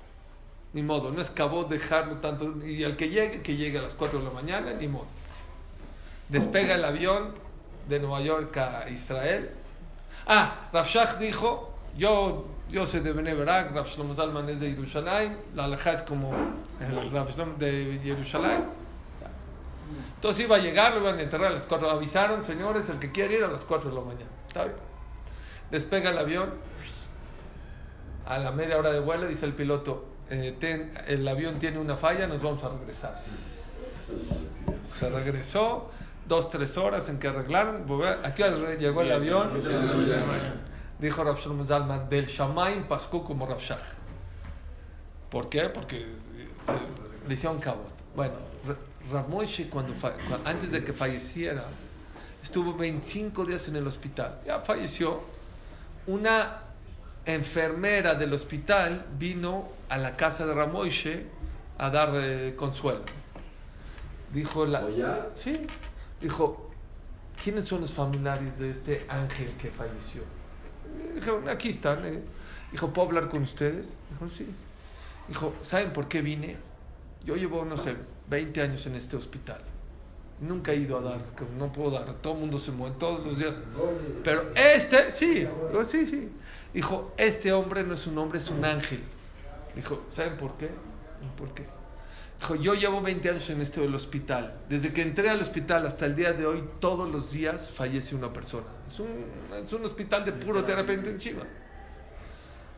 Ni 0.73 0.83
modo, 0.83 1.11
no 1.11 1.21
es 1.21 1.31
cabo 1.31 1.65
dejarlo 1.65 2.17
tanto. 2.19 2.65
Y 2.65 2.85
al 2.85 2.97
que 2.97 3.09
llegue, 3.09 3.43
que 3.43 3.57
llegue 3.57 3.79
a 3.79 3.83
las 3.83 3.95
4 3.95 4.19
de 4.21 4.25
la 4.25 4.31
mañana, 4.31 4.73
ni 4.75 4.87
modo. 4.89 5.07
Despega 6.29 6.77
el 6.77 6.85
avión 6.85 7.35
de 7.89 7.99
Nueva 7.99 8.21
York 8.21 8.57
a 8.57 8.89
Israel. 8.89 9.51
Ah, 10.27 10.69
Rav 10.73 10.87
Shach 10.87 11.19
dijo, 11.19 11.75
yo, 11.97 12.47
yo 12.71 12.87
soy 12.87 13.01
de 13.01 13.13
Bnei 13.13 13.35
Barak, 13.35 13.75
Rav 13.75 13.87
Shlomo 13.87 14.15
Zalman 14.15 14.49
es 14.49 14.61
de 14.61 14.71
Jerusalén, 14.71 15.37
la 15.55 15.65
alajá 15.65 15.93
es 15.93 16.03
como 16.03 16.33
el 16.81 17.11
Shlomo 17.11 17.55
de 17.59 18.01
Jerusalén. 18.03 18.81
Entonces 20.15 20.45
iba 20.45 20.57
a 20.57 20.59
llegar, 20.59 20.95
lo 20.95 21.01
iban 21.01 21.19
a 21.19 21.23
enterrar 21.23 21.49
a 21.49 21.55
las 21.55 21.65
4. 21.65 21.91
Avisaron, 21.91 22.45
señores, 22.45 22.89
el 22.91 22.99
que 22.99 23.11
quiere 23.11 23.37
ir 23.37 23.45
a 23.45 23.49
las 23.49 23.65
4 23.65 23.91
de 23.91 23.97
la 23.97 24.03
mañana. 24.03 24.31
Despega 25.71 26.11
el 26.11 26.19
avión. 26.19 26.51
A 28.27 28.39
la 28.39 28.53
media 28.53 28.77
hora 28.77 28.93
de 28.93 29.01
vuelo 29.01 29.27
dice 29.27 29.47
el 29.47 29.55
piloto, 29.55 30.05
eh, 30.29 30.93
el 31.09 31.27
avión 31.27 31.59
tiene 31.59 31.79
una 31.79 31.97
falla, 31.97 32.27
nos 32.27 32.43
vamos 32.43 32.63
a 32.63 32.69
regresar. 32.69 33.21
Se 33.25 35.09
regresó, 35.09 35.91
dos, 36.31 36.49
tres 36.49 36.79
horas 36.79 37.09
en 37.09 37.19
que 37.19 37.27
arreglaron. 37.29 37.85
¿A 38.25 38.35
qué 38.35 38.45
hora 38.45 38.75
llegó 38.77 39.03
el 39.03 39.13
avión? 39.13 39.51
Dijo 40.99 41.25
Rav 41.25 41.39
Shlomo 41.39 41.67
Zalman, 41.67 42.09
del 42.09 42.27
Shamaim 42.27 42.85
pascó 42.85 43.25
como 43.25 43.47
Rav 43.47 43.59
Shach. 43.59 43.81
¿Por 45.29 45.49
qué? 45.49 45.63
Porque 45.69 46.07
se- 46.67 47.29
le 47.29 47.35
hicieron 47.35 47.59
cabot. 47.59 47.89
Bueno, 48.15 48.35
Ra- 48.67 48.77
Rav 49.13 49.29
Moshe 49.29 49.69
cuando, 49.69 49.93
fa- 49.95 50.15
cua- 50.17 50.41
antes 50.45 50.71
de 50.73 50.85
que 50.85 50.93
falleciera, 50.93 51.65
estuvo 52.43 52.75
25 52.75 53.45
días 53.45 53.67
en 53.69 53.77
el 53.77 53.87
hospital. 53.87 54.41
Ya 54.47 54.61
falleció. 54.61 55.21
una 56.07 56.63
enfermera 57.27 58.15
del 58.15 58.33
hospital 58.33 59.05
vino 59.19 59.69
a 59.89 59.99
la 59.99 60.17
casa 60.17 60.47
de 60.47 60.55
Ramoishe 60.55 61.27
a 61.79 61.91
dar 61.91 62.11
eh, 62.15 62.55
consuelo. 62.57 63.03
Dijo 64.33 64.65
la... 64.67 64.81
¿O 64.85 64.89
ya? 64.91 65.29
Sí. 65.35 65.53
Dijo, 66.21 66.71
¿quiénes 67.43 67.67
son 67.67 67.81
los 67.81 67.93
familiares 67.93 68.59
de 68.59 68.71
este 68.71 69.05
ángel 69.09 69.49
que 69.61 69.71
falleció? 69.71 70.23
Dijo, 71.15 71.41
aquí 71.49 71.71
están. 71.71 72.05
eh". 72.05 72.23
Dijo, 72.73 72.89
¿puedo 72.91 73.09
hablar 73.09 73.29
con 73.29 73.43
ustedes? 73.43 73.97
Dijo, 74.11 74.33
sí. 74.35 74.47
Dijo, 75.29 75.55
¿saben 75.61 75.93
por 75.93 76.09
qué 76.09 76.23
vine? 76.23 76.57
Yo 77.25 77.37
llevo, 77.37 77.65
no 77.65 77.77
sé, 77.77 77.97
20 78.29 78.63
años 78.63 78.87
en 78.87 78.95
este 78.97 79.17
hospital. 79.17 79.61
Nunca 80.41 80.73
he 80.73 80.77
ido 80.77 80.99
a 80.99 81.03
dar, 81.03 81.21
no 81.59 81.71
puedo 81.71 81.91
dar, 81.91 82.15
todo 82.15 82.33
el 82.33 82.39
mundo 82.41 82.59
se 82.59 82.73
mueve 82.73 82.97
todos 82.99 83.25
los 83.27 83.39
días. 83.39 83.57
Pero 84.25 84.51
este, 84.55 85.11
sí, 85.13 85.47
sí, 85.91 86.07
sí. 86.07 86.29
Dijo, 86.73 87.13
este 87.19 87.53
hombre 87.53 87.85
no 87.85 87.93
es 87.95 88.07
un 88.07 88.17
hombre, 88.17 88.39
es 88.39 88.49
un 88.49 88.65
ángel. 88.65 89.01
Dijo, 89.77 90.03
¿saben 90.09 90.37
por 90.39 90.57
qué? 90.57 90.71
¿Por 91.37 91.53
qué? 91.53 91.67
Dijo, 92.41 92.55
yo 92.55 92.75
llevo 92.75 93.03
20 93.03 93.29
años 93.29 93.51
en 93.51 93.61
este 93.61 93.83
del 93.83 93.95
hospital. 93.95 94.61
Desde 94.67 94.95
que 94.95 95.03
entré 95.03 95.29
al 95.29 95.43
hospital 95.43 95.87
hasta 95.87 96.07
el 96.07 96.17
día 96.17 96.33
de 96.33 96.47
hoy, 96.47 96.65
todos 96.81 97.09
los 97.11 97.33
días 97.33 97.69
fallece 97.69 98.15
una 98.15 98.33
persona. 98.33 98.67
Es 98.87 98.99
un, 98.99 99.27
es 99.63 99.73
un 99.75 99.85
hospital 99.85 100.25
de 100.25 100.33
puro 100.33 100.65
terapia 100.65 100.95
intensiva. 100.95 101.43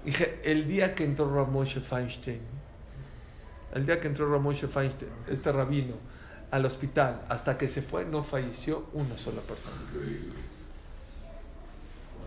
Dije, 0.04 0.40
el 0.42 0.66
día 0.66 0.96
que 0.96 1.04
entró 1.04 1.32
Ramoshe 1.32 1.80
Feinstein, 1.80 2.40
el 3.72 3.86
día 3.86 4.00
que 4.00 4.08
entró 4.08 4.28
Ramoshe 4.28 4.66
Feinstein, 4.66 5.12
este 5.28 5.52
rabino, 5.52 5.94
al 6.50 6.66
hospital, 6.66 7.24
hasta 7.28 7.56
que 7.56 7.68
se 7.68 7.82
fue, 7.82 8.04
no 8.04 8.24
falleció 8.24 8.88
una 8.94 9.14
sola 9.14 9.40
persona. 9.42 9.76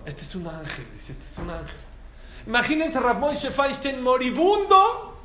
Este 0.06 0.22
es 0.22 0.36
un 0.36 0.48
ángel, 0.48 0.86
dice, 0.94 1.12
este 1.12 1.26
es 1.26 1.38
un 1.38 1.50
ángel. 1.50 1.76
Imagínense 2.48 2.98
Ramoshe 2.98 3.52
Feinstein 3.52 4.02
moribundo, 4.02 5.20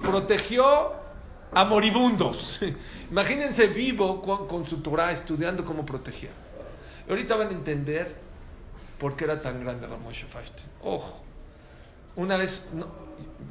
protegió 0.00 1.03
a 1.54 1.64
moribundos. 1.64 2.60
Imagínense 3.10 3.68
vivo 3.68 4.20
con, 4.20 4.66
su 4.66 4.78
Torah 4.78 5.12
estudiando 5.12 5.64
cómo 5.64 5.86
protegía. 5.86 6.30
Y 7.06 7.10
ahorita 7.10 7.36
van 7.36 7.48
a 7.48 7.52
entender 7.52 8.14
por 8.98 9.16
qué 9.16 9.24
era 9.24 9.40
tan 9.40 9.62
grande 9.62 9.86
Ramoshe 9.86 10.26
Feinstein. 10.26 10.68
Ojo, 10.82 11.22
una 12.16 12.36
vez, 12.36 12.66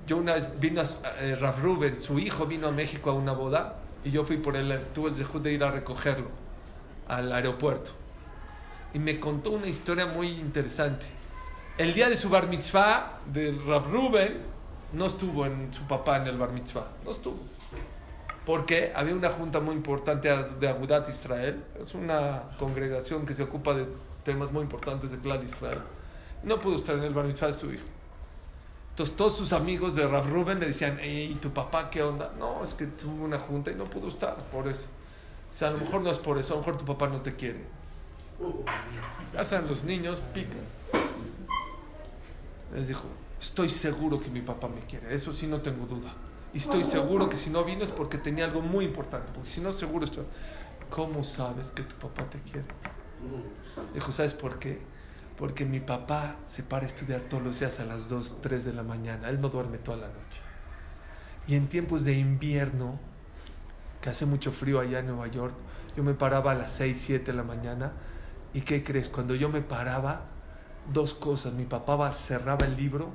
yo 0.08 0.18
una 0.18 0.34
vez 0.34 0.48
vino 0.60 0.82
a, 0.82 0.86
eh, 1.22 1.36
Rav 1.36 1.62
Ruben, 1.62 2.02
su 2.02 2.20
hijo 2.20 2.46
vino 2.46 2.68
a 2.68 2.72
México 2.72 3.10
a 3.10 3.14
una 3.14 3.32
boda 3.32 3.76
y 4.04 4.12
yo 4.12 4.24
fui 4.26 4.38
por 4.38 4.56
él, 4.56 4.78
tuve 4.94 5.10
el 5.10 5.18
dejud 5.18 5.42
de 5.42 5.54
ir 5.54 5.64
a 5.64 5.72
recogerlo 5.72 6.28
al 7.08 7.32
aeropuerto. 7.32 7.92
Y 8.94 9.00
me 9.00 9.20
contó 9.20 9.52
una 9.52 9.68
historia 9.68 10.06
muy 10.06 10.30
interesante. 10.30 11.06
El 11.78 11.94
día 11.94 12.10
de 12.10 12.18
su 12.18 12.30
bar 12.30 12.48
mitzvah 12.48 13.20
de 13.26 13.58
Rav 13.66 13.92
Ruben, 13.92 14.54
no 14.94 15.08
estuvo 15.08 15.46
en 15.46 15.74
su 15.74 15.84
papá 15.84 16.18
en 16.18 16.28
el 16.28 16.38
bar 16.38 16.52
mitzvah, 16.52 16.88
no 17.04 17.12
estuvo. 17.12 17.53
Porque 18.46 18.92
había 18.96 19.16
una 19.16 19.30
junta 19.30 19.60
muy 19.62 19.74
importante 19.76 20.30
de 20.60 20.68
Agudat 20.68 21.08
Israel, 21.08 21.64
es 21.82 21.94
una 21.94 22.44
congregación 22.58 23.26
que 23.26 23.34
se 23.34 23.44
ocupa 23.44 23.74
de 23.74 23.88
temas 24.24 24.52
muy 24.52 24.64
importantes 24.64 25.12
de 25.12 25.20
Clar 25.20 25.44
Israel. 25.44 25.80
No 26.44 26.60
pudo 26.60 26.76
estar 26.76 26.96
en 26.96 27.04
el 27.04 27.14
bar 27.14 27.26
mitzvah 27.26 27.48
de 27.48 27.54
su 27.54 27.72
hijo. 27.72 27.86
Entonces 28.90 29.16
todos 29.16 29.38
sus 29.38 29.54
amigos 29.54 29.96
de 29.96 30.06
Rav 30.06 30.30
Ruben 30.30 30.60
le 30.60 30.68
decían, 30.68 31.00
¿y 31.04 31.34
tu 31.36 31.52
papá 31.52 31.90
qué 31.90 32.04
onda? 32.04 32.34
No, 32.38 32.64
es 32.64 32.74
que 32.74 32.86
tuvo 32.86 33.24
una 33.24 33.40
junta 33.40 33.72
y 33.72 33.76
no 33.76 33.86
pudo 33.86 34.10
estar, 34.10 34.36
por 34.52 34.68
eso. 34.68 34.88
O 35.52 35.56
sea, 35.56 35.70
a 35.70 35.72
lo 35.72 35.80
mejor 35.80 36.02
no 36.02 36.12
es 36.12 36.18
por 36.18 36.38
eso, 36.38 36.54
a 36.54 36.58
lo 36.58 36.62
mejor 36.62 36.78
tu 36.78 36.86
papá 36.86 37.08
no 37.08 37.22
te 37.22 37.36
quiere. 37.36 37.64
Ya 39.34 39.44
saben, 39.46 39.68
los 39.68 39.84
niños 39.84 40.22
pican. 40.34 40.60
Les 42.76 42.88
dijo, 42.88 43.08
estoy 43.40 43.70
seguro 43.70 44.20
que 44.20 44.30
mi 44.30 44.42
papá 44.42 44.68
me 44.68 44.82
quiere, 44.82 45.14
eso 45.14 45.32
sí 45.32 45.48
no 45.48 45.62
tengo 45.62 45.86
duda. 45.86 46.14
Y 46.54 46.58
estoy 46.58 46.84
seguro 46.84 47.30
que 47.30 47.38
si 47.38 47.50
no 47.50 47.64
vino 47.64 47.84
es 47.84 47.92
porque 47.92 48.18
tenía 48.18 48.46
algo 48.46 48.62
muy 48.62 48.86
importante, 48.86 49.32
porque 49.34 49.50
si 49.50 49.62
no 49.62 49.72
seguro 49.72 50.06
estoy... 50.06 50.26
¿Cómo 50.90 51.24
sabes 51.24 51.72
que 51.72 51.82
tu 51.82 51.96
papá 51.96 52.30
te 52.30 52.40
quiere? 52.40 52.68
Dijo, 53.96 54.12
¿sabes 54.12 54.36
por 54.36 54.60
qué? 54.60 54.80
Porque 55.38 55.66
mi 55.66 55.80
papá 55.80 56.36
se 56.46 56.62
para 56.62 56.84
a 56.84 56.88
estudiar 56.88 57.24
todos 57.24 57.44
los 57.44 57.60
días 57.60 57.80
a 57.80 57.86
las 57.86 58.10
2, 58.10 58.42
3 58.42 58.66
de 58.66 58.74
la 58.74 58.84
mañana. 58.84 59.30
Él 59.30 59.42
no 59.42 59.50
duerme 59.50 59.80
toda 59.80 59.98
la 59.98 60.08
noche. 60.08 60.42
Y 61.48 61.56
en 61.56 61.68
tiempos 61.68 62.04
de 62.04 62.14
invierno, 62.14 63.00
que 64.02 64.12
hace 64.12 64.28
mucho 64.28 64.52
frío 64.52 64.80
allá 64.80 65.00
en 65.00 65.08
Nueva 65.08 65.28
York, 65.28 65.56
yo 65.98 66.04
me 66.04 66.14
paraba 66.14 66.52
a 66.52 66.56
las 66.56 66.72
6, 66.74 67.02
7 67.02 67.32
de 67.32 67.38
la 67.38 67.44
mañana. 67.44 67.94
¿Y 68.54 68.62
qué 68.62 68.84
crees? 68.84 69.10
Cuando 69.10 69.34
yo 69.34 69.50
me 69.50 69.62
paraba, 69.62 70.26
dos 70.94 71.16
cosas. 71.16 71.54
Mi 71.54 71.66
papá 71.66 72.12
cerraba 72.12 72.68
el 72.68 72.78
libro 72.78 73.10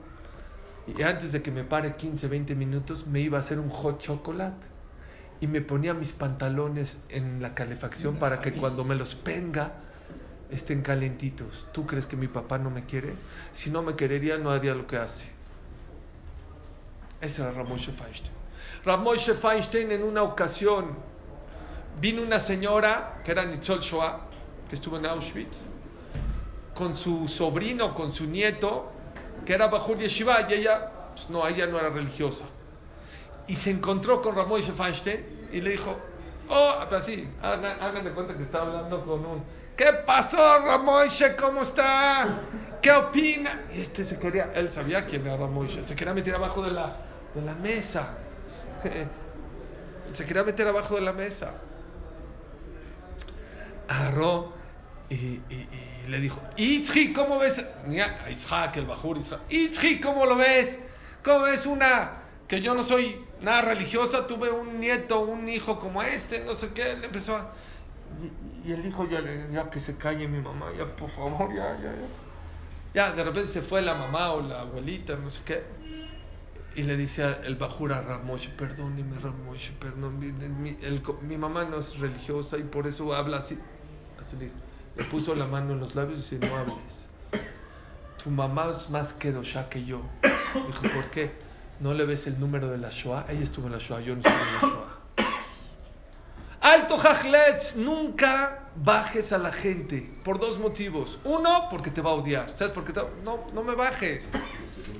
y 0.96 1.02
antes 1.02 1.32
de 1.32 1.42
que 1.42 1.50
me 1.50 1.64
pare 1.64 1.96
15, 1.96 2.28
20 2.28 2.54
minutos, 2.54 3.06
me 3.06 3.20
iba 3.20 3.38
a 3.38 3.40
hacer 3.40 3.58
un 3.58 3.68
hot 3.68 4.00
chocolate. 4.00 4.66
Y 5.40 5.46
me 5.46 5.60
ponía 5.60 5.94
mis 5.94 6.12
pantalones 6.12 6.98
en 7.08 7.42
la 7.42 7.54
calefacción 7.54 8.16
para 8.16 8.40
que 8.40 8.52
cuando 8.52 8.84
me 8.84 8.94
los 8.94 9.22
venga 9.22 9.72
estén 10.50 10.82
calentitos. 10.82 11.66
¿Tú 11.72 11.86
crees 11.86 12.06
que 12.06 12.16
mi 12.16 12.26
papá 12.26 12.58
no 12.58 12.70
me 12.70 12.84
quiere? 12.84 13.12
Si 13.52 13.70
no 13.70 13.82
me 13.82 13.94
querería, 13.94 14.38
no 14.38 14.50
haría 14.50 14.74
lo 14.74 14.86
que 14.86 14.96
hace. 14.96 15.28
Ese 17.20 17.42
era 17.42 17.52
Ramoshe 17.52 17.92
Feinstein. 17.92 18.32
Ramoshe 18.84 19.34
Feinstein 19.34 19.92
en 19.92 20.02
una 20.02 20.22
ocasión 20.22 20.96
vino 22.00 22.22
una 22.22 22.40
señora 22.40 23.20
que 23.24 23.32
era 23.32 23.44
Nitzol 23.44 23.80
Shoah, 23.80 24.20
que 24.68 24.74
estuvo 24.74 24.96
en 24.98 25.06
Auschwitz, 25.06 25.66
con 26.74 26.94
su 26.94 27.26
sobrino, 27.28 27.94
con 27.94 28.12
su 28.12 28.26
nieto, 28.26 28.92
que 29.48 29.54
era 29.54 29.66
Bajur 29.66 29.96
Yeshiva, 29.96 30.46
y 30.46 30.52
ella, 30.52 30.90
pues 31.14 31.30
no, 31.30 31.48
ella 31.48 31.66
no 31.66 31.78
era 31.78 31.88
religiosa. 31.88 32.44
Y 33.46 33.56
se 33.56 33.70
encontró 33.70 34.20
con 34.20 34.36
Ramoshe 34.36 34.72
Feinstein 34.72 35.48
y 35.50 35.62
le 35.62 35.70
dijo, 35.70 35.96
oh, 36.50 36.84
así, 36.94 37.26
hagan, 37.40 38.12
cuenta 38.12 38.36
que 38.36 38.42
estaba 38.42 38.66
hablando 38.66 39.00
con 39.00 39.24
un, 39.24 39.42
¿qué 39.74 39.86
pasó 40.04 40.36
Ramoshe? 40.58 41.34
¿Cómo 41.34 41.62
está? 41.62 42.28
¿Qué 42.82 42.92
opina? 42.92 43.62
Y 43.74 43.80
este 43.80 44.04
se 44.04 44.18
quería, 44.18 44.52
él 44.54 44.70
sabía 44.70 45.06
quién 45.06 45.26
era 45.26 45.38
Ramoshe, 45.38 45.80
se 45.86 45.96
quería 45.96 46.12
meter 46.12 46.34
abajo 46.34 46.62
de 46.62 46.72
la, 46.72 46.98
de 47.34 47.40
la 47.40 47.54
mesa. 47.54 48.18
Se 50.12 50.24
quería 50.24 50.42
meter 50.42 50.66
abajo 50.68 50.94
de 50.94 51.02
la 51.02 51.12
mesa. 51.12 51.52
Agarró 53.88 54.57
y, 55.10 55.14
y, 55.14 55.68
y 56.06 56.08
le 56.10 56.20
dijo, 56.20 56.40
Itzhi, 56.56 57.12
¿cómo 57.12 57.38
ves? 57.38 57.62
Isaac, 58.30 58.76
el 58.76 58.86
Bajur, 58.86 59.18
Isaac. 59.18 59.40
Itzhi, 59.48 60.00
¿cómo 60.00 60.26
lo 60.26 60.36
ves? 60.36 60.78
¿Cómo 61.24 61.44
ves 61.44 61.66
una 61.66 62.12
que 62.46 62.60
yo 62.60 62.74
no 62.74 62.82
soy 62.82 63.24
nada 63.40 63.62
religiosa? 63.62 64.26
Tuve 64.26 64.50
un 64.50 64.80
nieto, 64.80 65.20
un 65.20 65.48
hijo 65.48 65.78
como 65.78 66.02
este, 66.02 66.44
no 66.44 66.54
sé 66.54 66.68
qué. 66.70 66.96
Le 66.96 67.06
empezó 67.06 67.36
a... 67.36 67.52
Y, 68.64 68.68
y 68.68 68.72
el 68.72 68.84
hijo 68.86 69.08
ya, 69.08 69.20
le- 69.20 69.50
ya 69.52 69.70
que 69.70 69.80
se 69.80 69.96
calle 69.96 70.28
mi 70.28 70.40
mamá, 70.40 70.66
ya 70.76 70.84
por 70.96 71.10
favor, 71.10 71.54
ya, 71.54 71.76
ya, 71.82 71.92
ya. 71.92 72.08
Ya, 72.94 73.12
de 73.12 73.22
repente 73.22 73.48
se 73.48 73.60
fue 73.62 73.82
la 73.82 73.94
mamá 73.94 74.32
o 74.32 74.40
la 74.42 74.62
abuelita, 74.62 75.16
no 75.16 75.30
sé 75.30 75.40
qué. 75.44 75.62
Y 76.74 76.82
le 76.82 76.96
dice 76.96 77.24
el 77.44 77.56
Bajur 77.56 77.92
a 77.92 78.00
Ramoshe, 78.00 78.50
perdóneme 78.50 79.18
Ramoshe, 79.18 79.72
perdón, 79.80 80.18
mi, 80.18 80.76
el 80.82 81.02
mi 81.22 81.36
mamá 81.36 81.64
no 81.64 81.78
es 81.78 81.98
religiosa 81.98 82.56
y 82.56 82.62
por 82.62 82.86
eso 82.86 83.14
habla 83.14 83.38
así. 83.38 83.58
Así 84.20 84.36
le, 84.36 84.50
le 84.98 85.04
puso 85.04 85.34
la 85.36 85.46
mano 85.46 85.74
en 85.74 85.80
los 85.80 85.94
labios 85.94 86.18
y 86.18 86.36
dice, 86.36 86.46
no 86.46 86.56
hables. 86.56 87.06
Tu 88.22 88.30
mamá 88.30 88.66
es 88.72 88.90
más 88.90 89.12
kedosha 89.12 89.68
que 89.68 89.84
yo. 89.84 90.02
Dijo, 90.22 90.82
¿por 90.92 91.04
qué? 91.10 91.30
¿No 91.78 91.94
le 91.94 92.04
ves 92.04 92.26
el 92.26 92.40
número 92.40 92.68
de 92.68 92.78
la 92.78 92.90
Shoah? 92.90 93.26
Ella 93.28 93.44
estuvo 93.44 93.66
en 93.66 93.72
la 93.74 93.78
Shoah, 93.78 94.00
yo 94.00 94.16
no 94.16 94.20
estuve 94.20 94.34
en 94.34 94.54
la 94.54 94.60
Shoah. 94.60 94.98
Alto 96.60 96.96
Hajletz, 96.96 97.76
nunca 97.76 98.70
bajes 98.74 99.32
a 99.32 99.38
la 99.38 99.52
gente 99.52 100.12
por 100.24 100.40
dos 100.40 100.58
motivos. 100.58 101.20
Uno, 101.22 101.68
porque 101.70 101.92
te 101.92 102.02
va 102.02 102.10
a 102.10 102.14
odiar. 102.14 102.50
¿Sabes 102.50 102.72
por 102.72 102.84
qué? 102.84 102.92
te 102.92 103.00
No, 103.24 103.46
no 103.54 103.62
me 103.62 103.76
bajes. 103.76 104.28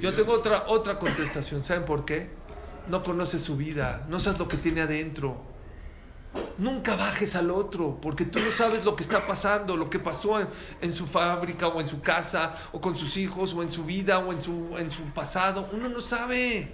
Yo 0.01 0.15
tengo 0.15 0.33
otra, 0.33 0.67
otra 0.69 1.01
contestación. 1.01 1.65
¿Saben 1.65 1.85
por 1.85 2.05
qué? 2.05 2.31
No 2.89 3.03
conoces 3.03 3.43
su 3.43 3.57
vida, 3.57 4.07
no 4.09 4.21
sabes 4.21 4.39
lo 4.39 4.47
que 4.47 4.57
tiene 4.57 4.83
adentro. 4.83 5.43
Nunca 6.59 6.97
bajes 6.97 7.35
al 7.35 7.51
otro, 7.51 7.99
porque 8.01 8.25
tú 8.25 8.41
no 8.41 8.51
sabes 8.51 8.85
lo 8.85 8.97
que 8.97 9.03
está 9.03 9.27
pasando, 9.27 9.77
lo 9.77 9.89
que 9.89 9.99
pasó 9.99 10.41
en, 10.41 10.49
en 10.81 10.93
su 10.93 11.07
fábrica 11.07 11.69
o 11.69 11.81
en 11.81 11.89
su 11.89 12.01
casa, 12.01 12.55
o 12.73 12.81
con 12.81 12.97
sus 12.97 13.17
hijos, 13.17 13.55
o 13.55 13.63
en 13.63 13.71
su 13.71 13.85
vida, 13.85 14.19
o 14.19 14.33
en 14.33 14.43
su, 14.43 14.77
en 14.77 14.91
su 14.91 15.03
pasado. 15.15 15.69
Uno 15.73 15.89
no 15.89 16.01
sabe. 16.01 16.73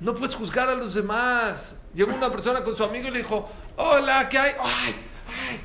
No 0.00 0.14
puedes 0.14 0.34
juzgar 0.34 0.68
a 0.68 0.74
los 0.74 0.94
demás. 0.94 1.76
Llegó 1.94 2.14
una 2.14 2.30
persona 2.30 2.62
con 2.62 2.74
su 2.74 2.84
amigo 2.84 3.08
y 3.08 3.10
le 3.10 3.18
dijo, 3.18 3.48
hola, 3.76 4.28
¿qué 4.28 4.38
hay? 4.38 4.52
¡Ay! 4.60 4.94
¡Ay! 5.28 5.60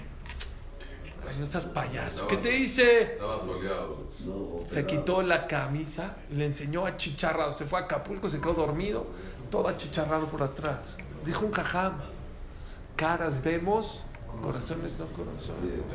Ay, 1.28 1.36
no 1.40 1.46
seas 1.46 1.66
payaso. 1.66 2.28
¿Qué 2.28 2.38
te 2.38 2.58
hice? 2.58 3.14
Estaba 3.14 3.40
soleado. 3.40 4.10
No, 4.20 4.66
Se 4.66 4.86
quitó 4.86 5.22
la 5.22 5.48
camisa 5.48 6.16
y 6.32 6.36
le 6.36 6.46
enseñó 6.46 6.86
a 6.86 6.98
chicharrado. 6.98 7.54
Se 7.54 7.66
fue 7.66 7.80
a 7.80 7.84
Acapulco, 7.84 8.30
se 8.30 8.40
quedó 8.40 8.54
dormido, 8.54 9.08
todo 9.50 9.68
achicharrado 9.68 10.28
por 10.28 10.44
atrás. 10.44 10.80
Dijo 11.26 11.46
un 11.46 11.52
cajam, 11.52 12.00
caras 13.00 13.42
vemos, 13.42 14.02
corazones 14.42 14.92
no 15.00 15.06
corazones. 15.08 15.86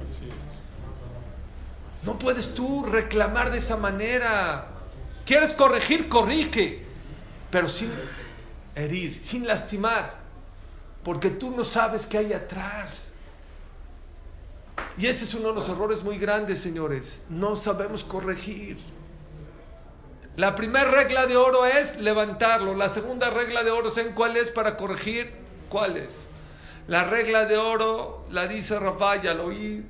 Así 0.00 0.28
es. 0.28 2.04
No 2.06 2.16
puedes 2.16 2.54
tú 2.54 2.84
reclamar 2.84 3.50
de 3.50 3.58
esa 3.58 3.76
manera. 3.76 4.68
¿Quieres 5.26 5.52
corregir? 5.52 6.08
Corrige. 6.08 6.84
Pero 7.50 7.68
sin 7.68 7.90
herir, 8.76 9.18
sin 9.18 9.48
lastimar. 9.48 10.14
Porque 11.02 11.28
tú 11.28 11.50
no 11.50 11.64
sabes 11.64 12.06
qué 12.06 12.18
hay 12.18 12.32
atrás. 12.32 13.10
Y 14.96 15.06
ese 15.06 15.24
es 15.24 15.34
uno 15.34 15.48
de 15.48 15.54
los 15.54 15.68
errores 15.68 16.04
muy 16.04 16.18
grandes, 16.18 16.60
señores. 16.60 17.20
No 17.28 17.56
sabemos 17.56 18.04
corregir. 18.04 18.78
La 20.36 20.54
primera 20.54 20.88
regla 20.88 21.26
de 21.26 21.36
oro 21.36 21.66
es 21.66 21.98
levantarlo. 21.98 22.76
La 22.76 22.88
segunda 22.88 23.28
regla 23.28 23.64
de 23.64 23.72
oro, 23.72 23.90
¿saben 23.90 24.12
cuál 24.12 24.36
es 24.36 24.50
para 24.50 24.76
corregir? 24.76 25.41
¿Cuál 25.72 25.96
es? 25.96 26.26
La 26.86 27.04
regla 27.04 27.46
de 27.46 27.56
oro 27.56 28.26
la 28.30 28.46
dice 28.46 28.78
Rafa, 28.78 29.22
ya 29.22 29.32
lo 29.32 29.46
oí. 29.46 29.82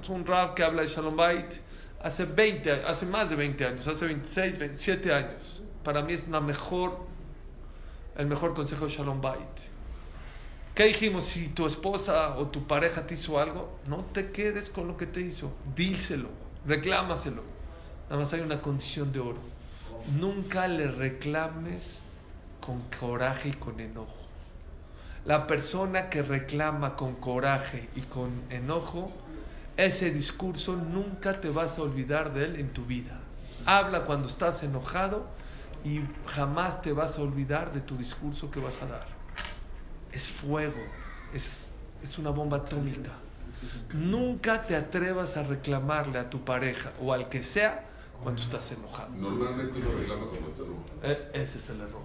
Es 0.00 0.08
un 0.08 0.24
Raf 0.24 0.54
que 0.54 0.62
habla 0.62 0.82
de 0.82 0.88
Shalom 0.88 1.16
Bait. 1.16 1.52
Hace 2.00 2.26
20, 2.26 2.84
hace 2.84 3.06
más 3.06 3.28
de 3.30 3.34
20 3.34 3.66
años, 3.66 3.88
hace 3.88 4.04
26, 4.04 4.56
27 4.56 5.12
años. 5.12 5.62
Para 5.82 6.02
mí 6.02 6.12
es 6.12 6.28
la 6.28 6.40
mejor, 6.40 7.00
el 8.16 8.26
mejor 8.28 8.54
consejo 8.54 8.86
de 8.86 8.92
Shalom 8.92 9.20
Bait. 9.20 9.40
¿Qué 10.76 10.84
dijimos? 10.84 11.24
Si 11.24 11.48
tu 11.48 11.66
esposa 11.66 12.36
o 12.36 12.46
tu 12.46 12.64
pareja 12.68 13.04
te 13.04 13.14
hizo 13.14 13.40
algo, 13.40 13.80
no 13.88 14.04
te 14.04 14.30
quedes 14.30 14.70
con 14.70 14.86
lo 14.86 14.96
que 14.96 15.06
te 15.06 15.22
hizo. 15.22 15.52
Díselo, 15.74 16.28
reclámaselo. 16.64 17.42
Nada 18.08 18.22
más 18.22 18.32
hay 18.32 18.42
una 18.42 18.62
condición 18.62 19.12
de 19.12 19.18
oro. 19.18 19.40
Nunca 20.20 20.68
le 20.68 20.86
reclames 20.86 22.04
con 22.64 22.80
coraje 23.00 23.48
y 23.48 23.54
con 23.54 23.80
enojo. 23.80 24.25
La 25.26 25.48
persona 25.48 26.08
que 26.08 26.22
reclama 26.22 26.94
con 26.94 27.16
coraje 27.16 27.88
y 27.96 28.02
con 28.02 28.30
enojo, 28.48 29.12
ese 29.76 30.12
discurso 30.12 30.76
nunca 30.76 31.40
te 31.40 31.50
vas 31.50 31.78
a 31.78 31.82
olvidar 31.82 32.32
de 32.32 32.44
él 32.44 32.56
en 32.56 32.72
tu 32.72 32.84
vida. 32.84 33.18
Habla 33.64 34.04
cuando 34.04 34.28
estás 34.28 34.62
enojado 34.62 35.26
y 35.84 36.00
jamás 36.26 36.80
te 36.80 36.92
vas 36.92 37.18
a 37.18 37.22
olvidar 37.22 37.72
de 37.72 37.80
tu 37.80 37.96
discurso 37.96 38.52
que 38.52 38.60
vas 38.60 38.80
a 38.82 38.86
dar. 38.86 39.06
Es 40.12 40.28
fuego, 40.28 40.80
es, 41.34 41.72
es 42.04 42.18
una 42.18 42.30
bomba 42.30 42.58
atómica. 42.58 43.10
Nunca 43.92 44.64
te 44.64 44.76
atrevas 44.76 45.36
a 45.36 45.42
reclamarle 45.42 46.20
a 46.20 46.30
tu 46.30 46.44
pareja 46.44 46.92
o 47.00 47.12
al 47.12 47.28
que 47.28 47.42
sea 47.42 47.84
cuando 48.22 48.42
estás 48.42 48.72
enojado. 48.72 49.10
Normalmente 49.16 49.78
uno 49.78 49.88
reclama 49.98 50.26
cuando 50.26 50.48
está 50.48 50.62
enojado. 50.62 50.86
Eh, 51.02 51.30
ese 51.34 51.58
es 51.58 51.70
el 51.70 51.80
error. 51.80 52.02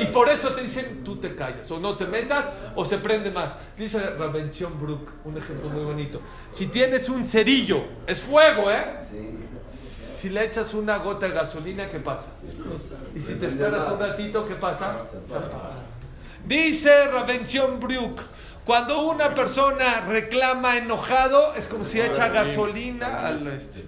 Y 0.00 0.06
por 0.12 0.28
eso 0.28 0.50
te 0.50 0.62
dicen, 0.62 1.02
tú 1.04 1.16
te 1.16 1.34
callas, 1.34 1.70
o 1.70 1.80
no 1.80 1.96
te 1.96 2.06
metas, 2.06 2.46
o 2.74 2.84
se 2.84 2.98
prende 2.98 3.30
más. 3.30 3.52
Dice 3.76 3.98
Ravención 4.16 4.80
Brook, 4.80 5.08
un 5.24 5.36
ejemplo 5.38 5.70
muy 5.70 5.84
bonito. 5.84 6.20
Si 6.48 6.66
tienes 6.66 7.08
un 7.08 7.24
cerillo, 7.24 7.84
es 8.06 8.22
fuego, 8.22 8.70
¿eh? 8.70 8.96
Sí. 9.00 9.38
Si 9.68 10.28
le 10.28 10.44
echas 10.44 10.72
una 10.74 10.98
gota 10.98 11.26
de 11.26 11.32
gasolina, 11.32 11.90
¿qué 11.90 11.98
pasa? 11.98 12.26
Y 13.14 13.20
si 13.20 13.34
te 13.34 13.46
esperas 13.46 13.90
un 13.90 13.98
ratito, 13.98 14.46
¿qué 14.46 14.54
pasa? 14.54 15.00
Apaga. 15.00 15.82
Dice 16.46 17.08
Ravención 17.10 17.80
Brook, 17.80 18.20
cuando 18.64 19.02
una 19.02 19.34
persona 19.34 20.02
reclama 20.08 20.76
enojado, 20.76 21.54
es 21.56 21.66
como 21.66 21.84
si 21.84 22.00
echa 22.00 22.28
gasolina 22.28 23.26
al... 23.26 23.46
este. 23.48 23.84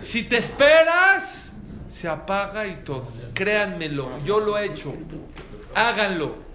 Si 0.00 0.24
te 0.24 0.38
esperas, 0.38 1.56
se 1.88 2.08
apaga 2.08 2.66
y 2.66 2.76
todo. 2.84 3.08
Créanmelo, 3.34 4.18
yo 4.24 4.40
lo 4.40 4.56
he 4.58 4.66
hecho. 4.66 4.92
Háganlo. 5.74 6.50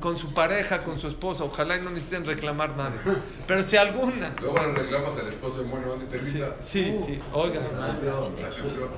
Con 0.00 0.16
su 0.16 0.32
pareja, 0.32 0.84
con 0.84 0.98
su 1.00 1.08
esposa. 1.08 1.42
Ojalá 1.42 1.76
y 1.76 1.80
no 1.82 1.90
necesiten 1.90 2.24
reclamar 2.24 2.76
nada. 2.76 2.92
Pero 3.48 3.62
si 3.64 3.76
alguna. 3.76 4.32
Luego 4.40 4.56
le 4.56 4.72
reclamas 4.74 5.18
al 5.18 5.26
esposo 5.28 5.62
de 5.62 5.68
bueno, 5.68 5.88
¿dónde 5.88 6.06
te 6.06 6.20
Sí, 6.20 6.38
grita? 6.38 6.54
sí, 6.60 6.96
sí. 7.04 7.20
Oigan. 7.32 7.64
Sale 7.76 7.94
peor. 7.98 8.30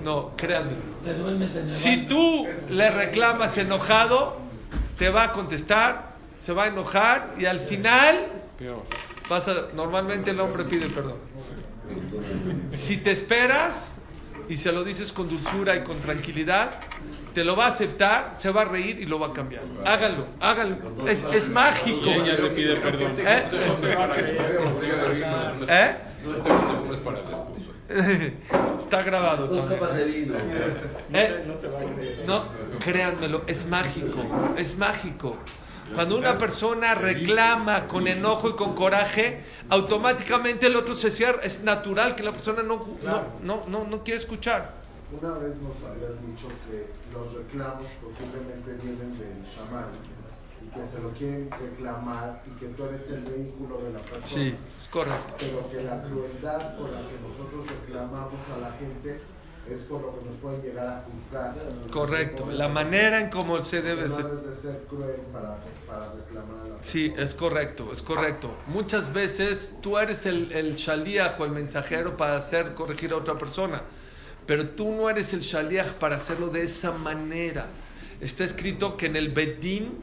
No, 0.05 0.33
créanme. 0.37 0.73
En 1.07 1.71
Si 1.71 2.07
tú 2.07 2.47
le 2.69 2.91
reclamas 2.91 3.57
enojado, 3.57 4.37
te 4.99 5.09
va 5.09 5.25
a 5.25 5.33
contestar, 5.33 6.10
se 6.41 6.53
va 6.53 6.65
a 6.65 6.67
enojar 6.69 7.35
y 7.39 7.45
al 7.45 7.61
final 7.61 8.27
vas 9.29 9.47
a, 9.49 9.69
normalmente 9.75 10.31
el 10.31 10.41
hombre 10.41 10.65
pide 10.65 10.89
perdón. 10.89 11.19
Si 12.73 12.97
te 12.97 13.11
esperas 13.11 13.95
y 14.49 14.57
se 14.57 14.73
lo 14.73 14.83
dices 14.83 15.13
con 15.13 15.29
dulzura 15.29 15.77
y 15.77 15.83
con 15.83 16.01
tranquilidad, 16.01 16.81
te 17.35 17.45
lo 17.45 17.55
va 17.55 17.67
a 17.67 17.69
aceptar, 17.69 18.33
se 18.37 18.51
va 18.51 18.63
a 18.63 18.65
reír 18.65 18.99
y 19.01 19.07
lo 19.07 19.19
va 19.19 19.29
a 19.29 19.33
cambiar. 19.33 19.63
Háganlo, 19.85 20.27
háganlo. 20.41 21.07
Es, 21.07 21.25
es 21.33 21.49
mágico. 21.49 22.09
Y 22.09 22.11
ella 22.11 22.35
le 22.35 22.51
pide 22.51 22.77
perdón. 22.77 23.13
¿Eh? 23.19 23.45
Vino. 25.13 25.67
¿Eh? 25.69 25.97
esposo. 26.93 27.47
Está 28.81 29.03
grabado 29.03 29.49
también. 29.49 30.33
¿Eh? 31.13 31.45
No, 32.27 32.45
créanmelo, 32.79 33.43
es 33.47 33.67
mágico, 33.67 34.55
es 34.57 34.77
mágico. 34.77 35.37
Cuando 35.95 36.19
una 36.19 36.39
persona 36.39 36.95
reclama 36.95 37.87
con 37.87 38.07
enojo 38.07 38.51
y 38.51 38.53
con 38.53 38.75
coraje, 38.75 39.43
automáticamente 39.69 40.67
el 40.67 40.77
otro 40.77 40.95
se 40.95 41.11
cierra. 41.11 41.43
Es 41.43 41.63
natural 41.63 42.15
que 42.15 42.23
la 42.23 42.33
persona 42.33 42.63
no, 42.63 42.81
no, 43.03 43.23
no, 43.43 43.65
no, 43.67 43.85
no 43.85 44.05
quiere 44.05 44.21
escuchar. 44.21 44.75
Una 45.11 45.33
vez 45.39 45.57
nos 45.57 45.77
habías 45.89 46.25
dicho 46.25 46.47
que 46.69 46.87
los 47.13 47.35
reclamos 47.35 47.87
posiblemente 48.01 48.75
vienen 48.83 49.19
del 49.19 49.45
chamán 49.45 49.89
y 50.63 50.69
que 50.69 50.89
se 50.89 51.01
lo 51.01 51.11
quieren 51.11 51.51
reclamar 51.51 52.43
y 52.47 52.59
que 52.61 52.67
tú 52.67 52.85
eres 52.85 53.11
el 53.11 53.23
vehículo 53.23 53.79
de 53.79 53.93
la 53.93 53.99
persona. 54.01 54.27
Sí, 54.27 54.55
es 54.79 54.87
correcto. 54.87 55.35
Pero 55.39 55.69
que 55.69 55.83
la 55.83 56.03
crueldad 56.03 56.77
por 56.77 56.91
la 56.91 57.01
que 57.01 57.19
nosotros 57.27 57.67
reclamamos 57.67 58.41
a 58.55 58.59
la 58.61 58.73
gente 58.79 59.21
es 59.75 59.83
por 59.83 60.01
lo 60.03 60.19
que 60.19 60.25
nos 60.27 60.35
pueden 60.37 60.63
llegar 60.63 60.87
a 60.87 61.05
juzgar. 61.05 61.55
Correcto. 61.91 62.51
La 62.51 62.69
manera 62.69 63.21
en 63.21 63.31
cómo 63.31 63.65
se 63.65 63.83
debe 63.83 64.09
no 64.09 64.17
ser. 64.17 64.25
debes 64.25 64.47
de 64.47 64.55
ser 64.55 64.85
cruel 64.89 65.21
para, 65.33 65.59
para 65.87 66.13
reclamar 66.13 66.67
a 66.67 66.69
la 66.69 66.83
Sí, 66.83 67.13
es 67.17 67.35
correcto, 67.35 67.91
es 67.93 68.03
correcto. 68.03 68.55
Muchas 68.67 69.13
veces 69.13 69.73
tú 69.81 69.99
eres 69.99 70.27
el, 70.27 70.53
el 70.53 70.75
shaliach 70.75 71.39
o 71.41 71.45
el 71.45 71.53
mensajero 71.53 72.17
para 72.17 72.37
hacer 72.37 72.75
corregir 72.75 73.13
a 73.13 73.17
otra 73.17 73.39
persona, 73.39 73.83
pero 74.47 74.69
tú 74.69 74.91
no 74.91 75.09
eres 75.11 75.33
el 75.35 75.41
shaliach 75.41 75.95
para 75.95 76.17
hacerlo 76.17 76.49
de 76.49 76.63
esa 76.63 76.93
manera. 76.93 77.67
Está 78.21 78.45
escrito 78.45 78.97
que 78.97 79.07
en 79.07 79.17
el 79.17 79.31
Bedín, 79.31 79.99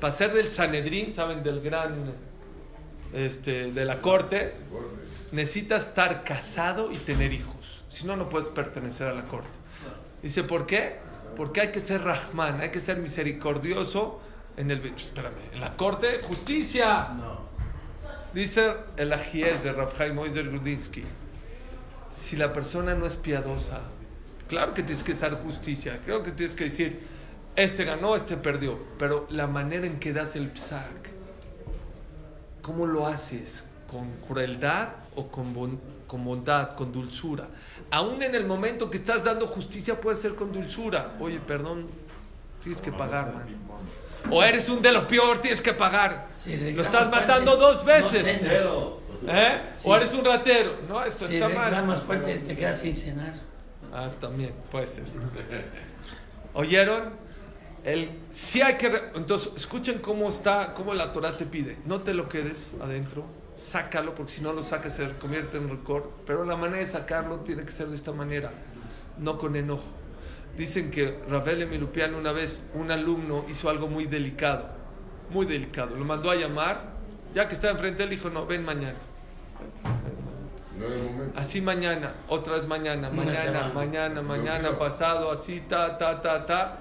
para 0.00 0.12
ser 0.12 0.32
del 0.32 0.48
Sanedrín, 0.48 1.10
¿saben? 1.10 1.42
Del 1.42 1.60
gran, 1.60 2.12
este, 3.12 3.72
de 3.72 3.84
la 3.84 4.00
corte, 4.00 4.54
necesitas 5.32 5.88
estar 5.88 6.22
casado 6.24 6.92
y 6.92 6.96
tener 6.96 7.32
hijos. 7.32 7.53
Si 7.94 8.08
no, 8.08 8.16
no 8.16 8.28
puedes 8.28 8.48
pertenecer 8.48 9.06
a 9.06 9.12
la 9.12 9.24
corte. 9.26 9.46
Dice, 10.20 10.42
¿por 10.42 10.66
qué? 10.66 10.96
Porque 11.36 11.60
hay 11.60 11.68
que 11.70 11.78
ser 11.78 12.02
Rahman, 12.02 12.60
hay 12.60 12.72
que 12.72 12.80
ser 12.80 12.96
misericordioso 12.96 14.20
en 14.56 14.72
el... 14.72 14.84
Espérame, 14.84 15.52
en 15.52 15.60
la 15.60 15.76
corte, 15.76 16.20
justicia. 16.24 17.10
Dice 18.32 18.74
el 18.96 19.12
Ajiez 19.12 19.62
de 19.62 19.72
Rafhaim 19.72 20.16
Moiser 20.16 20.48
Grudinsky, 20.48 21.04
si 22.10 22.34
la 22.34 22.52
persona 22.52 22.96
no 22.96 23.06
es 23.06 23.14
piadosa, 23.14 23.82
claro 24.48 24.74
que 24.74 24.82
tienes 24.82 25.04
que 25.04 25.12
hacer 25.12 25.34
justicia, 25.34 26.00
claro 26.04 26.24
que 26.24 26.32
tienes 26.32 26.56
que 26.56 26.64
decir, 26.64 27.00
este 27.54 27.84
ganó, 27.84 28.16
este 28.16 28.36
perdió, 28.36 28.76
pero 28.98 29.28
la 29.30 29.46
manera 29.46 29.86
en 29.86 30.00
que 30.00 30.12
das 30.12 30.34
el 30.34 30.50
psak, 30.50 31.10
¿cómo 32.60 32.86
lo 32.86 33.06
haces? 33.06 33.64
¿Con 33.94 34.10
crueldad 34.26 34.88
o 35.14 35.28
con, 35.28 35.54
bon- 35.54 35.78
con 36.08 36.24
bondad, 36.24 36.74
con 36.74 36.90
dulzura? 36.90 37.46
Aún 37.92 38.20
en 38.24 38.34
el 38.34 38.44
momento 38.44 38.90
que 38.90 38.96
estás 38.98 39.22
dando 39.22 39.46
justicia 39.46 40.00
puede 40.00 40.16
ser 40.16 40.34
con 40.34 40.52
dulzura. 40.52 41.14
Oye, 41.20 41.38
perdón, 41.38 41.86
tienes 42.60 42.80
que 42.80 42.90
pagar, 42.90 43.32
man. 43.32 43.46
O 44.32 44.42
eres 44.42 44.68
un 44.68 44.82
de 44.82 44.90
los 44.90 45.04
peor, 45.04 45.40
tienes 45.40 45.60
que 45.62 45.72
pagar. 45.74 46.26
Si 46.38 46.56
Lo 46.72 46.82
estás 46.82 47.04
fuerte, 47.08 47.20
matando 47.20 47.54
dos 47.54 47.84
veces. 47.84 48.26
¿Eh? 49.28 49.60
Sí. 49.76 49.82
O 49.88 49.94
eres 49.94 50.12
un 50.12 50.24
ratero. 50.24 50.78
No, 50.88 51.04
esto 51.04 51.28
Si 51.28 51.36
está 51.36 51.48
mal. 51.48 52.00
fuerte, 52.04 52.38
te 52.38 52.56
quedas 52.56 52.80
sin 52.80 52.96
cenar. 52.96 53.34
Ah, 53.92 54.08
también, 54.20 54.54
puede 54.72 54.88
ser. 54.88 55.04
¿Oyeron? 56.54 57.10
El, 57.84 58.10
sí 58.30 58.60
hay 58.60 58.74
que... 58.76 58.90
Entonces, 59.14 59.52
escuchen 59.54 60.00
cómo 60.00 60.28
está, 60.30 60.74
cómo 60.74 60.94
la 60.94 61.12
Torah 61.12 61.36
te 61.36 61.46
pide. 61.46 61.78
No 61.86 62.00
te 62.00 62.12
lo 62.12 62.28
quedes 62.28 62.74
adentro, 62.82 63.24
sácalo, 63.56 64.14
porque 64.14 64.32
si 64.32 64.42
no 64.42 64.52
lo 64.52 64.62
sacas 64.62 64.94
se 64.94 65.08
convierte 65.18 65.56
en 65.56 65.68
rencor. 65.68 66.10
Pero 66.26 66.44
la 66.44 66.56
manera 66.56 66.78
de 66.78 66.86
sacarlo 66.86 67.40
tiene 67.40 67.64
que 67.64 67.72
ser 67.72 67.88
de 67.88 67.96
esta 67.96 68.12
manera, 68.12 68.50
no 69.18 69.38
con 69.38 69.56
enojo. 69.56 69.88
Dicen 70.56 70.90
que 70.90 71.20
Rafael 71.28 71.62
Emilupian 71.62 72.14
una 72.14 72.32
vez, 72.32 72.62
un 72.74 72.90
alumno 72.90 73.44
hizo 73.48 73.68
algo 73.68 73.88
muy 73.88 74.06
delicado, 74.06 74.68
muy 75.30 75.46
delicado. 75.46 75.96
Lo 75.96 76.04
mandó 76.04 76.30
a 76.30 76.36
llamar, 76.36 76.94
ya 77.34 77.48
que 77.48 77.54
estaba 77.54 77.72
enfrente, 77.72 78.04
él 78.04 78.10
dijo, 78.10 78.30
no, 78.30 78.46
ven 78.46 78.64
mañana. 78.64 78.98
No 80.78 80.86
era 80.86 80.94
el 80.94 81.02
momento. 81.02 81.38
Así 81.38 81.60
mañana, 81.60 82.14
otra 82.28 82.54
vez 82.54 82.66
mañana, 82.66 83.10
mañana, 83.10 83.70
mañana, 83.74 84.22
mañana, 84.22 84.78
pasado, 84.78 85.30
así, 85.30 85.60
ta, 85.60 85.98
ta, 85.98 86.20
ta, 86.20 86.46
ta. 86.46 86.78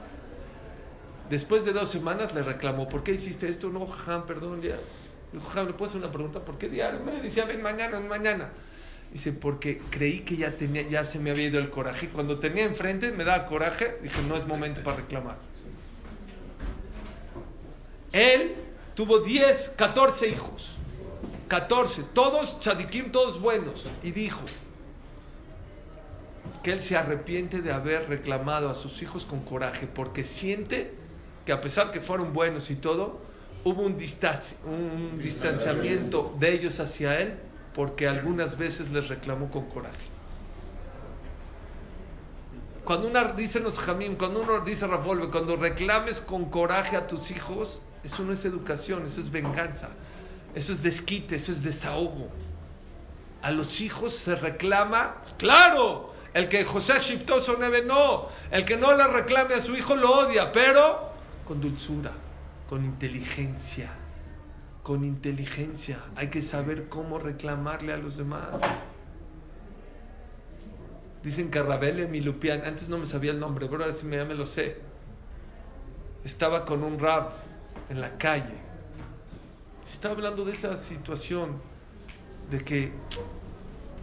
Después 1.29 1.65
de 1.65 1.73
dos 1.73 1.89
semanas 1.89 2.35
le 2.35 2.43
reclamó, 2.43 2.87
¿por 2.87 3.01
qué 3.03 3.13
hiciste 3.13 3.49
esto? 3.49 3.69
No, 3.69 3.87
perdón, 4.27 4.61
ya. 4.61 4.77
Dijo, 5.33 5.45
Jajam, 5.47 5.67
¿le 5.67 5.85
hacer 5.85 5.97
una 5.97 6.11
pregunta? 6.11 6.45
¿Por 6.45 6.57
qué 6.59 6.69
diario? 6.69 6.99
Me 6.99 7.11
decía, 7.19 7.45
ven 7.45 7.61
mañana, 7.61 7.99
ven 7.99 8.07
mañana. 8.07 8.49
Dice, 9.11 9.33
porque 9.33 9.81
creí 9.89 10.19
que 10.19 10.37
ya, 10.37 10.55
tenía, 10.57 10.83
ya 10.83 11.03
se 11.03 11.19
me 11.19 11.31
había 11.31 11.47
ido 11.47 11.59
el 11.59 11.69
coraje. 11.69 12.09
Cuando 12.09 12.39
tenía 12.39 12.63
enfrente, 12.63 13.11
me 13.11 13.23
daba 13.23 13.45
coraje, 13.45 13.97
dije, 14.01 14.21
no 14.27 14.35
es 14.35 14.45
momento 14.45 14.83
para 14.83 14.97
reclamar. 14.97 15.37
Él 18.11 18.53
tuvo 18.93 19.19
10, 19.19 19.73
14 19.75 20.27
hijos. 20.27 20.77
14, 21.47 22.03
todos 22.13 22.59
tzadikim, 22.59 23.11
todos 23.11 23.41
buenos. 23.41 23.89
Y 24.03 24.11
dijo 24.11 24.41
que 26.61 26.71
él 26.71 26.81
se 26.81 26.95
arrepiente 26.95 27.61
de 27.61 27.71
haber 27.71 28.07
reclamado 28.07 28.69
a 28.69 28.75
sus 28.75 29.01
hijos 29.01 29.25
con 29.25 29.41
coraje, 29.41 29.87
porque 29.87 30.23
siente 30.23 30.93
que 31.45 31.51
a 31.51 31.59
pesar 31.59 31.91
que 31.91 32.01
fueron 32.01 32.33
buenos 32.33 32.71
y 32.71 32.75
todo, 32.75 33.19
hubo 33.63 33.81
un, 33.83 33.97
distancia, 33.97 34.57
un 34.65 35.17
distanciamiento 35.21 36.35
de 36.39 36.53
ellos 36.53 36.79
hacia 36.79 37.19
él, 37.19 37.35
porque 37.73 38.07
algunas 38.07 38.57
veces 38.57 38.91
les 38.91 39.07
reclamó 39.07 39.49
con 39.49 39.65
coraje. 39.65 40.13
Cuando 42.83 43.07
uno 43.07 43.33
dice 43.33 43.59
los 43.59 43.79
jamín, 43.79 44.15
cuando 44.15 44.41
uno 44.41 44.59
dice 44.59 44.85
Rafolve, 44.85 45.29
cuando 45.29 45.55
reclames 45.55 46.19
con 46.19 46.45
coraje 46.49 46.97
a 46.97 47.07
tus 47.07 47.31
hijos, 47.31 47.81
eso 48.03 48.23
no 48.23 48.33
es 48.33 48.43
educación, 48.43 49.05
eso 49.05 49.21
es 49.21 49.31
venganza, 49.31 49.89
eso 50.53 50.73
es 50.73 50.83
desquite, 50.83 51.35
eso 51.35 51.53
es 51.53 51.63
desahogo. 51.63 52.29
A 53.41 53.51
los 53.51 53.79
hijos 53.79 54.13
se 54.13 54.35
reclama, 54.35 55.15
claro, 55.37 56.13
el 56.33 56.49
que 56.49 56.65
José 56.65 56.99
Shiftoso 56.99 57.57
Neve 57.57 57.83
no, 57.83 58.27
el 58.51 58.65
que 58.65 58.75
no 58.75 58.95
le 58.95 59.07
reclame 59.07 59.55
a 59.55 59.61
su 59.61 59.75
hijo 59.75 59.95
lo 59.95 60.11
odia, 60.11 60.51
pero 60.51 61.11
con 61.45 61.61
dulzura, 61.61 62.11
con 62.67 62.85
inteligencia, 62.85 63.91
con 64.81 65.03
inteligencia. 65.03 65.99
Hay 66.15 66.29
que 66.29 66.41
saber 66.41 66.89
cómo 66.89 67.19
reclamarle 67.19 67.93
a 67.93 67.97
los 67.97 68.17
demás. 68.17 68.49
Dicen 71.23 71.49
que 71.49 71.61
Rabele 71.63 72.07
Milupian, 72.07 72.65
antes 72.65 72.89
no 72.89 72.97
me 72.97 73.05
sabía 73.05 73.31
el 73.31 73.39
nombre, 73.39 73.67
pero 73.67 73.83
ahora 73.83 73.95
sí 73.95 74.05
me, 74.05 74.23
me 74.25 74.35
lo 74.35 74.45
sé. 74.45 74.77
Estaba 76.23 76.65
con 76.65 76.83
un 76.83 76.99
rab 76.99 77.29
en 77.89 78.01
la 78.01 78.17
calle. 78.17 78.55
Estaba 79.89 80.15
hablando 80.15 80.43
de 80.43 80.51
esa 80.51 80.75
situación, 80.75 81.61
de 82.49 82.59
que 82.59 82.91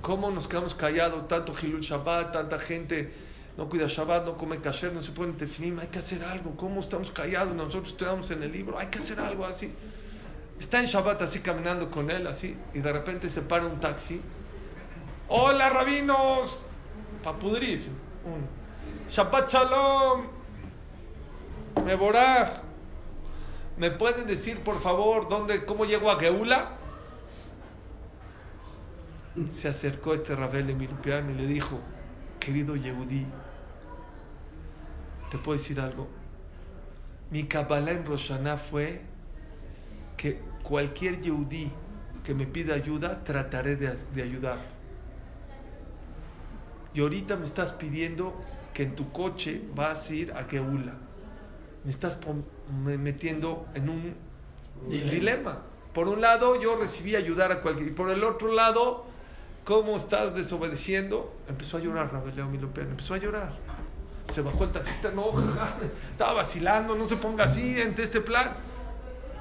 cómo 0.01 0.31
nos 0.31 0.49
quedamos 0.49 0.75
callados, 0.75 1.29
tanto 1.29 1.55
Hilul 1.61 1.81
Shabbat, 1.81 2.33
tanta 2.33 2.59
gente 2.59 3.13
no 3.61 3.69
cuida 3.69 3.87
Shabbat, 3.87 4.25
no 4.25 4.39
come 4.39 4.59
kasher, 4.59 4.91
no 4.91 5.03
se 5.03 5.13
pone 5.13 5.35
tefilim, 5.35 5.79
hay 5.81 5.89
que 5.89 5.99
hacer 5.99 6.25
algo, 6.25 6.57
cómo 6.57 6.81
estamos 6.81 7.11
callados, 7.11 7.55
nosotros 7.55 7.91
estudiamos 7.91 8.31
en 8.31 8.43
el 8.43 8.51
libro, 8.51 8.79
hay 8.79 8.87
que 8.87 9.01
hacer 9.01 9.21
algo 9.21 9.45
así. 9.45 9.71
Está 10.59 10.81
en 10.81 10.87
Shabbat 10.87 11.21
así 11.21 11.41
caminando 11.41 11.91
con 11.91 12.11
él, 12.11 12.27
así, 12.27 12.57
y 12.73 12.79
de 12.79 12.91
repente 12.91 13.29
se 13.29 13.43
para 13.43 13.67
un 13.67 13.79
taxi. 13.79 14.23
Hola, 15.29 15.69
rabinos, 15.69 16.65
para 17.23 17.39
pudrir. 17.39 17.87
Un 18.25 18.49
Shabbat 19.11 19.53
Shalom, 19.53 20.23
Meboraj. 21.85 22.63
¿Me 23.77 23.91
pueden 23.91 24.27
decir, 24.27 24.61
por 24.61 24.81
favor, 24.81 25.29
dónde, 25.29 25.67
cómo 25.67 25.85
llego 25.85 26.11
a 26.11 26.19
Geula? 26.19 26.79
Se 29.51 29.69
acercó 29.69 30.15
este 30.15 30.35
Rabel 30.35 30.71
Emilpian 30.71 31.31
y 31.31 31.35
le 31.35 31.47
dijo, 31.47 31.79
querido 32.39 32.75
Yehudí, 32.75 33.27
¿te 35.31 35.39
puedo 35.39 35.59
decir 35.59 35.81
algo? 35.81 36.09
Mi 37.31 37.45
Kabbalah 37.45 37.93
en 37.93 38.05
Roshaná 38.05 38.57
fue 38.57 39.01
que 40.17 40.41
cualquier 40.63 41.21
Yehudí 41.21 41.71
que 42.25 42.35
me 42.35 42.47
pida 42.47 42.75
ayuda, 42.75 43.25
trataré 43.25 43.77
de, 43.77 43.97
de 44.15 44.23
ayudar. 44.23 44.59
Y 46.93 47.01
ahorita 47.01 47.37
me 47.37 47.47
estás 47.47 47.73
pidiendo 47.73 48.35
que 48.75 48.83
en 48.83 48.97
tu 48.97 49.11
coche 49.13 49.63
vas 49.75 50.11
a 50.11 50.15
ir 50.15 50.33
a 50.33 50.45
Geula. 50.45 50.95
Me 51.85 51.91
estás 51.91 52.19
metiendo 52.83 53.67
en 53.75 53.89
un 53.89 54.15
dilema. 54.89 55.11
dilema. 55.11 55.63
Por 55.95 56.09
un 56.09 56.21
lado, 56.21 56.61
yo 56.61 56.77
recibí 56.77 57.17
ayudar 57.17 57.53
a 57.53 57.63
cualquier. 57.63 57.89
Y 57.89 57.93
por 57.93 58.11
el 58.11 58.23
otro 58.23 58.53
lado, 58.53 59.07
¿cómo 59.65 59.97
estás 59.97 60.35
desobedeciendo? 60.35 61.35
Empezó 61.49 61.79
a 61.79 61.81
llorar 61.81 62.13
Rabeleo 62.13 62.49
Milopean, 62.49 62.91
empezó 62.91 63.15
a 63.15 63.19
llorar. 63.19 63.57
Se 64.31 64.43
bajó 64.43 64.65
el 64.65 64.71
taxista, 64.71 65.11
no, 65.11 65.33
estaba 66.11 66.35
vacilando, 66.35 66.95
no 66.95 67.07
se 67.07 67.17
ponga 67.17 67.45
así 67.45 67.81
ante 67.81 68.03
este 68.03 68.21
plan. 68.21 68.55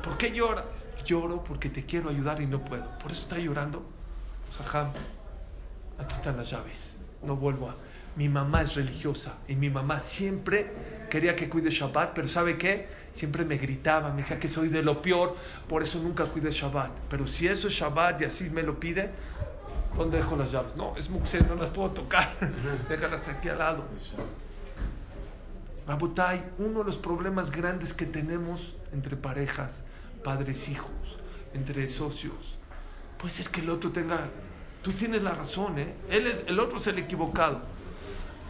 ¿Por 0.03 0.17
qué 0.17 0.31
lloras? 0.31 0.65
Lloro 1.05 1.43
porque 1.43 1.69
te 1.69 1.85
quiero 1.85 2.09
ayudar 2.09 2.41
y 2.41 2.47
no 2.47 2.63
puedo. 2.63 2.85
Por 2.99 3.11
eso 3.11 3.21
está 3.23 3.37
llorando. 3.37 3.83
Jajam, 4.57 4.91
aquí 5.97 6.13
están 6.13 6.37
las 6.37 6.49
llaves. 6.49 6.99
No 7.21 7.35
vuelvo 7.35 7.69
a. 7.69 7.75
Mi 8.15 8.27
mamá 8.27 8.63
es 8.63 8.75
religiosa 8.75 9.35
y 9.47 9.55
mi 9.55 9.69
mamá 9.69 9.99
siempre 9.99 10.73
quería 11.09 11.35
que 11.35 11.47
cuide 11.47 11.69
Shabbat, 11.69 12.13
pero 12.13 12.27
¿sabe 12.27 12.57
qué? 12.57 12.87
Siempre 13.13 13.45
me 13.45 13.57
gritaba, 13.57 14.09
me 14.11 14.17
decía 14.17 14.39
que 14.39 14.49
soy 14.49 14.67
de 14.67 14.83
lo 14.83 15.01
peor, 15.01 15.35
por 15.67 15.83
eso 15.83 15.99
nunca 15.99 16.25
cuide 16.25 16.51
Shabbat. 16.51 16.91
Pero 17.09 17.27
si 17.27 17.47
eso 17.47 17.67
es 17.67 17.73
Shabbat 17.73 18.21
y 18.21 18.25
así 18.25 18.49
me 18.49 18.63
lo 18.63 18.79
pide, 18.79 19.11
¿dónde 19.95 20.17
dejo 20.17 20.35
las 20.35 20.51
llaves? 20.51 20.75
No, 20.75 20.95
es 20.97 21.09
muxel, 21.09 21.47
no 21.47 21.55
las 21.55 21.69
puedo 21.69 21.91
tocar. 21.91 22.35
Déjalas 22.89 23.27
aquí 23.27 23.49
al 23.49 23.59
lado. 23.59 23.85
Rabotai, 25.89 26.51
uno 26.59 26.79
de 26.81 26.85
los 26.85 26.97
problemas 26.97 27.49
grandes 27.49 27.95
que 27.95 28.05
tenemos 28.05 28.75
entre 28.93 29.17
parejas, 29.17 29.81
padres, 30.23 30.69
hijos, 30.69 31.17
entre 31.55 31.87
socios, 31.87 32.59
puede 33.17 33.33
ser 33.33 33.49
que 33.49 33.61
el 33.61 33.71
otro 33.71 33.91
tenga, 33.91 34.29
tú 34.83 34.91
tienes 34.91 35.23
la 35.23 35.31
razón, 35.31 35.79
¿eh? 35.79 35.95
Él 36.11 36.27
es, 36.27 36.43
el 36.45 36.59
otro 36.59 36.77
es 36.77 36.85
el 36.85 36.99
equivocado. 36.99 37.61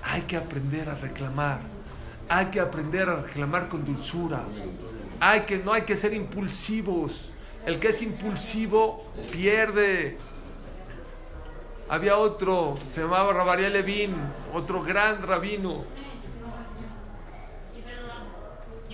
Hay 0.04 0.24
que 0.24 0.36
aprender 0.36 0.90
a 0.90 0.96
reclamar, 0.96 1.62
hay 2.28 2.48
que 2.48 2.60
aprender 2.60 3.08
a 3.08 3.22
reclamar 3.22 3.70
con 3.70 3.86
dulzura, 3.86 4.44
hay 5.22 5.44
que, 5.44 5.60
no 5.60 5.72
hay 5.72 5.84
que 5.84 5.96
ser 5.96 6.14
impulsivos. 6.14 7.32
El 7.66 7.80
que 7.80 7.88
es 7.88 8.02
impulsivo 8.02 9.14
pierde. 9.32 10.18
Había 11.88 12.18
otro, 12.18 12.78
se 12.86 13.00
llamaba 13.00 13.32
Rabariel 13.32 13.72
Levin, 13.72 14.14
otro 14.54 14.84
gran 14.84 15.22
rabino. 15.22 15.86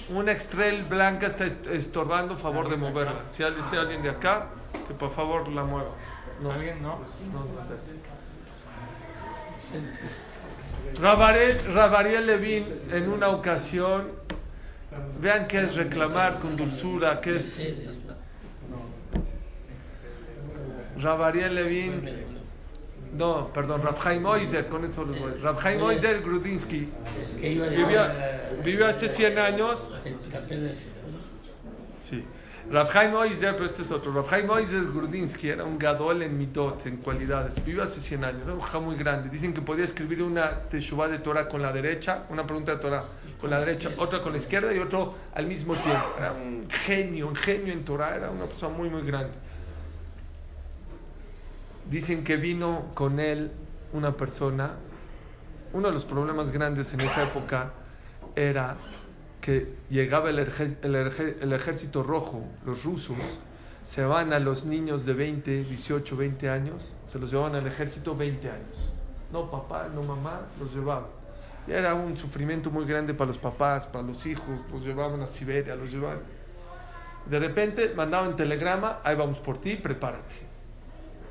Una 0.09 0.31
estrella 0.31 0.83
blanca 0.87 1.25
está 1.27 1.45
estorbando 1.45 2.37
favor 2.37 2.69
de 2.69 2.77
moverla. 2.77 3.23
Si 3.31 3.41
alguien, 3.41 3.65
si 3.65 3.75
alguien 3.75 4.03
de 4.03 4.09
acá, 4.09 4.47
que 4.87 4.93
por 4.93 5.11
favor 5.11 5.47
la 5.47 5.63
mueva. 5.63 5.89
No. 6.41 6.51
¿Alguien 6.51 6.81
no? 6.81 6.99
No, 7.33 7.45
Rabariel, 11.01 11.73
Rabariel 11.73 12.25
Levin 12.27 12.65
en 12.91 13.09
una 13.09 13.29
ocasión, 13.29 14.11
vean 15.19 15.47
qué 15.47 15.63
es 15.63 15.75
reclamar 15.75 16.39
con 16.39 16.55
dulzura, 16.55 17.19
qué 17.19 17.37
es 17.37 17.61
Rabariel 20.97 21.55
Levin, 21.55 22.34
no, 23.15 23.47
perdón, 23.53 23.81
Rafhaim 23.81 24.25
Oizer, 24.25 24.67
con 24.67 24.83
eso 24.83 25.05
los 25.05 25.19
voy. 25.19 25.31
Rafhaim 25.41 25.81
Oizer 25.81 26.21
Grudinsky 26.21 26.89
vivió, 27.39 28.01
vivió 28.63 28.87
hace 28.87 29.09
100 29.09 29.39
años. 29.39 29.91
Sí. 32.03 32.23
Rafhaim 32.69 33.13
Oizer, 33.13 33.53
pero 33.53 33.65
este 33.65 33.83
es 33.83 33.91
otro. 33.91 34.11
Rafhaim 34.11 34.49
Oizer 34.49 34.83
Grudinsky 34.85 35.49
era 35.49 35.63
un 35.63 35.77
gadol 35.77 36.23
en 36.23 36.37
mitot, 36.37 36.85
en 36.87 36.97
cualidades. 36.97 37.63
Vivió 37.63 37.83
hace 37.83 38.01
100 38.01 38.23
años, 38.25 38.41
era 38.43 38.53
un 38.53 38.59
ja 38.59 38.79
muy 38.79 38.95
grande. 38.95 39.29
Dicen 39.29 39.53
que 39.53 39.61
podía 39.61 39.85
escribir 39.85 40.21
una 40.21 40.63
teshuvah 40.63 41.07
de 41.07 41.19
Torah 41.19 41.47
con 41.47 41.61
la 41.61 41.71
derecha, 41.71 42.23
una 42.29 42.45
pregunta 42.45 42.73
de 42.73 42.79
Torah 42.79 43.05
con 43.39 43.49
la 43.49 43.59
derecha, 43.59 43.91
otra 43.97 44.21
con 44.21 44.31
la 44.31 44.39
izquierda 44.39 44.73
y 44.73 44.79
otro 44.79 45.13
al 45.35 45.45
mismo 45.45 45.75
tiempo. 45.75 46.15
Era 46.17 46.33
un 46.33 46.67
genio, 46.69 47.27
un 47.27 47.35
genio 47.35 47.71
en 47.71 47.85
Torah, 47.85 48.15
era 48.15 48.29
una 48.31 48.45
persona 48.45 48.75
muy, 48.75 48.89
muy 48.89 49.03
grande. 49.03 49.33
Dicen 51.89 52.23
que 52.23 52.37
vino 52.37 52.91
con 52.93 53.19
él 53.19 53.51
una 53.93 54.17
persona. 54.17 54.73
Uno 55.73 55.87
de 55.87 55.93
los 55.93 56.05
problemas 56.05 56.51
grandes 56.51 56.93
en 56.93 57.01
esa 57.01 57.23
época 57.23 57.73
era 58.35 58.77
que 59.45 59.75
llegaba 59.91 60.31
el, 60.31 60.39
ejército 60.39 62.01
rojo, 62.01 62.43
los 62.65 62.83
rusos, 62.83 63.17
se 63.85 64.03
van 64.03 64.33
a 64.33 64.39
los 64.39 64.65
niños 64.65 65.05
de 65.05 65.13
20, 65.13 65.65
18, 65.65 66.17
20 66.17 66.49
años, 66.49 66.95
se 67.05 67.19
los 67.19 67.29
llevaban 67.29 67.53
al 67.53 67.67
ejército 67.67 68.15
20 68.15 68.49
años. 68.49 68.93
No 69.31 69.51
papá, 69.51 69.87
no 69.93 70.01
mamá, 70.01 70.41
se 70.51 70.63
los 70.63 70.73
llevaban. 70.73 71.09
Y 71.67 71.71
era 71.71 71.93
un 71.93 72.17
sufrimiento 72.17 72.71
muy 72.71 72.85
grande 72.85 73.13
para 73.13 73.27
los 73.27 73.37
papás, 73.37 73.85
para 73.85 74.03
los 74.03 74.25
hijos, 74.25 74.59
los 74.71 74.83
llevaban 74.83 75.21
a 75.21 75.27
Siberia, 75.27 75.75
los 75.75 75.91
llevaban. 75.91 76.21
De 77.29 77.39
repente 77.39 77.93
mandaban 77.95 78.35
telegrama, 78.35 78.99
ahí 79.03 79.15
vamos 79.15 79.39
por 79.39 79.59
ti, 79.59 79.75
prepárate. 79.75 80.44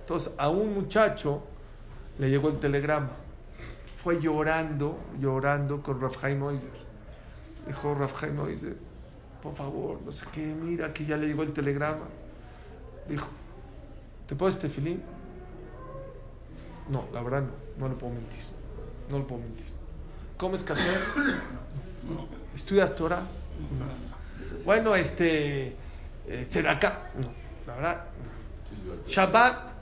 Entonces 0.05 0.33
a 0.37 0.51
un 0.51 0.75
muchacho 0.75 1.43
le 2.19 2.29
llegó 2.29 2.51
el 2.51 2.59
telegrama. 2.59 3.13
Fue 3.95 4.21
llorando, 4.21 4.99
llorando 5.19 5.83
con 5.83 5.99
Rafhaim 5.99 6.43
Oizer. 6.43 6.85
Dijo 7.67 7.95
Rafhaim 7.95 8.39
Oizer, 8.39 8.77
por 9.43 9.55
favor, 9.55 10.03
no 10.05 10.13
sé 10.13 10.27
qué, 10.31 10.55
mira 10.55 10.93
que 10.93 11.07
ya 11.07 11.17
le 11.17 11.27
llegó 11.27 11.43
el 11.43 11.55
telegrama. 11.55 12.05
Dijo, 13.09 13.29
¿te 14.27 14.37
puedes 14.37 14.59
tefilín? 14.59 15.03
No, 16.91 17.07
la 17.11 17.23
verdad 17.23 17.41
no, 17.43 17.53
no 17.79 17.89
le 17.89 17.95
puedo 17.95 18.13
mentir. 18.13 18.41
No 19.09 19.19
le 19.19 19.25
puedo 19.25 19.41
mentir. 19.41 19.67
¿Comes 20.37 20.63
kasher? 20.63 21.01
No. 22.05 22.27
¿Estudias 22.55 22.95
Torah? 22.95 23.21
No. 23.21 24.65
Bueno, 24.67 24.95
este. 24.95 25.75
Eh. 26.27 26.49
No, 26.53 27.31
la 27.67 27.75
verdad. 27.75 28.05
no. 28.87 29.07
¿Shabbat? 29.07 29.74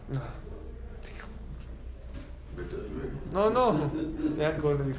No. 3.33 3.51
No, 3.51 3.51
no. 3.51 3.91
Ya, 4.39 4.57
con 4.59 4.73
el- 4.83 4.97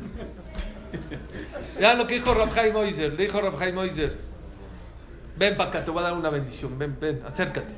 ya 1.79 1.93
lo 1.95 2.07
que 2.07 2.15
dijo 2.15 2.33
Rabjai 2.33 2.71
Moiser. 2.71 3.13
Le 3.13 3.23
dijo 3.23 3.41
Rabjai 3.41 3.71
Moiser. 3.73 4.17
Ven 5.37 5.57
para 5.57 5.69
acá, 5.69 5.85
te 5.85 5.91
voy 5.91 6.01
a 6.01 6.03
dar 6.07 6.13
una 6.13 6.29
bendición. 6.29 6.77
Ven, 6.77 6.97
ven, 6.99 7.21
acércate. 7.25 7.73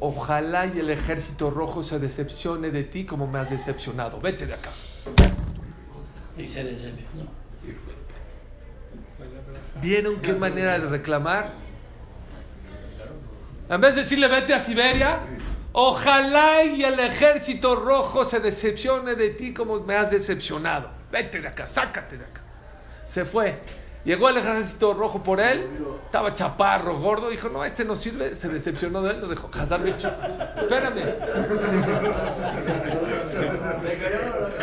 Ojalá 0.00 0.66
y 0.66 0.78
el 0.78 0.90
ejército 0.90 1.50
rojo 1.50 1.82
se 1.82 1.98
decepcione 1.98 2.70
de 2.70 2.84
ti 2.84 3.04
como 3.04 3.26
me 3.26 3.38
has 3.38 3.50
decepcionado. 3.50 4.20
Vete 4.20 4.46
de 4.46 4.54
acá. 4.54 4.70
Y 6.36 6.46
se 6.46 6.62
decepcionó. 6.64 7.30
¿Vieron 9.82 10.20
qué 10.20 10.32
manera 10.34 10.78
de 10.78 10.86
reclamar? 10.88 11.52
En 13.68 13.80
vez 13.80 13.94
de 13.96 14.02
decirle 14.02 14.28
vete 14.28 14.54
a 14.54 14.62
Siberia, 14.62 15.18
ojalá 15.72 16.64
y 16.64 16.84
el 16.84 16.98
ejército 16.98 17.76
rojo 17.76 18.24
se 18.24 18.40
decepcione 18.40 19.14
de 19.14 19.30
ti 19.30 19.52
como 19.54 19.80
me 19.80 19.94
has 19.94 20.10
decepcionado. 20.10 20.90
Vete 21.10 21.40
de 21.40 21.48
acá, 21.48 21.66
sácate 21.66 22.18
de 22.18 22.24
acá. 22.24 22.42
Se 23.04 23.24
fue. 23.24 23.60
Llegó 24.04 24.28
el 24.28 24.38
ejército 24.38 24.94
rojo 24.94 25.22
por 25.22 25.40
él, 25.40 25.68
estaba 26.04 26.32
chaparro, 26.32 26.98
gordo, 26.98 27.28
dijo, 27.28 27.48
no, 27.48 27.64
este 27.64 27.84
no 27.84 27.96
sirve, 27.96 28.34
se 28.34 28.48
decepcionó 28.48 29.02
de 29.02 29.10
él, 29.10 29.20
lo 29.20 29.26
dejó. 29.26 29.50
Hazar 29.52 29.82
bicho, 29.82 30.10
espérame. 30.56 31.02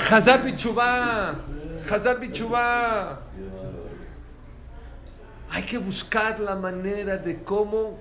Hazar 0.10 0.43
bichubá, 0.43 1.36
Hazar 1.91 2.20
bichubá. 2.20 3.20
Hay 5.51 5.64
que 5.64 5.78
buscar 5.78 6.39
la 6.39 6.56
manera 6.56 7.18
de 7.18 7.43
cómo 7.43 7.99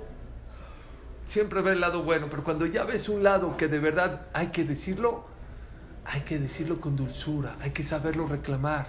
siempre 1.26 1.62
ver 1.62 1.74
el 1.74 1.80
lado 1.80 2.02
bueno, 2.02 2.28
pero 2.30 2.44
cuando 2.44 2.66
ya 2.66 2.84
ves 2.84 3.08
un 3.08 3.22
lado 3.22 3.56
que 3.56 3.68
de 3.68 3.78
verdad 3.78 4.26
hay 4.32 4.48
que 4.48 4.64
decirlo, 4.64 5.24
hay 6.04 6.22
que 6.22 6.38
decirlo 6.38 6.80
con 6.80 6.96
dulzura, 6.96 7.56
hay 7.60 7.70
que 7.70 7.82
saberlo 7.82 8.26
reclamar. 8.26 8.88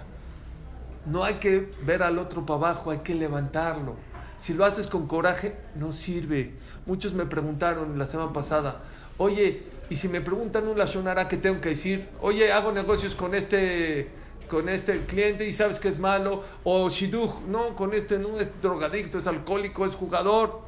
No 1.06 1.24
hay 1.24 1.34
que 1.34 1.72
ver 1.82 2.02
al 2.02 2.18
otro 2.18 2.44
para 2.44 2.58
abajo, 2.58 2.90
hay 2.90 2.98
que 2.98 3.14
levantarlo. 3.14 3.94
Si 4.38 4.54
lo 4.54 4.64
haces 4.64 4.86
con 4.86 5.06
coraje, 5.06 5.56
no 5.76 5.92
sirve. 5.92 6.54
Muchos 6.84 7.14
me 7.14 7.26
preguntaron 7.26 7.98
la 7.98 8.06
semana 8.06 8.32
pasada, 8.32 8.82
oye, 9.16 9.62
y 9.88 9.96
si 9.96 10.08
me 10.08 10.20
preguntan 10.20 10.66
un 10.68 10.76
lashonara, 10.76 11.28
¿qué 11.28 11.36
tengo 11.36 11.60
que 11.60 11.70
decir? 11.70 12.08
Oye, 12.20 12.52
hago 12.52 12.72
negocios 12.72 13.14
con 13.14 13.34
este 13.34 14.10
con 14.48 14.68
este 14.68 15.00
cliente 15.06 15.44
y 15.44 15.52
sabes 15.52 15.80
que 15.80 15.88
es 15.88 15.98
malo, 15.98 16.44
o 16.62 16.88
shiduch, 16.88 17.40
no, 17.48 17.74
con 17.74 17.94
este 17.94 18.16
no 18.16 18.38
es 18.38 18.48
drogadicto, 18.62 19.18
es 19.18 19.26
alcohólico, 19.26 19.84
es 19.84 19.94
jugador. 19.94 20.60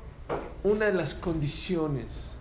Una 0.64 0.86
de 0.86 0.92
las 0.92 1.14
condiciones 1.14 2.36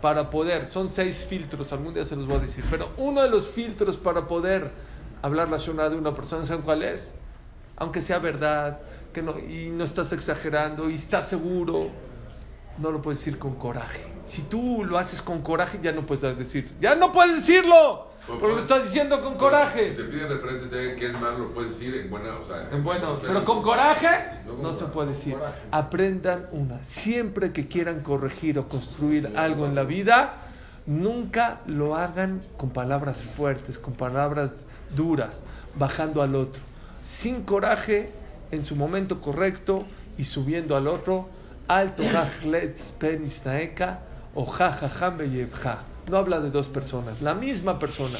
para 0.00 0.30
poder, 0.30 0.66
son 0.66 0.90
seis 0.90 1.24
filtros, 1.24 1.72
algún 1.72 1.94
día 1.94 2.04
se 2.04 2.16
los 2.16 2.26
voy 2.26 2.36
a 2.36 2.40
decir, 2.40 2.64
pero 2.70 2.90
uno 2.96 3.22
de 3.22 3.28
los 3.28 3.46
filtros 3.46 3.96
para 3.96 4.26
poder 4.26 4.70
hablar 5.22 5.48
la 5.48 5.88
de 5.88 5.96
una 5.96 6.14
persona, 6.14 6.44
¿saben 6.44 6.62
cuál 6.62 6.82
es? 6.82 7.12
Aunque 7.76 8.00
sea 8.00 8.18
verdad, 8.18 8.80
que 9.12 9.22
no, 9.22 9.38
y 9.38 9.70
no 9.70 9.84
estás 9.84 10.12
exagerando, 10.12 10.90
y 10.90 10.94
estás 10.94 11.28
seguro, 11.28 11.90
no 12.78 12.90
lo 12.90 13.00
puedes 13.00 13.20
decir 13.20 13.38
con 13.38 13.54
coraje. 13.54 14.04
Si 14.24 14.42
tú 14.42 14.84
lo 14.84 14.98
haces 14.98 15.22
con 15.22 15.42
coraje, 15.42 15.78
ya 15.82 15.92
no 15.92 16.06
puedes 16.06 16.36
decir, 16.36 16.72
ya 16.80 16.94
no 16.94 17.12
puedes 17.12 17.36
decirlo, 17.36 18.11
porque 18.26 18.46
lo 18.46 18.58
estás 18.58 18.84
diciendo 18.84 19.20
con 19.20 19.32
Si 19.32 19.38
coraje. 19.38 19.90
te 19.90 20.04
piden 20.04 20.28
referencias 20.28 20.70
de 20.70 20.78
alguien 20.78 20.96
que 20.96 21.06
es 21.06 21.12
malo, 21.20 21.38
lo 21.38 21.48
puedes 21.52 21.70
decir 21.70 21.94
en 21.96 22.08
buena, 22.08 22.36
o 22.36 22.44
sea... 22.44 22.68
En 22.70 22.84
bueno, 22.84 23.18
pero 23.20 23.44
con 23.44 23.62
coraje 23.62 24.08
No 24.46 24.54
con 24.54 24.62
no 24.62 24.72
se 24.72 24.84
puede 24.86 25.08
decir. 25.08 25.36
Aprendan 25.72 26.46
una. 26.52 26.82
Siempre 26.84 27.52
que 27.52 27.66
quieran 27.66 28.00
corregir 28.00 28.58
o 28.58 28.68
construir 28.68 29.32
algo 29.36 29.66
en 29.66 29.74
la 29.74 29.82
vida, 29.82 30.34
nunca 30.86 31.60
lo 31.66 31.96
hagan 31.96 32.42
con 32.56 32.70
palabras 32.70 33.22
fuertes, 33.22 33.78
con 33.78 33.94
palabras 33.94 34.52
duras, 34.94 35.40
bajando 35.74 36.22
al 36.22 36.36
otro. 36.36 36.62
Sin 37.04 37.42
coraje, 37.42 38.12
en 38.52 38.64
su 38.64 38.76
momento 38.76 39.20
correcto 39.20 39.84
y 40.16 40.24
subiendo 40.24 40.76
al 40.76 40.86
otro. 40.86 41.28
Alto 41.66 42.02
penis 42.98 43.42
naeka 43.44 44.00
o 44.34 44.44
jajajam 44.44 45.16
beyevja. 45.16 45.91
No 46.08 46.16
habla 46.16 46.40
de 46.40 46.50
dos 46.50 46.68
personas, 46.68 47.22
la 47.22 47.34
misma 47.34 47.78
persona. 47.78 48.18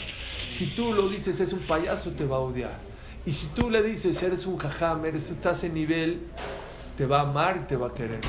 Si 0.48 0.66
tú 0.66 0.92
lo 0.92 1.08
dices 1.08 1.40
es 1.40 1.52
un 1.52 1.60
payaso, 1.60 2.10
te 2.12 2.24
va 2.24 2.36
a 2.36 2.40
odiar. 2.40 2.78
Y 3.24 3.32
si 3.32 3.46
tú 3.48 3.70
le 3.70 3.82
dices 3.82 4.22
eres 4.22 4.46
un 4.46 4.56
jajam, 4.56 5.04
eres, 5.04 5.30
estás 5.30 5.62
en 5.64 5.74
nivel, 5.74 6.20
te 6.96 7.06
va 7.06 7.20
a 7.20 7.22
amar 7.22 7.60
y 7.62 7.66
te 7.66 7.76
va 7.76 7.88
a 7.88 7.94
querer. 7.94 8.20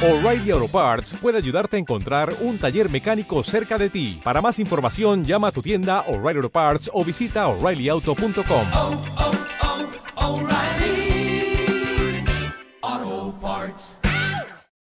O'Reilly 0.00 0.52
Auto 0.52 0.68
Parts 0.68 1.14
puede 1.20 1.38
ayudarte 1.38 1.76
a 1.76 1.80
encontrar 1.80 2.32
un 2.40 2.58
taller 2.58 2.88
mecánico 2.88 3.42
cerca 3.42 3.76
de 3.78 3.90
ti. 3.90 4.20
Para 4.22 4.40
más 4.40 4.58
información, 4.58 5.24
llama 5.24 5.48
a 5.48 5.52
tu 5.52 5.60
tienda 5.60 6.04
O'Reilly 6.06 6.38
Auto 6.38 6.50
Parts 6.50 6.90
o 6.92 7.04
visita 7.04 7.48
oreillyauto.com. 7.48 8.66